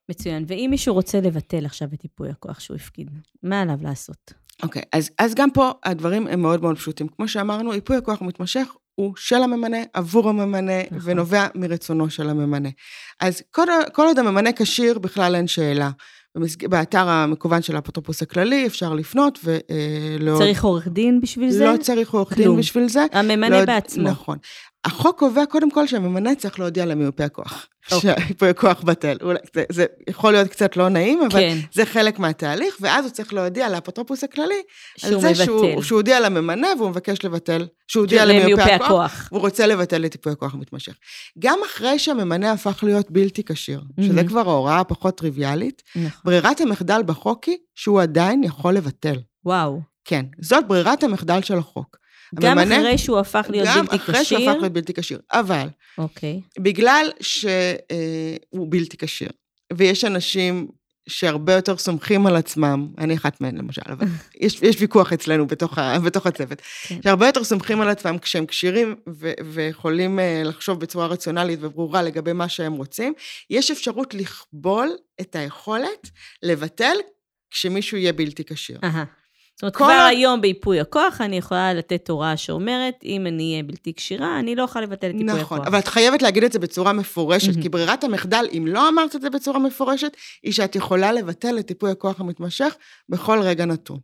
מצוין. 0.09 0.45
ואם 0.47 0.67
מישהו 0.69 0.93
רוצה 0.93 1.21
לבטל 1.21 1.65
עכשיו 1.65 1.87
את 1.93 2.03
ייפוי 2.03 2.29
הכוח 2.29 2.59
שהוא 2.59 2.75
הפקיד, 2.75 3.11
מה 3.43 3.61
עליו 3.61 3.77
לעשות? 3.81 4.33
אוקיי, 4.63 4.81
אז, 4.93 5.09
אז 5.17 5.35
גם 5.35 5.51
פה 5.51 5.71
הדברים 5.83 6.27
הם 6.27 6.41
מאוד 6.41 6.61
מאוד 6.61 6.77
פשוטים. 6.77 7.07
כמו 7.07 7.27
שאמרנו, 7.27 7.73
ייפוי 7.73 7.97
הכוח 7.97 8.21
המתמשך 8.21 8.67
הוא 8.95 9.13
של 9.15 9.43
הממנה, 9.43 9.77
עבור 9.93 10.29
הממנה. 10.29 10.83
נכון. 10.83 10.99
ונובע 11.03 11.47
מרצונו 11.55 12.09
של 12.09 12.29
הממנה. 12.29 12.69
אז 13.19 13.41
כל, 13.51 13.67
כל 13.93 14.05
עוד 14.05 14.19
הממנה 14.19 14.49
כשיר, 14.55 14.99
בכלל 14.99 15.35
אין 15.35 15.47
שאלה. 15.47 15.89
באתר 16.69 17.09
המקוון 17.09 17.61
של 17.61 17.75
האפוטרופוס 17.75 18.21
הכללי 18.21 18.67
אפשר 18.67 18.93
לפנות 18.93 19.39
ולא... 19.43 20.37
צריך 20.37 20.63
עורך 20.63 20.87
דין 20.87 21.21
בשביל 21.21 21.51
זה? 21.51 21.65
לא 21.65 21.77
צריך 21.77 22.13
עורך 22.13 22.33
דין. 22.33 22.57
בשביל 22.57 22.87
זה. 22.87 23.05
הממנה 23.11 23.59
לא, 23.59 23.65
בעצמו. 23.65 24.03
נכון. 24.03 24.37
החוק 24.85 25.19
קובע 25.19 25.45
קודם 25.45 25.71
כל 25.71 25.87
שהממנה 25.87 26.35
צריך 26.35 26.59
להודיע 26.59 26.85
למיופה 26.85 27.23
הכוח. 27.23 27.67
אוקיי. 27.91 28.13
שהייפוי 28.15 28.49
הכוח 28.49 28.81
בטל. 28.81 29.17
זה, 29.55 29.63
זה 29.71 29.85
יכול 30.09 30.31
להיות 30.31 30.47
קצת 30.47 30.77
לא 30.77 30.89
נעים, 30.89 31.21
אבל 31.21 31.39
כן. 31.39 31.57
זה 31.73 31.85
חלק 31.85 32.19
מהתהליך, 32.19 32.77
ואז 32.81 33.05
הוא 33.05 33.11
צריך 33.11 33.33
להודיע 33.33 33.69
לאפוטרופוס 33.69 34.23
הכללי 34.23 34.61
על 35.03 35.09
שהוא 35.09 35.21
זה 35.21 35.35
שהוא, 35.35 35.65
מבטל. 35.65 35.81
שהוא 35.81 35.97
הודיע 35.97 36.19
לממנה 36.19 36.67
והוא 36.77 36.89
מבקש 36.89 37.25
לבטל, 37.25 37.67
שהוא 37.87 38.01
הודיע 38.01 38.25
למיופה 38.25 38.63
הכוח, 38.63 38.85
הכוח. 38.85 39.29
והוא 39.31 39.41
רוצה 39.41 39.67
לבטל 39.67 40.05
את 40.05 40.15
ייפוי 40.15 40.31
הכוח 40.31 40.53
המתמשך. 40.53 40.93
גם 41.39 41.59
אחרי 41.65 41.99
שהממנה 41.99 42.51
הפך 42.51 42.83
להיות 42.83 43.11
בלתי 43.11 43.43
כשיר, 43.43 43.81
שזה 44.01 44.13
מהמם. 44.13 44.27
כבר 44.27 44.49
ההוראה 44.49 44.79
הפחות 44.79 45.17
טריוויאלית, 45.17 45.81
נכון. 45.95 46.09
ברירת 46.25 46.61
המחדל 46.61 47.01
בחוק 47.05 47.43
היא 47.43 47.57
שהוא 47.75 48.01
עדיין 48.01 48.43
יכול 48.43 48.73
לבטל. 48.73 49.19
וואו. 49.45 49.81
כן, 50.05 50.25
זאת 50.41 50.67
ברירת 50.67 51.03
המחדל 51.03 51.41
של 51.41 51.57
החוק. 51.57 52.00
גם 52.39 52.57
הממנה- 52.57 52.75
אחרי 52.79 52.97
שהוא 52.97 53.19
הפך 53.19 53.45
להיות 53.49 53.67
גם 53.67 53.85
בלתי 53.85 53.95
אחרי 53.95 54.15
שהוא 54.25 54.39
כשיר? 54.39 54.49
הפך 54.49 54.59
להיות 54.61 54.73
בלתי 54.73 54.93
כשיר. 54.93 55.19
אבל 55.31 55.67
אוקיי. 55.97 56.41
בגלל 56.59 57.09
שהוא 57.21 58.67
בלתי 58.69 58.97
כשיר, 58.97 59.29
ויש 59.73 60.05
אנשים 60.05 60.67
שהרבה 61.09 61.53
יותר 61.53 61.77
סומכים 61.77 62.27
על 62.27 62.35
עצמם, 62.35 62.87
אני 62.97 63.15
אחת 63.15 63.41
מהן 63.41 63.57
למשל, 63.57 63.81
אבל 63.89 64.07
יש, 64.41 64.61
יש 64.61 64.75
ויכוח 64.79 65.13
אצלנו 65.13 65.47
בתוך, 65.47 65.77
ה, 65.77 65.99
בתוך 65.99 66.27
הצוות, 66.27 66.61
כן. 66.87 67.01
שהרבה 67.03 67.25
יותר 67.25 67.43
סומכים 67.43 67.81
על 67.81 67.89
עצמם 67.89 68.17
כשהם 68.17 68.45
כשירים 68.45 68.95
ו, 69.09 69.31
ויכולים 69.45 70.19
אה, 70.19 70.41
לחשוב 70.45 70.79
בצורה 70.79 71.07
רציונלית 71.07 71.59
וברורה 71.61 72.01
לגבי 72.01 72.33
מה 72.33 72.49
שהם 72.49 72.73
רוצים, 72.73 73.13
יש 73.49 73.71
אפשרות 73.71 74.13
לכבול 74.13 74.89
את 75.21 75.35
היכולת 75.35 76.09
לבטל 76.43 76.95
כשמישהו 77.51 77.97
יהיה 77.97 78.13
בלתי 78.13 78.43
כשיר. 78.43 78.79
זאת 79.61 79.63
אומרת, 79.63 79.75
כבר 79.75 80.05
היום 80.09 80.41
בייפוי 80.41 80.79
הכוח 80.79 81.21
אני 81.21 81.37
יכולה 81.37 81.73
לתת 81.73 82.09
הוראה 82.09 82.37
שאומרת, 82.37 82.95
אם 83.03 83.27
אני 83.27 83.51
אהיה 83.51 83.63
בלתי 83.63 83.93
כשירה, 83.93 84.39
אני 84.39 84.55
לא 84.55 84.63
יכולה 84.63 84.85
לבטל 84.85 85.09
את 85.09 85.15
ייפוי 85.15 85.29
הכוח. 85.29 85.41
נכון, 85.41 85.67
אבל 85.67 85.79
את 85.79 85.87
חייבת 85.87 86.21
להגיד 86.21 86.43
את 86.43 86.51
זה 86.51 86.59
בצורה 86.59 86.93
מפורשת. 86.93 87.61
כי 87.61 87.69
ברירת 87.69 88.03
המחדל, 88.03 88.45
אם 88.57 88.65
לא 88.67 88.89
אמרת 88.89 89.15
את 89.15 89.21
זה 89.21 89.29
בצורה 89.29 89.59
מפורשת, 89.59 90.17
היא 90.43 90.53
שאת 90.53 90.75
יכולה 90.75 91.11
לבטל 91.11 91.59
את 91.59 91.69
ייפוי 91.69 91.91
הכוח 91.91 92.19
המתמשך 92.19 92.75
בכל 93.09 93.39
רגע 93.41 93.65
נתון. 93.65 93.99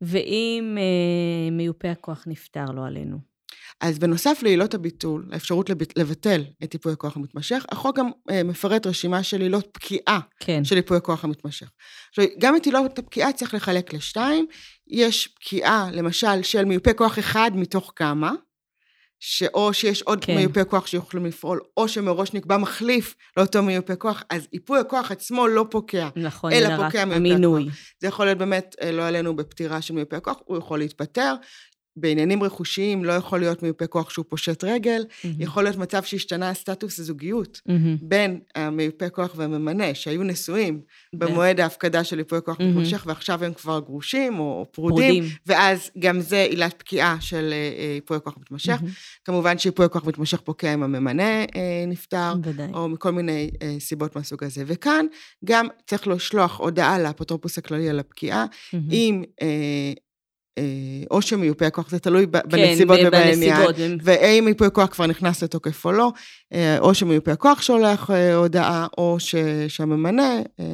ואם 0.00 0.78
אה, 0.78 1.50
מיופה 1.50 1.90
הכוח 1.90 2.24
נפטר, 2.26 2.64
לא 2.74 2.86
עלינו. 2.86 3.35
אז 3.80 3.98
בנוסף 3.98 4.38
לעילות 4.42 4.74
הביטול, 4.74 5.28
האפשרות 5.32 5.70
לב- 5.70 5.76
לבטל 5.96 6.44
את 6.64 6.74
ייפוי 6.74 6.92
הכוח 6.92 7.16
המתמשך, 7.16 7.64
החוק 7.70 7.98
גם 7.98 8.10
אה, 8.30 8.42
מפרט 8.42 8.86
רשימה 8.86 9.22
של 9.22 9.40
עילות 9.40 9.68
פקיעה 9.72 10.20
כן. 10.40 10.64
של 10.64 10.76
ייפוי 10.76 10.96
הכוח 10.96 11.24
המתמשך. 11.24 11.70
עכשיו, 12.08 12.24
גם 12.38 12.56
את 12.56 12.64
עילות 12.64 12.98
הפקיעה 12.98 13.32
צריך 13.32 13.54
לחלק 13.54 13.92
לשתיים. 13.94 14.46
יש 14.88 15.28
פקיעה, 15.28 15.88
למשל, 15.92 16.42
של 16.42 16.64
מיופה 16.64 16.92
כוח 16.92 17.18
אחד 17.18 17.50
מתוך 17.54 17.92
כמה, 17.96 18.32
שאו 19.20 19.74
שיש 19.74 20.02
עוד 20.02 20.24
כן. 20.24 20.36
מיופה 20.36 20.64
כוח 20.64 20.86
שיוכלו 20.86 21.24
לפעול, 21.24 21.60
או 21.76 21.88
שמראש 21.88 22.32
נקבע 22.34 22.56
מחליף 22.56 23.14
לאותו 23.36 23.62
מיופה 23.62 23.96
כוח, 23.96 24.22
אז 24.30 24.48
ייפוי 24.52 24.78
הכוח 24.78 25.10
עצמו 25.10 25.46
לא 25.46 25.66
פוקע. 25.70 26.08
נכון, 26.16 26.52
אלא 26.52 26.68
פוקע 26.68 27.04
מיופה 27.04 27.16
המינוי. 27.16 27.68
זה 28.00 28.08
יכול 28.08 28.26
להיות 28.26 28.38
באמת, 28.38 28.76
אה, 28.82 28.92
לא 28.92 29.02
עלינו 29.02 29.36
בפטירה 29.36 29.82
של 29.82 29.94
מיופה 29.94 30.20
כוח, 30.20 30.36
הוא 30.44 30.58
יכול 30.58 30.78
להתפטר. 30.78 31.34
בעניינים 31.96 32.42
רכושיים 32.42 33.04
לא 33.04 33.12
יכול 33.12 33.40
להיות 33.40 33.62
מיופה 33.62 33.86
כוח 33.86 34.10
שהוא 34.10 34.24
פושט 34.28 34.64
רגל, 34.64 35.04
מהמם. 35.24 35.36
יכול 35.40 35.64
להיות 35.64 35.76
מצב 35.76 36.02
שהשתנה 36.02 36.50
הסטטוס 36.50 36.98
הזוגיות 36.98 37.60
מהמם. 37.66 37.96
בין 38.02 38.40
המיופה 38.54 39.08
כוח 39.08 39.34
והממנה, 39.36 39.94
שהיו 39.94 40.22
נשואים 40.22 40.80
במועד 41.14 41.60
ההפקדה 41.60 42.04
של 42.04 42.18
ייפוי 42.18 42.38
כוח 42.44 42.60
מהמם. 42.60 42.76
מתמשך, 42.76 43.04
ועכשיו 43.06 43.44
הם 43.44 43.52
כבר 43.52 43.80
גרושים 43.80 44.38
או 44.38 44.66
פרודים, 44.70 45.22
פרודים. 45.22 45.36
ואז 45.46 45.90
גם 45.98 46.20
זה 46.20 46.42
עילת 46.42 46.74
פקיעה 46.78 47.16
של 47.20 47.52
אה, 47.52 47.72
אה, 47.78 47.94
ייפוי 47.94 48.18
כוח 48.24 48.34
מתמשך. 48.40 48.76
מהמם. 48.80 48.92
כמובן 49.24 49.58
שייפוי 49.58 49.86
הכוח 49.86 50.04
מתמשך 50.04 50.40
פוקע 50.40 50.74
אם 50.74 50.82
הממנה 50.82 51.40
אה, 51.40 51.84
נפטר, 51.86 52.34
ודאי. 52.42 52.70
או 52.74 52.88
מכל 52.88 53.10
מיני 53.10 53.50
אה, 53.62 53.76
סיבות 53.80 54.16
מהסוג 54.16 54.44
הזה. 54.44 54.64
וכאן 54.66 55.06
גם 55.44 55.66
צריך 55.86 56.08
לשלוח 56.08 56.60
הודעה 56.60 56.98
לאפוטרופוס 56.98 57.58
הכללי 57.58 57.88
על 57.88 57.98
הפקיעה, 57.98 58.46
מהמם. 58.72 58.90
אם 58.90 59.22
אה, 59.42 59.46
אה, 59.46 59.92
או 61.10 61.22
שמיופה 61.22 61.66
הכוח, 61.66 61.90
זה 61.90 61.98
תלוי 61.98 62.26
כן, 62.32 62.40
בנסיבות 62.48 62.98
ב- 63.02 63.06
ובעניין. 63.06 63.56
בנסיבות. 63.56 64.00
והאם 64.02 64.48
ייפוי 64.48 64.66
הכוח 64.66 64.88
כבר 64.88 65.06
נכנס 65.06 65.42
לתוקף 65.42 65.84
או 65.84 65.92
לא, 65.92 66.12
אה, 66.52 66.78
או 66.78 66.94
שמיופה 66.94 67.32
הכוח 67.32 67.62
שולח 67.62 68.10
אה, 68.10 68.34
הודעה, 68.34 68.86
או 68.98 69.16
ש, 69.18 69.34
שהממנה, 69.68 70.32
אה, 70.60 70.64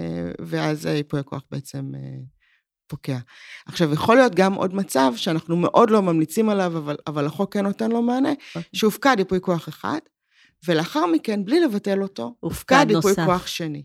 ואז 0.41 0.87
ייפוי 0.87 1.21
הכוח 1.21 1.43
בעצם 1.51 1.93
אה, 1.95 2.01
פוקע. 2.87 3.19
עכשיו, 3.67 3.93
יכול 3.93 4.17
להיות 4.17 4.35
גם 4.35 4.55
עוד 4.55 4.75
מצב 4.75 5.13
שאנחנו 5.17 5.57
מאוד 5.57 5.91
לא 5.91 6.03
ממליצים 6.03 6.49
עליו, 6.49 6.79
אבל, 6.79 6.97
אבל 7.07 7.27
החוק 7.27 7.55
כן 7.55 7.67
נותן 7.67 7.91
לו 7.91 8.03
מענה, 8.03 8.33
אוקיי. 8.55 8.63
שהופקד 8.73 9.17
ייפוי 9.19 9.39
כוח 9.41 9.69
אחד, 9.69 9.99
ולאחר 10.69 11.07
מכן, 11.07 11.45
בלי 11.45 11.61
לבטל 11.61 12.03
אותו, 12.03 12.35
הופקד 12.41 12.87
ייפוי. 12.89 13.15
כוח 13.25 13.47
שני. 13.47 13.83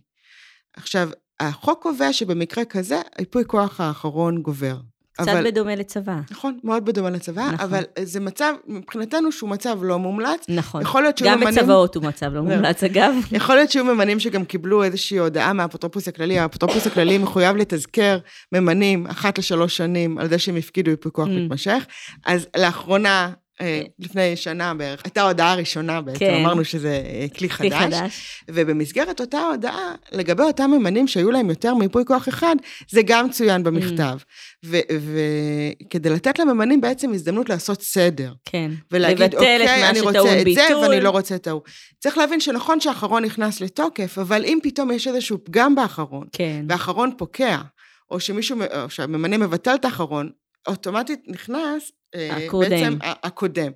עכשיו, 0.76 1.10
החוק 1.40 1.84
קובע 1.84 2.14
שבמקרה 2.14 2.66
כזה, 2.66 3.02
ייפוי 3.20 3.44
כוח 3.48 3.82
האחרון 3.82 4.42
גובר. 4.42 4.78
קצת 5.22 5.28
אבל- 5.28 5.44
בדומה 5.52 5.76
לצבא. 5.76 6.20
נכון, 6.32 6.60
מאוד 6.64 6.86
בדומה 6.86 7.10
לצבא, 7.10 7.42
נכון. 7.54 7.60
אבל 7.60 7.84
זה 8.04 8.20
מצב, 8.20 8.54
מבחינתנו, 8.68 9.32
שהוא 9.32 9.50
מצב 9.50 9.78
לא 9.84 10.00
מומלץ. 10.00 10.46
נכון. 10.50 10.82
יכול 10.82 11.02
להיות 11.02 11.18
שהיו 11.18 11.32
גם 11.32 11.40
ממנים... 11.40 11.56
בצבאות 11.56 11.96
הוא 11.96 12.04
מצב 12.04 12.34
לא 12.34 12.42
מומלץ, 12.42 12.84
אגב. 12.84 13.14
יכול 13.32 13.56
להיות 13.56 13.72
שהיו 13.72 13.86
ממנים 13.86 14.20
שגם 14.20 14.46
קיבלו 14.46 14.84
איזושהי 14.84 15.18
הודעה 15.18 15.54
מהאפוטרופוס 15.54 16.08
הכללי. 16.08 16.40
האפוטרופוס 16.40 16.88
הכללי 16.88 17.18
מחויב 17.18 17.56
לתזכר 17.56 18.18
ממנים 18.52 19.08
אחת 19.08 19.38
לשלוש 19.38 19.78
שנים 19.78 20.18
על 20.18 20.30
זה 20.30 20.40
שהם 20.40 20.56
הפקידו 20.56 20.92
ייפוי 20.92 21.12
כוח 21.12 21.28
Mm. 21.28 21.32
מתמשך. 21.32 21.86
אז 22.26 22.48
לאחרונה, 22.58 23.32
לפני 24.00 24.36
שנה 24.36 24.74
בערך, 24.74 25.02
הייתה 25.04 25.22
ההודעה 25.22 25.52
הראשונה 25.52 26.02
בעצם, 26.02 26.20
כן. 26.20 26.34
אמרנו 26.34 26.66
שזה 26.66 27.02
אה, 27.06 27.26
כלי 27.38 27.50
כלי 27.50 27.72
חדש. 27.72 27.94
חדש. 27.94 28.44
ובמסגרת 28.52 29.22
אותה 29.22 29.40
הודעה, 29.40 29.96
לגבי 30.12 30.44
אותם 30.44 30.72
ממנים 30.72 31.08
שהיו 31.08 31.32
להם 31.32 31.50
יותר 31.50 31.74
מיפוי 31.74 32.06
כוח 32.06 32.30
אחד, 32.30 32.56
זה 32.90 33.02
גם 33.06 33.30
צוין 33.30 33.64
במכתב. 33.64 34.18
וכדי 34.64 36.10
לתת 36.10 36.40
לממנים 36.40 36.82
בעצם 36.82 37.14
הזדמנות 37.14 37.50
לעשות 37.50 37.82
סדר. 37.82 38.34
כן. 38.46 38.72
ולהגיד, 38.92 39.36
אוקיי, 39.36 39.64
את 39.64 39.80
מה 39.82 39.90
אני 39.90 40.02
רוצה 40.02 40.20
את 40.20 40.38
זה 40.38 40.44
ביטול. 40.44 40.78
ואני 40.78 41.02
לא 41.02 41.10
רוצה 41.10 41.36
את 41.36 41.48
ההוא. 41.48 41.62
צריך 42.00 42.18
להבין 42.18 42.40
שנכון 42.40 42.80
שהאחרון 42.80 43.26
נכנס 43.26 43.62
לתוקף, 43.62 44.18
אבל 44.18 44.46
אם 44.46 44.60
פתאום 44.64 44.92
יש 44.92 45.08
איזשהו 45.08 45.38
פגם 45.44 45.76
באחרון, 45.76 46.28
כן. 46.32 46.66
והאחרון 46.70 47.12
פוקע, 47.18 47.58
או 48.12 48.20
שמישהו, 48.20 48.58
או 48.84 48.90
שהממנה 48.90 49.38
מבטל 49.38 49.76
את 49.76 49.86
האחרון, 49.86 50.30
אוטומטית 50.68 51.20
נכנס 51.28 51.92
אה, 52.16 52.38
הקודם. 52.38 52.70
בעצם 52.70 52.98
הקודם. 53.02 53.72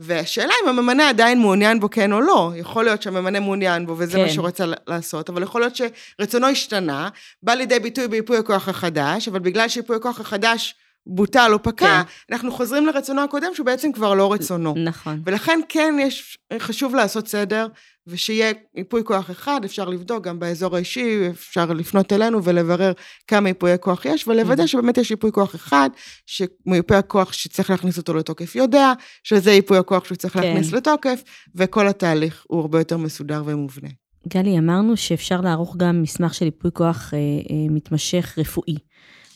והשאלה 0.00 0.54
אם 0.64 0.68
הממנה 0.68 1.08
עדיין 1.08 1.40
מעוניין 1.40 1.80
בו 1.80 1.90
כן 1.90 2.12
או 2.12 2.20
לא. 2.20 2.52
יכול 2.56 2.84
להיות 2.84 3.02
שהממנה 3.02 3.40
מעוניין 3.40 3.86
בו 3.86 3.94
וזה 3.98 4.12
כן. 4.12 4.22
מה 4.22 4.28
שהוא 4.28 4.46
רצה 4.46 4.64
לעשות, 4.86 5.30
אבל 5.30 5.42
יכול 5.42 5.60
להיות 5.60 5.76
שרצונו 5.76 6.46
השתנה, 6.46 7.08
בא 7.42 7.54
לידי 7.54 7.78
ביטוי 7.78 8.08
בייפוי 8.08 8.36
הכוח 8.36 8.68
החדש, 8.68 9.28
אבל 9.28 9.38
בגלל 9.38 9.68
שייפוי 9.68 9.96
הכוח 9.96 10.20
החדש 10.20 10.74
בוטל 11.06 11.50
או 11.52 11.62
פקע, 11.62 12.02
כן. 12.02 12.34
אנחנו 12.34 12.52
חוזרים 12.52 12.86
לרצונו 12.86 13.22
הקודם, 13.22 13.54
שהוא 13.54 13.66
בעצם 13.66 13.92
כבר 13.92 14.14
לא 14.14 14.32
רצונו. 14.32 14.74
נכון. 14.84 15.22
ולכן 15.26 15.60
כן 15.68 15.94
יש, 16.00 16.38
חשוב 16.58 16.94
לעשות 16.94 17.28
סדר, 17.28 17.66
ושיהיה 18.06 18.52
ייפוי 18.76 19.04
כוח 19.04 19.30
אחד, 19.30 19.60
אפשר 19.64 19.88
לבדוק 19.88 20.24
גם 20.24 20.38
באזור 20.38 20.76
האישי, 20.76 21.28
אפשר 21.30 21.72
לפנות 21.72 22.12
אלינו 22.12 22.44
ולברר 22.44 22.92
כמה 23.26 23.48
ייפויי 23.48 23.76
כוח 23.80 24.04
יש, 24.04 24.28
ולוודא. 24.28 24.66
שבאמת 24.66 24.98
יש 24.98 25.10
ייפוי 25.10 25.32
כוח 25.32 25.54
אחד, 25.54 25.90
שמיופה 26.26 26.98
הכוח 26.98 27.32
שצריך 27.32 27.70
להכניס 27.70 27.98
אותו 27.98 28.14
לתוקף 28.14 28.56
יודע, 28.56 28.92
שזה 29.22 29.52
ייפוי 29.52 29.78
הכוח 29.78 30.04
שהוא 30.04 30.16
צריך 30.16 30.34
כן. 30.34 30.42
להכניס 30.42 30.72
לתוקף, 30.72 31.22
וכל 31.54 31.88
התהליך 31.88 32.44
הוא 32.48 32.60
הרבה 32.60 32.78
יותר 32.78 32.96
מסודר 32.96 33.42
ומובנה. 33.46 33.88
גלי, 34.28 34.58
אמרנו 34.58 34.96
שאפשר 34.96 35.40
לערוך 35.40 35.76
גם 35.76 36.02
מסמך 36.02 36.34
של 36.34 36.44
ייפוי 36.44 36.70
כוח 36.74 37.14
אה, 37.14 37.18
אה, 37.18 37.54
מתמשך 37.70 38.34
רפואי. 38.38 38.76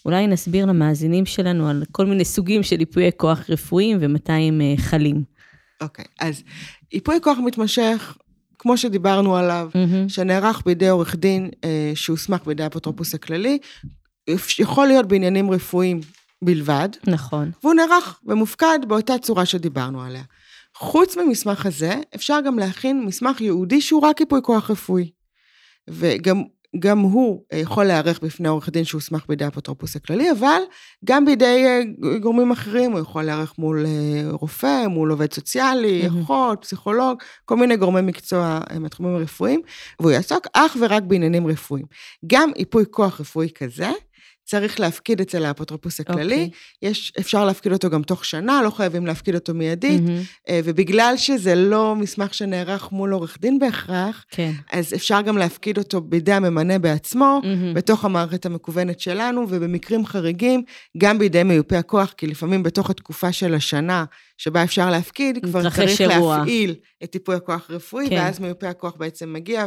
אולי 0.07 0.27
נסביר 0.27 0.67
למאזינים 0.67 1.27
שלנו 1.27 1.69
על 1.69 1.83
כל 1.93 2.07
מיני 2.07 2.25
סוגים 2.25 2.63
של 2.63 2.81
ייפויי 2.81 3.11
כוח 3.17 3.51
רפואיים 3.51 3.99
ומתי 4.01 4.33
הם 4.33 4.61
אה, 4.61 4.75
חלים. 4.77 5.25
אוקיי, 5.81 6.05
אז 6.21 6.43
ייפוי 6.93 7.19
כוח 7.23 7.39
מתמשך, 7.39 8.17
כמו 8.59 8.77
שדיברנו 8.77 9.37
עליו, 9.37 9.71
מהמם. 9.75 10.09
שנערך 10.09 10.63
בידי 10.67 10.89
עורך 10.89 11.17
דין 11.17 11.51
אה, 11.65 11.93
שהוסמך 11.95 12.45
בידי 12.47 12.63
האפוטרופוס 12.63 13.15
הכללי, 13.15 13.59
יכול 14.59 14.87
להיות 14.87 15.07
בעניינים 15.07 15.51
רפואיים 15.51 16.01
בלבד, 16.43 16.89
נכון. 17.07 17.51
והוא 17.63 17.75
נערך 17.75 18.21
ומופקד 18.27 18.79
באותה 18.89 19.19
צורה 19.19 19.47
שדיברנו 19.47 20.03
עליה. 20.03 20.23
חוץ 20.77 21.17
ממסמך 21.17 21.67
הזה, 21.67 21.95
אפשר 22.15 22.39
גם 22.47 22.59
להכין 22.59 23.05
מסמך 23.05 23.41
ייעודי 23.41 23.81
שהוא 23.81 24.03
רק 24.03 24.21
ייפוי 24.21 24.41
כוח 24.43 24.71
רפואי. 24.71 25.11
וגם 25.91 26.43
גם 26.79 26.99
הוא 26.99 27.43
אה, 27.53 27.59
יכול 27.59 27.85
להיערך 27.85 28.21
בפני 28.23 28.49
עורך 28.49 28.69
דין 28.69 28.85
שהוסמך 28.85 29.25
בידי 29.29 29.45
האפוטרופוס 29.45 29.97
הכללי, 29.97 30.31
אבל 30.31 30.61
גם 31.05 31.25
בידי 31.25 31.65
אה, 31.67 31.81
גורמים 32.19 32.51
אחרים, 32.51 32.93
הוא 32.93 33.01
יכול 33.01 33.23
להיערך 33.23 33.55
מול 33.59 33.87
אה, 33.87 34.31
רופא, 34.31 34.87
מול 34.87 35.11
עובד 35.11 35.33
סוציאלי. 35.33 36.09
אחות, 36.09 36.59
פסיכולוג, 36.61 37.23
כל 37.45 37.57
מיני 37.57 37.77
גורמי 37.77 38.01
מקצוע 38.01 38.61
מהתחומים 38.81 39.15
הרפואיים, 39.15 39.61
והוא 40.01 40.11
יעסוק 40.13 40.47
אך 40.53 40.77
ורק 40.81 41.03
בעניינים 41.03 41.47
רפואיים. 41.47 41.87
גם 42.27 42.51
ייפוי 42.57 42.85
כוח 42.91 43.21
רפואי 43.21 43.49
כזה, 43.55 43.91
צריך 44.47 44.81
להפקיד 44.81 45.21
אצל 45.21 45.45
האפוטרופוס 45.45 46.01
הכללי, 46.01 46.35
אוקיי. 46.35 46.51
יש, 46.83 47.13
אפשר 47.21 47.45
להפקיד 47.45 47.73
אותו 47.73 47.91
גם 47.91 48.03
תוך 48.03 48.25
שנה, 48.25 48.63
לא 48.63 48.71
חייבים 48.71 49.07
להפקיד 49.07 49.35
אותו 49.35 49.55
מיידית. 49.55 50.03
אה, 50.49 50.61
ובגלל 50.65 51.15
שזה 51.17 51.55
לא 51.55 51.97
מסמך 51.97 52.35
שנערך 52.35 52.93
מול 52.93 53.13
עורך 53.13 53.39
דין 53.41 53.59
בהכרח, 53.59 54.25
כן. 54.31 54.53
אז 54.73 54.95
אפשר 54.95 55.21
גם 55.21 55.39
להפקיד 55.39 55.79
אותו 55.79 56.01
בידי 56.01 56.33
הממנה 56.33 56.79
בעצמו, 56.79 57.41
מהמם. 57.45 57.75
בתוך 57.75 58.05
המערכת 58.05 58.47
המקוונת 58.47 59.01
שלנו, 59.01 59.47
ובמקרים 59.49 60.07
חריגים, 60.07 60.63
גם 60.99 61.19
בידי 61.19 61.43
מיופה 61.43 61.79
הכוח, 61.79 62.15
כי 62.17 62.27
לפעמים 62.27 62.63
בתוך 62.63 62.91
התקופה 62.91 63.33
של 63.33 63.55
השנה 63.55 64.05
שבה 64.39 64.65
אפשר 64.65 64.91
להפקיד, 64.91 65.39
כבר 65.45 65.71
צריך 65.71 66.01
אירוע. 66.01 66.39
להפעיל 66.39 66.75
את 67.05 67.15
ייפוי 67.15 67.35
הכוח 67.37 67.71
הרפואי, 67.71 68.09
כן. 68.09 68.17
ואז 68.17 68.41
מיופה 68.41 68.69
הכוח 68.69 68.95
בעצם 68.97 69.33
מגיע 69.33 69.67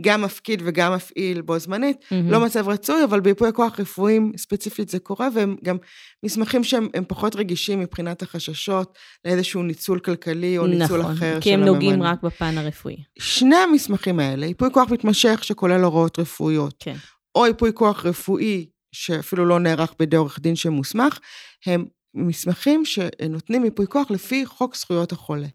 וגם 0.00 0.22
מפקיד 0.22 0.62
וגם 0.64 0.94
מפעיל 0.94 1.40
בו 1.40 1.58
זמנית. 1.58 1.96
מהמם. 2.10 2.30
לא 2.30 2.40
מצב 2.40 2.68
רצוי, 2.68 3.04
אבל 3.04 3.20
בייפוי 3.20 3.48
הכוח 3.48 3.80
רפואיים 3.80 4.32
ספציפית 4.36 4.88
זה 4.88 4.98
קורה, 4.98 5.28
והם 5.34 5.56
גם 5.64 5.76
מסמכים 6.22 6.64
שהם 6.64 6.88
הם 6.94 7.04
פחות 7.08 7.36
רגישים 7.36 7.80
מבחינת 7.80 8.22
החששות 8.22 8.98
לאיזשהו 9.24 9.62
ניצול 9.62 9.98
כלכלי 9.98 10.58
או 10.58 10.66
ניצול 10.66 11.00
נכון, 11.00 11.12
אחר 11.12 11.40
כי 11.40 11.48
של 11.50 11.54
הם 11.54 11.64
נוגעים 11.64 11.92
הממנה. 11.92 12.10
רק 12.10 12.22
בפן 12.22 12.58
הרפואי. 12.58 12.96
שני 13.18 13.56
המסמכים 13.56 14.20
האלה, 14.20 14.46
ייפוי 14.46 14.68
כוח 14.72 14.90
מתמשך 14.90 15.44
שכולל 15.44 15.84
הוראות 15.84 16.18
רפואיות, 16.18 16.74
כן. 16.78 16.96
או 17.34 17.46
ייפוי 17.46 17.70
כוח 17.74 18.06
רפואי 18.06 18.66
שאפילו 18.92 19.46
לא 19.46 19.60
נערך 19.60 19.94
בידי 19.98 20.16
עורך 20.16 20.38
דין 20.40 20.56
שמוסמך, 20.56 21.18
הם 21.66 21.84
מסמכים 22.26 22.84
שנותנים 22.84 23.64
ייפוי 23.64 23.86
כוח 23.86 24.10
לפי 24.10 24.46
חוק 24.46 24.76
זכויות 24.76 25.12
החולה. 25.12 25.46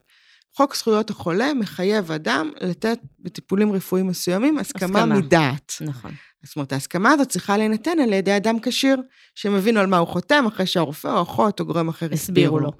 חוק 0.55 0.75
זכויות 0.75 1.09
החולה 1.09 1.53
מחייב 1.53 2.11
אדם 2.11 2.51
לתת 2.61 2.99
בטיפולים 3.19 3.71
רפואיים 3.71 4.07
מסוימים 4.07 4.57
הסכמה, 4.57 4.99
הסכמה. 4.99 5.15
מדעת. 5.15 5.73
נכון. 5.81 6.11
זאת 6.43 6.55
אומרת, 6.55 6.73
ההסכמה 6.73 7.11
הזאת 7.11 7.29
צריכה 7.29 7.57
להינתן 7.57 7.99
על 7.99 8.13
ידי 8.13 8.37
אדם 8.37 8.59
כשיר, 8.61 9.01
שמבין 9.35 9.77
על 9.77 9.87
מה 9.87 9.97
הוא 9.97 10.07
חותם 10.07 10.45
אחרי 10.47 10.65
שהרופא 10.65 11.07
או 11.07 11.21
אחות 11.21 11.59
או 11.59 11.65
גורם 11.65 11.89
אחר 11.89 12.07
הסבירו 12.13 12.59
לו. 12.59 12.71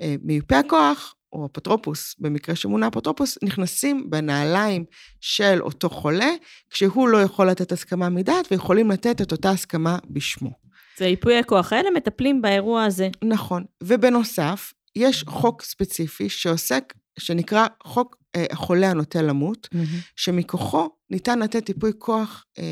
אה, 0.00 0.14
מיופה 0.22 0.58
הכוח, 0.58 1.14
או 1.32 1.46
אפוטרופוס, 1.52 2.14
במקרה 2.18 2.54
שמונה 2.54 2.88
אפוטרופוס, 2.88 3.38
נכנסים 3.44 4.10
בנעליים 4.10 4.84
של 5.20 5.58
אותו 5.62 5.90
חולה, 5.90 6.30
כשהוא 6.70 7.08
לא 7.08 7.22
יכול 7.22 7.50
לתת 7.50 7.72
הסכמה 7.72 8.08
מדעת, 8.08 8.48
ויכולים 8.50 8.90
לתת 8.90 9.20
את 9.20 9.32
אותה 9.32 9.50
הסכמה 9.50 9.98
בשמו. 10.10 10.50
זה 10.98 11.06
ייפויי 11.06 11.38
הכוח 11.38 11.72
האלה 11.72 11.90
מטפלים 11.90 12.42
באירוע 12.42 12.84
הזה. 12.84 13.08
נכון. 13.24 13.64
ובנוסף, 13.82 14.72
יש 14.96 15.24
חוק 15.26 15.62
ספציפי 15.62 16.28
שעוסק, 16.28 16.94
שנקרא 17.18 17.66
חוק 17.84 18.16
אה, 18.36 18.44
החולה 18.50 18.90
הנוטה 18.90 19.22
למות, 19.22 19.68
מהמם. 19.72 19.86
שמכוחו 20.16 20.88
ניתן 21.10 21.38
לתת 21.38 21.68
ייפוי 21.68 21.92
כוח 21.98 22.44
אה, 22.58 22.64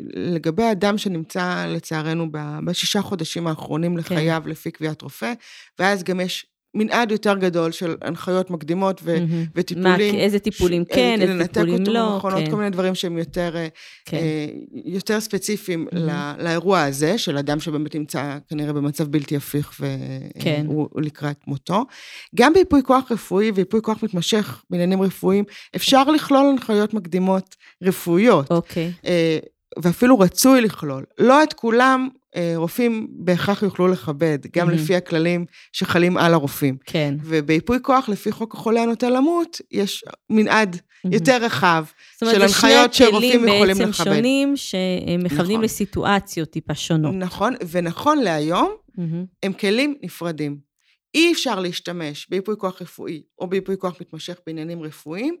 לגבי 0.00 0.72
אדם 0.72 0.98
שנמצא 0.98 1.66
לצערנו 1.68 2.32
ב- 2.32 2.58
בשישה 2.64 3.02
חודשים 3.02 3.46
האחרונים 3.46 3.96
לחייו 3.96 4.42
לפי 4.46 4.70
קביעת 4.70 5.02
רופא, 5.02 5.32
ואז 5.78 6.02
גם 6.02 6.20
יש 6.20 6.46
מנעד 6.74 7.10
יותר 7.10 7.34
גדול 7.34 7.72
של 7.72 7.96
הנחיות 8.02 8.50
מקדימות 8.50 9.00
ו- 9.04 9.14
מהמם. 9.20 9.44
וטיפולים. 9.54 10.14
מה, 10.14 10.20
איזה 10.20 10.38
טיפולים 10.38 10.84
ש- 10.90 10.94
כן, 10.94 11.18
איזה 11.20 11.32
לנתק 11.34 11.52
טיפולים 11.52 11.80
אותו 11.80 11.92
לא, 11.92 12.12
במכונות, 12.12 12.38
כן. 12.38 12.50
כל 12.50 12.56
מיני 12.56 12.70
דברים 12.70 12.94
שהם 12.94 13.18
יותר, 13.18 13.52
אה, 13.56 13.68
כן. 14.04 14.16
אה, 14.16 14.46
יותר 14.84 15.20
ספציפיים 15.20 15.86
מהמם. 15.92 16.08
ל- 16.08 16.42
לאירוע 16.44 16.82
הזה, 16.82 17.18
של 17.18 17.38
אדם 17.38 17.60
שבאמת 17.60 17.94
נמצא 17.94 18.38
כנראה 18.48 18.72
במצב 18.72 19.04
בלתי 19.04 19.36
הפיך 19.36 19.80
כן. 20.40 20.64
והוא 20.68 20.88
הוא 20.92 21.02
לקראת 21.02 21.36
מותו. 21.46 21.84
גם 22.34 22.52
בייפוי 22.52 22.82
כוח 22.82 23.12
רפואי 23.12 23.50
וייפוי 23.50 23.80
כוח 23.82 24.02
מתמשך 24.02 24.62
בעניינים 24.70 25.02
רפואיים, 25.02 25.44
אפשר 25.76 26.04
לכלול 26.04 26.46
הנחיות 26.46 26.94
מקדימות 26.94 27.54
רפואיות. 27.82 28.50
אוקיי. 28.50 28.92
אה, 29.06 29.38
ואפילו 29.82 30.18
רצוי 30.18 30.60
לכלול. 30.60 31.04
לא 31.18 31.42
את 31.42 31.52
כולם 31.52 32.08
רופאים 32.56 33.06
בהכרח 33.10 33.62
יוכלו 33.62 33.88
לכבד, 33.88 34.38
גם 34.56 34.66
מהמם. 34.66 34.78
לפי 34.78 34.96
הכללים 34.96 35.44
שחלים 35.72 36.16
על 36.16 36.34
הרופאים. 36.34 36.76
כן. 36.86 37.14
ובייפוי 37.22 37.78
כוח, 37.82 38.08
לפי 38.08 38.32
חוק 38.32 38.54
החולה 38.54 38.82
הנוטה 38.82 39.10
למות, 39.10 39.60
יש 39.70 40.04
מנעד 40.30 40.80
יותר 41.04 41.44
רחב 41.44 41.84
זאת 42.12 42.22
אומרת, 42.22 42.34
של 42.34 42.40
זה 42.40 42.44
הנחיות 42.44 42.94
שני 42.94 43.06
שרופאים 43.06 43.40
כלים 43.40 43.54
יכולים 43.54 43.76
בעצם 43.78 43.90
לכבד. 43.90 44.04
שונים 44.04 44.56
שמכוונים 44.56 45.52
נכון. 45.52 45.64
לסיטואציות 45.64 46.50
טיפה 46.50 46.74
שונות. 46.74 47.14
נכון, 47.14 47.54
ונכון 47.70 48.18
להיום, 48.18 48.72
מהמם. 48.98 49.24
הם 49.42 49.52
כלים 49.52 49.94
נפרדים. 50.02 50.73
אי 51.14 51.32
אפשר 51.32 51.60
להשתמש 51.60 52.26
בייפוי 52.30 52.54
כוח 52.58 52.82
רפואי 52.82 53.22
או 53.38 53.46
בייפוי 53.46 53.76
כוח 53.78 54.00
מתמשך 54.00 54.38
בעניינים 54.46 54.82
רפואיים 54.82 55.36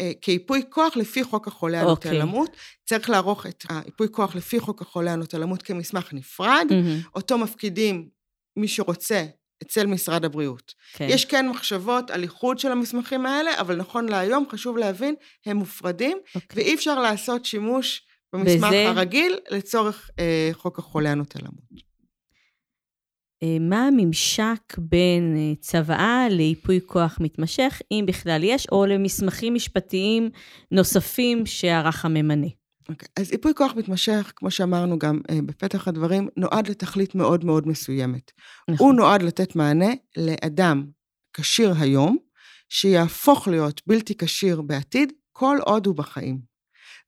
אה, 0.00 0.12
כייפוי 0.22 0.62
כוח 0.70 0.96
לפי 0.96 1.24
חוק 1.24 1.48
החולה 1.48 1.80
הנוטה 1.80 2.08
אוקיי. 2.08 2.18
למות. 2.20 2.56
צריך 2.84 3.10
לערוך 3.10 3.46
את 3.46 3.64
הייפוי 3.68 4.06
כוח 4.10 4.34
לפי 4.36 4.60
חוק 4.60 4.82
החולה 4.82 5.12
הנוטה 5.12 5.38
למות 5.38 5.62
כמסמך 5.62 6.12
נפרד, 6.12 6.66
מהמם. 6.70 7.00
אותו 7.14 7.38
מפקידים 7.38 8.08
מי 8.56 8.68
שרוצה 8.68 9.24
אצל 9.62 9.86
משרד 9.86 10.24
הבריאות. 10.24 10.74
כן. 10.92 11.06
יש 11.10 11.24
כן 11.24 11.48
מחשבות 11.48 12.10
על 12.10 12.22
איחוד 12.22 12.58
של 12.58 12.72
המסמכים 12.72 13.26
האלה, 13.26 13.60
אבל 13.60 13.76
נכון 13.76 14.08
להיום 14.08 14.44
חשוב 14.52 14.76
להבין, 14.78 15.14
הם 15.46 15.56
מופרדים, 15.56 16.18
אוקיי. 16.34 16.62
ואי 16.62 16.74
אפשר 16.74 16.98
לעשות 17.00 17.44
שימוש 17.44 18.02
במסמך 18.32 18.66
בזה- 18.68 18.88
הרגיל 18.88 19.38
לצורך 19.50 20.10
אה, 20.18 20.50
חוק 20.52 20.78
החולה 20.78 21.10
הנוטה 21.12 21.38
למות. 21.38 21.85
אה, 23.42 23.56
מה 23.60 23.86
הממשק 23.86 24.78
בין 24.78 25.36
אה, 25.36 25.54
צוואה 25.60 26.26
לייפוי 26.30 26.80
כוח 26.86 27.18
מתמשך, 27.20 27.80
אם 27.90 28.04
בכלל 28.06 28.44
יש, 28.44 28.66
או 28.72 28.86
למסמכים 28.86 29.54
משפטיים 29.54 30.30
נוספים 30.70 31.46
שערך 31.46 32.04
הממנה? 32.04 32.46
אוקיי, 32.88 33.08
אז 33.16 33.32
ייפוי 33.32 33.52
כוח 33.54 33.72
מתמשך, 33.76 34.32
כמו 34.36 34.50
שאמרנו 34.50 34.98
גם 34.98 35.20
אה, 35.30 35.38
בפתח 35.46 35.88
הדברים, 35.88 36.28
נועד 36.36 36.68
לתכלית 36.68 37.14
מאוד 37.14 37.44
מאוד 37.44 37.68
מסוימת. 37.68 38.32
נכון. 38.70 38.86
הוא 38.86 38.94
נועד 38.94 39.22
לתת 39.22 39.56
מענה 39.56 39.90
לאדם 40.16 40.86
כשיר 41.32 41.72
היום, 41.78 42.16
שיהפוך 42.68 43.48
להיות 43.48 43.80
בלתי 43.86 44.14
כשיר 44.18 44.62
בעתיד, 44.62 45.12
כל 45.32 45.58
עוד 45.64 45.86
הוא 45.86 45.94
בחיים. 45.94 46.40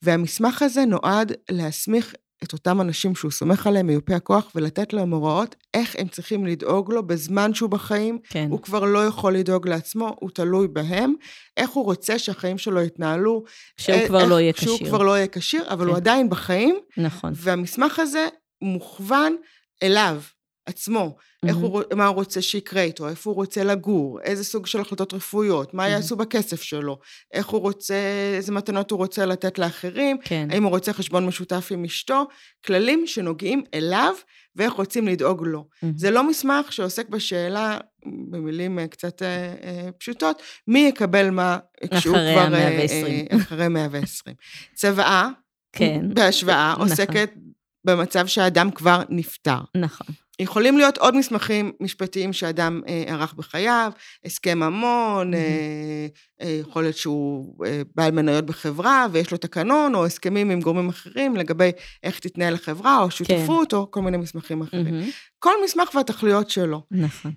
והמסמך 0.02 0.62
הזה 0.62 0.84
נועד 0.84 1.32
להסמיך 1.50 2.14
את 2.44 2.52
אותם 2.52 2.80
אנשים 2.80 3.14
שהוא 3.14 3.30
סומך 3.30 3.66
עליהם, 3.66 3.86
מיופי 3.86 4.14
הכוח, 4.14 4.50
ולתת 4.54 4.92
להם 4.92 5.10
הוראות 5.10 5.54
איך 5.74 5.94
הם 5.98 6.08
צריכים 6.08 6.46
לדאוג 6.46 6.92
לו 6.92 7.06
בזמן 7.06 7.54
שהוא 7.54 7.70
בחיים. 7.70 8.18
כן. 8.28 8.48
הוא 8.50 8.62
כבר 8.62 8.84
לא 8.84 9.06
יכול 9.06 9.34
לדאוג 9.34 9.68
לעצמו, 9.68 10.16
הוא 10.20 10.30
תלוי 10.30 10.68
בהם. 10.68 11.14
איך 11.56 11.70
הוא 11.70 11.84
רוצה 11.84 12.18
שהחיים 12.18 12.58
שלו 12.58 12.82
יתנהלו. 12.82 13.44
כשהוא 13.76 13.96
אה, 13.96 14.06
כבר 14.08 14.20
איך- 14.20 14.30
לא 14.30 14.40
יהיה 14.40 14.52
כשיר. 14.52 14.76
כבר 14.88 15.02
לא 15.02 15.16
יהיה 15.16 15.26
כשיר, 15.26 15.64
אבל 15.72 15.84
כן. 15.84 15.88
הוא 15.88 15.96
עדיין 15.96 16.30
בחיים, 16.30 16.78
נכון. 16.96 17.32
והמסמך 17.36 17.98
הזה 17.98 18.26
מוכוון 18.62 19.36
אליו. 19.82 20.20
עצמו, 20.68 21.16
איך 21.46 21.56
הוא, 21.56 21.82
מה 21.94 22.06
הוא 22.06 22.14
רוצה 22.14 22.42
שיקרה 22.42 22.82
איתו, 22.82 23.08
איפה 23.08 23.30
הוא 23.30 23.36
רוצה 23.36 23.64
לגור, 23.64 24.20
איזה 24.20 24.44
סוג 24.44 24.66
של 24.66 24.80
החלטות 24.80 25.14
רפואיות, 25.14 25.74
מה 25.74 25.88
יעשו 25.88 26.16
בכסף 26.16 26.62
שלו, 26.62 26.98
איך 27.32 27.46
הוא 27.46 27.60
רוצה, 27.60 27.94
איזה 28.36 28.52
מתנות 28.52 28.90
הוא 28.90 28.98
רוצה 28.98 29.26
לתת 29.26 29.58
לאחרים, 29.58 30.16
כן. 30.24 30.48
האם 30.50 30.62
הוא 30.64 30.70
רוצה 30.70 30.92
חשבון 30.92 31.26
משותף 31.26 31.68
עם 31.70 31.84
אשתו, 31.84 32.26
כללים 32.66 33.06
שנוגעים 33.06 33.62
אליו 33.74 34.14
ואיך 34.56 34.72
רוצים 34.72 35.08
לדאוג 35.08 35.46
לו. 35.46 35.68
זה 35.96 36.10
לא 36.10 36.28
מסמך 36.28 36.72
שעוסק 36.72 37.08
בשאלה, 37.08 37.78
במילים 38.30 38.78
אה, 38.78 38.86
קצת 38.86 39.22
אה, 39.22 39.54
אה, 39.62 39.92
פשוטות, 39.98 40.42
מי 40.68 40.78
יקבל 40.78 41.30
מה 41.30 41.58
כשהוא 41.94 42.16
אחרי 42.16 42.34
כבר... 42.34 42.42
המאה 42.42 42.68
אה, 42.68 42.78
ועשרים. 42.80 43.26
אה, 43.32 43.36
אחרי 43.36 43.68
120. 43.68 44.36
צוואה, 44.74 45.28
כן. 45.72 46.14
בהשוואה, 46.14 46.72
נכון. 46.72 46.88
עוסקת 46.88 47.30
במצב 47.84 48.26
שהאדם 48.26 48.70
כבר 48.70 49.02
נפטר. 49.08 49.58
נכון. 49.76 50.06
יכולים 50.38 50.78
להיות 50.78 50.98
עוד 50.98 51.16
מסמכים 51.16 51.72
משפטיים 51.80 52.32
שאדם 52.32 52.80
אה, 52.88 53.04
ערך 53.06 53.34
בחייו, 53.34 53.92
הסכם 54.24 54.58
ממון, 54.58 55.34
אה, 55.34 55.40
אה, 56.42 56.48
יכול 56.60 56.82
להיות 56.82 56.96
שהוא 56.96 57.64
אה, 57.66 57.82
בעל 57.94 58.10
מניות 58.10 58.46
בחברה 58.46 59.06
ויש 59.12 59.30
לו 59.30 59.38
תקנון, 59.38 59.94
או 59.94 60.06
הסכמים 60.06 60.50
עם 60.50 60.60
גורמים 60.60 60.88
אחרים 60.88 61.36
לגבי 61.36 61.70
איך 62.02 62.18
תתנהל 62.18 62.54
החברה, 62.54 63.02
או 63.02 63.10
שותפות, 63.10 63.74
או 63.74 63.90
כל 63.90 64.02
מיני 64.02 64.16
מסמכים 64.16 64.62
אחרים. 64.62 64.84
מהמם. 64.84 65.10
כל 65.38 65.54
מסמך 65.64 65.94
והתכליות 65.94 66.50
שלו. 66.50 66.82
נכון. 66.90 67.32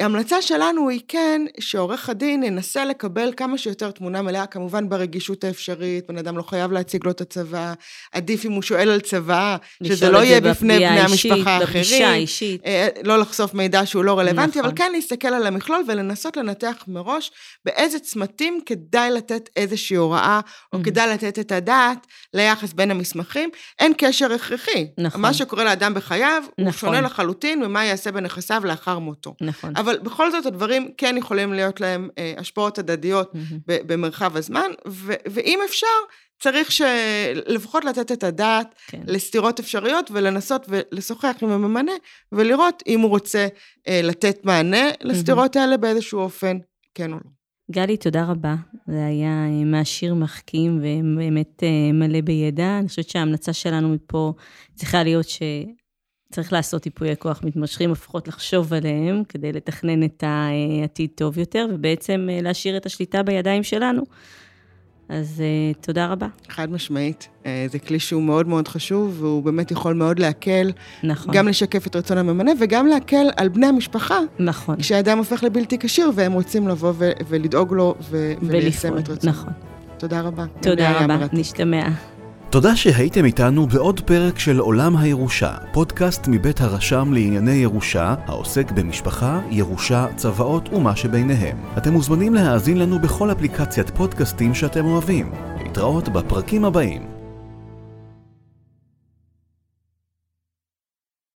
ההמלצה 0.00 0.42
שלנו 0.42 0.88
היא 0.88 1.00
כן 1.08 1.42
שעורך 1.60 2.08
הדין 2.08 2.42
ינסה 2.42 2.84
לקבל 2.84 3.32
כמה 3.36 3.58
שיותר 3.58 3.90
תמונה 3.90 4.22
מלאה, 4.22 4.46
כמובן 4.46 4.88
ברגישות 4.88 5.44
האפשרית, 5.44 6.06
בן 6.08 6.18
אדם 6.18 6.36
לא 6.38 6.42
חייב 6.42 6.72
להציג 6.72 7.04
לו 7.04 7.10
את 7.10 7.20
הצבא, 7.20 7.72
עדיף 8.12 8.44
אם 8.44 8.52
הוא 8.52 8.62
שואל 8.62 8.88
על 8.90 9.00
צבא, 9.00 9.56
שזה 9.84 10.10
לא 10.10 10.18
יהיה 10.18 10.40
בפני 10.40 10.76
בני 10.76 10.86
המשפחה 11.00 11.58
בפגישה 11.62 11.94
האחרים. 11.94 12.08
האישית. 12.12 12.60
אה, 12.66 12.88
לא 13.04 13.18
לחשוף 13.18 13.54
מידע 13.54 13.86
שהוא 13.86 14.04
לא 14.04 14.18
רלוונטי, 14.18 14.58
נכון. 14.58 14.64
אבל 14.70 14.78
כן 14.78 14.92
להסתכל 14.92 15.28
על 15.28 15.46
המכלול 15.46 15.82
ולנסות 15.88 16.36
לנתח 16.36 16.84
מראש 16.88 17.30
באיזה 17.64 17.98
צמתים 17.98 18.60
כדאי 18.66 19.10
לתת 19.10 19.48
איזושהי 19.56 19.96
הוראה, 19.96 20.40
או 20.72 20.78
Mhm. 20.78 20.84
כדאי 20.84 21.10
לתת 21.10 21.38
את 21.38 21.52
הדעת 21.52 22.06
ליחס 22.34 22.72
בין 22.72 22.90
המסמכים. 22.90 23.50
אין 23.78 23.92
קשר 23.98 24.32
הכרחי. 24.32 24.86
נכון. 24.98 25.20
מה 25.20 25.34
שקורה 25.34 25.64
לאדם 25.64 25.94
בחייו, 25.94 26.42
הוא 26.58 26.66
נכון. 26.66 26.78
שונה 26.88 27.00
לחלוטין 27.00 27.60
ממה 27.62 27.84
יעשה 27.84 28.12
בנכסיו 28.12 28.62
לאחר 28.64 28.98
מותו. 28.98 29.34
נכון. 29.40 29.72
אבל 29.88 29.98
בכל 29.98 30.30
זאת 30.30 30.46
הדברים 30.46 30.90
כן 30.96 31.14
יכולים 31.18 31.52
להיות 31.52 31.80
להם 31.80 32.08
אה, 32.18 32.34
השפעות 32.36 32.78
הדדיות. 32.78 33.32
ב- 33.68 33.92
במרחב 33.92 34.36
הזמן, 34.36 34.70
ו- 34.88 35.12
ואם 35.26 35.58
אפשר, 35.68 35.86
צריך 36.42 36.72
ש- 36.72 36.82
לפחות 37.46 37.84
לתת 37.84 38.12
את 38.12 38.24
הדעת 38.24 38.74
כן. 38.86 39.00
לסתירות 39.06 39.58
אפשריות 39.60 40.10
ולנסות 40.10 40.66
ולשוחח 40.68 41.36
עם 41.42 41.50
הממנה 41.50 41.92
ולראות 42.32 42.82
אם 42.86 43.00
הוא 43.00 43.10
רוצה 43.10 43.46
אה, 43.88 44.00
לתת 44.04 44.44
מענה 44.44 44.90
לסתירות 45.02 45.56
האלה 45.56 45.76
באיזשהו 45.76 46.20
אופן, 46.20 46.58
כן 46.94 47.12
או 47.12 47.16
לא. 47.16 47.30
גלי, 47.70 47.96
תודה 47.96 48.24
רבה. 48.24 48.54
זה 48.86 49.06
היה 49.06 49.28
אה, 49.46 49.64
מעשיר, 49.64 50.14
מחכים 50.14 50.78
ובאמת 50.78 51.62
אה, 51.62 51.92
מלא 51.92 52.20
בידע. 52.20 52.78
אני 52.78 52.88
חושבת 52.88 53.08
שההמלצה 53.08 53.52
שלנו 53.52 53.88
מפה 53.88 54.32
צריכה 54.74 55.02
להיות 55.02 55.26
שצריך 56.32 56.52
לעשות 56.52 56.86
ייפויי 56.86 57.16
כוח 57.18 57.40
מתמשכים, 57.44 57.90
לפחות 57.92 58.28
לחשוב 58.28 58.74
עליהם, 58.74 59.22
כדי 59.28 59.52
לתכנן 59.52 60.02
את 60.02 60.24
העתיד 60.26 61.10
טוב 61.14 61.38
יותר, 61.38 61.66
ובעצם 61.74 62.28
אה, 62.30 62.40
להשאיר 62.42 62.76
את 62.76 62.86
השליטה 62.86 63.22
בידיים 63.22 63.62
שלנו. 63.62 64.02
אז 65.08 65.40
אה, 65.40 65.74
תודה 65.80 66.06
רבה. 66.06 66.26
חד 66.48 66.70
משמעית. 66.70 67.28
אה, 67.46 67.66
זה 67.70 67.78
כלי 67.78 67.98
שהוא 67.98 68.22
מאוד 68.22 68.48
מאוד 68.48 68.68
חשוב, 68.68 69.22
והוא 69.22 69.42
באמת 69.42 69.70
יכול 69.70 69.94
מאוד 69.94 70.18
להקל, 70.18 70.72
נכון. 71.02 71.34
גם 71.34 71.48
לשקף 71.48 71.86
את 71.86 71.96
רצון 71.96 72.18
הממנה 72.18 72.52
וגם 72.60 72.86
להקל 72.86 73.26
על 73.36 73.48
בני 73.48 73.66
המשפחה, 73.66 74.18
נכון. 74.38 74.76
כשאדם 74.76 75.18
הופך 75.18 75.44
לבלתי 75.44 75.78
כשיר 75.80 76.10
והם 76.14 76.32
רוצים 76.32 76.68
לבוא 76.68 76.92
ו- 76.98 77.10
ולדאוג 77.28 77.72
לו 77.72 77.94
ו- 78.10 78.32
וליישם. 78.42 78.98
את 78.98 79.08
רצונו. 79.08 79.32
נכון. 79.32 79.52
תודה 79.98 80.20
רבה. 80.20 80.44
תודה 80.62 81.00
רבה. 81.00 81.26
נשתמע. 81.32 81.88
תודה 82.50 82.76
שהייתם 82.76 83.24
איתנו 83.24 83.66
בעוד 83.66 84.00
פרק 84.00 84.38
של 84.38 84.58
עולם 84.58 84.96
הירושה, 84.96 85.56
פודקאסט 85.72 86.28
מבית 86.28 86.60
הרשם 86.60 87.12
לענייני 87.12 87.52
ירושה, 87.52 88.14
העוסק 88.26 88.70
במשפחה, 88.70 89.40
ירושה, 89.50 90.06
צוואות 90.16 90.68
ומה 90.72 90.96
שביניהם. 90.96 91.56
אתם 91.78 91.92
מוזמנים 91.92 92.34
להאזין 92.34 92.78
לנו 92.78 92.98
בכל 92.98 93.32
אפליקציית 93.32 93.90
פודקאסטים 93.90 94.54
שאתם 94.54 94.84
אוהבים. 94.84 95.32
להתראות 95.58 96.08
בפרקים 96.08 96.64
הבאים. 96.64 97.17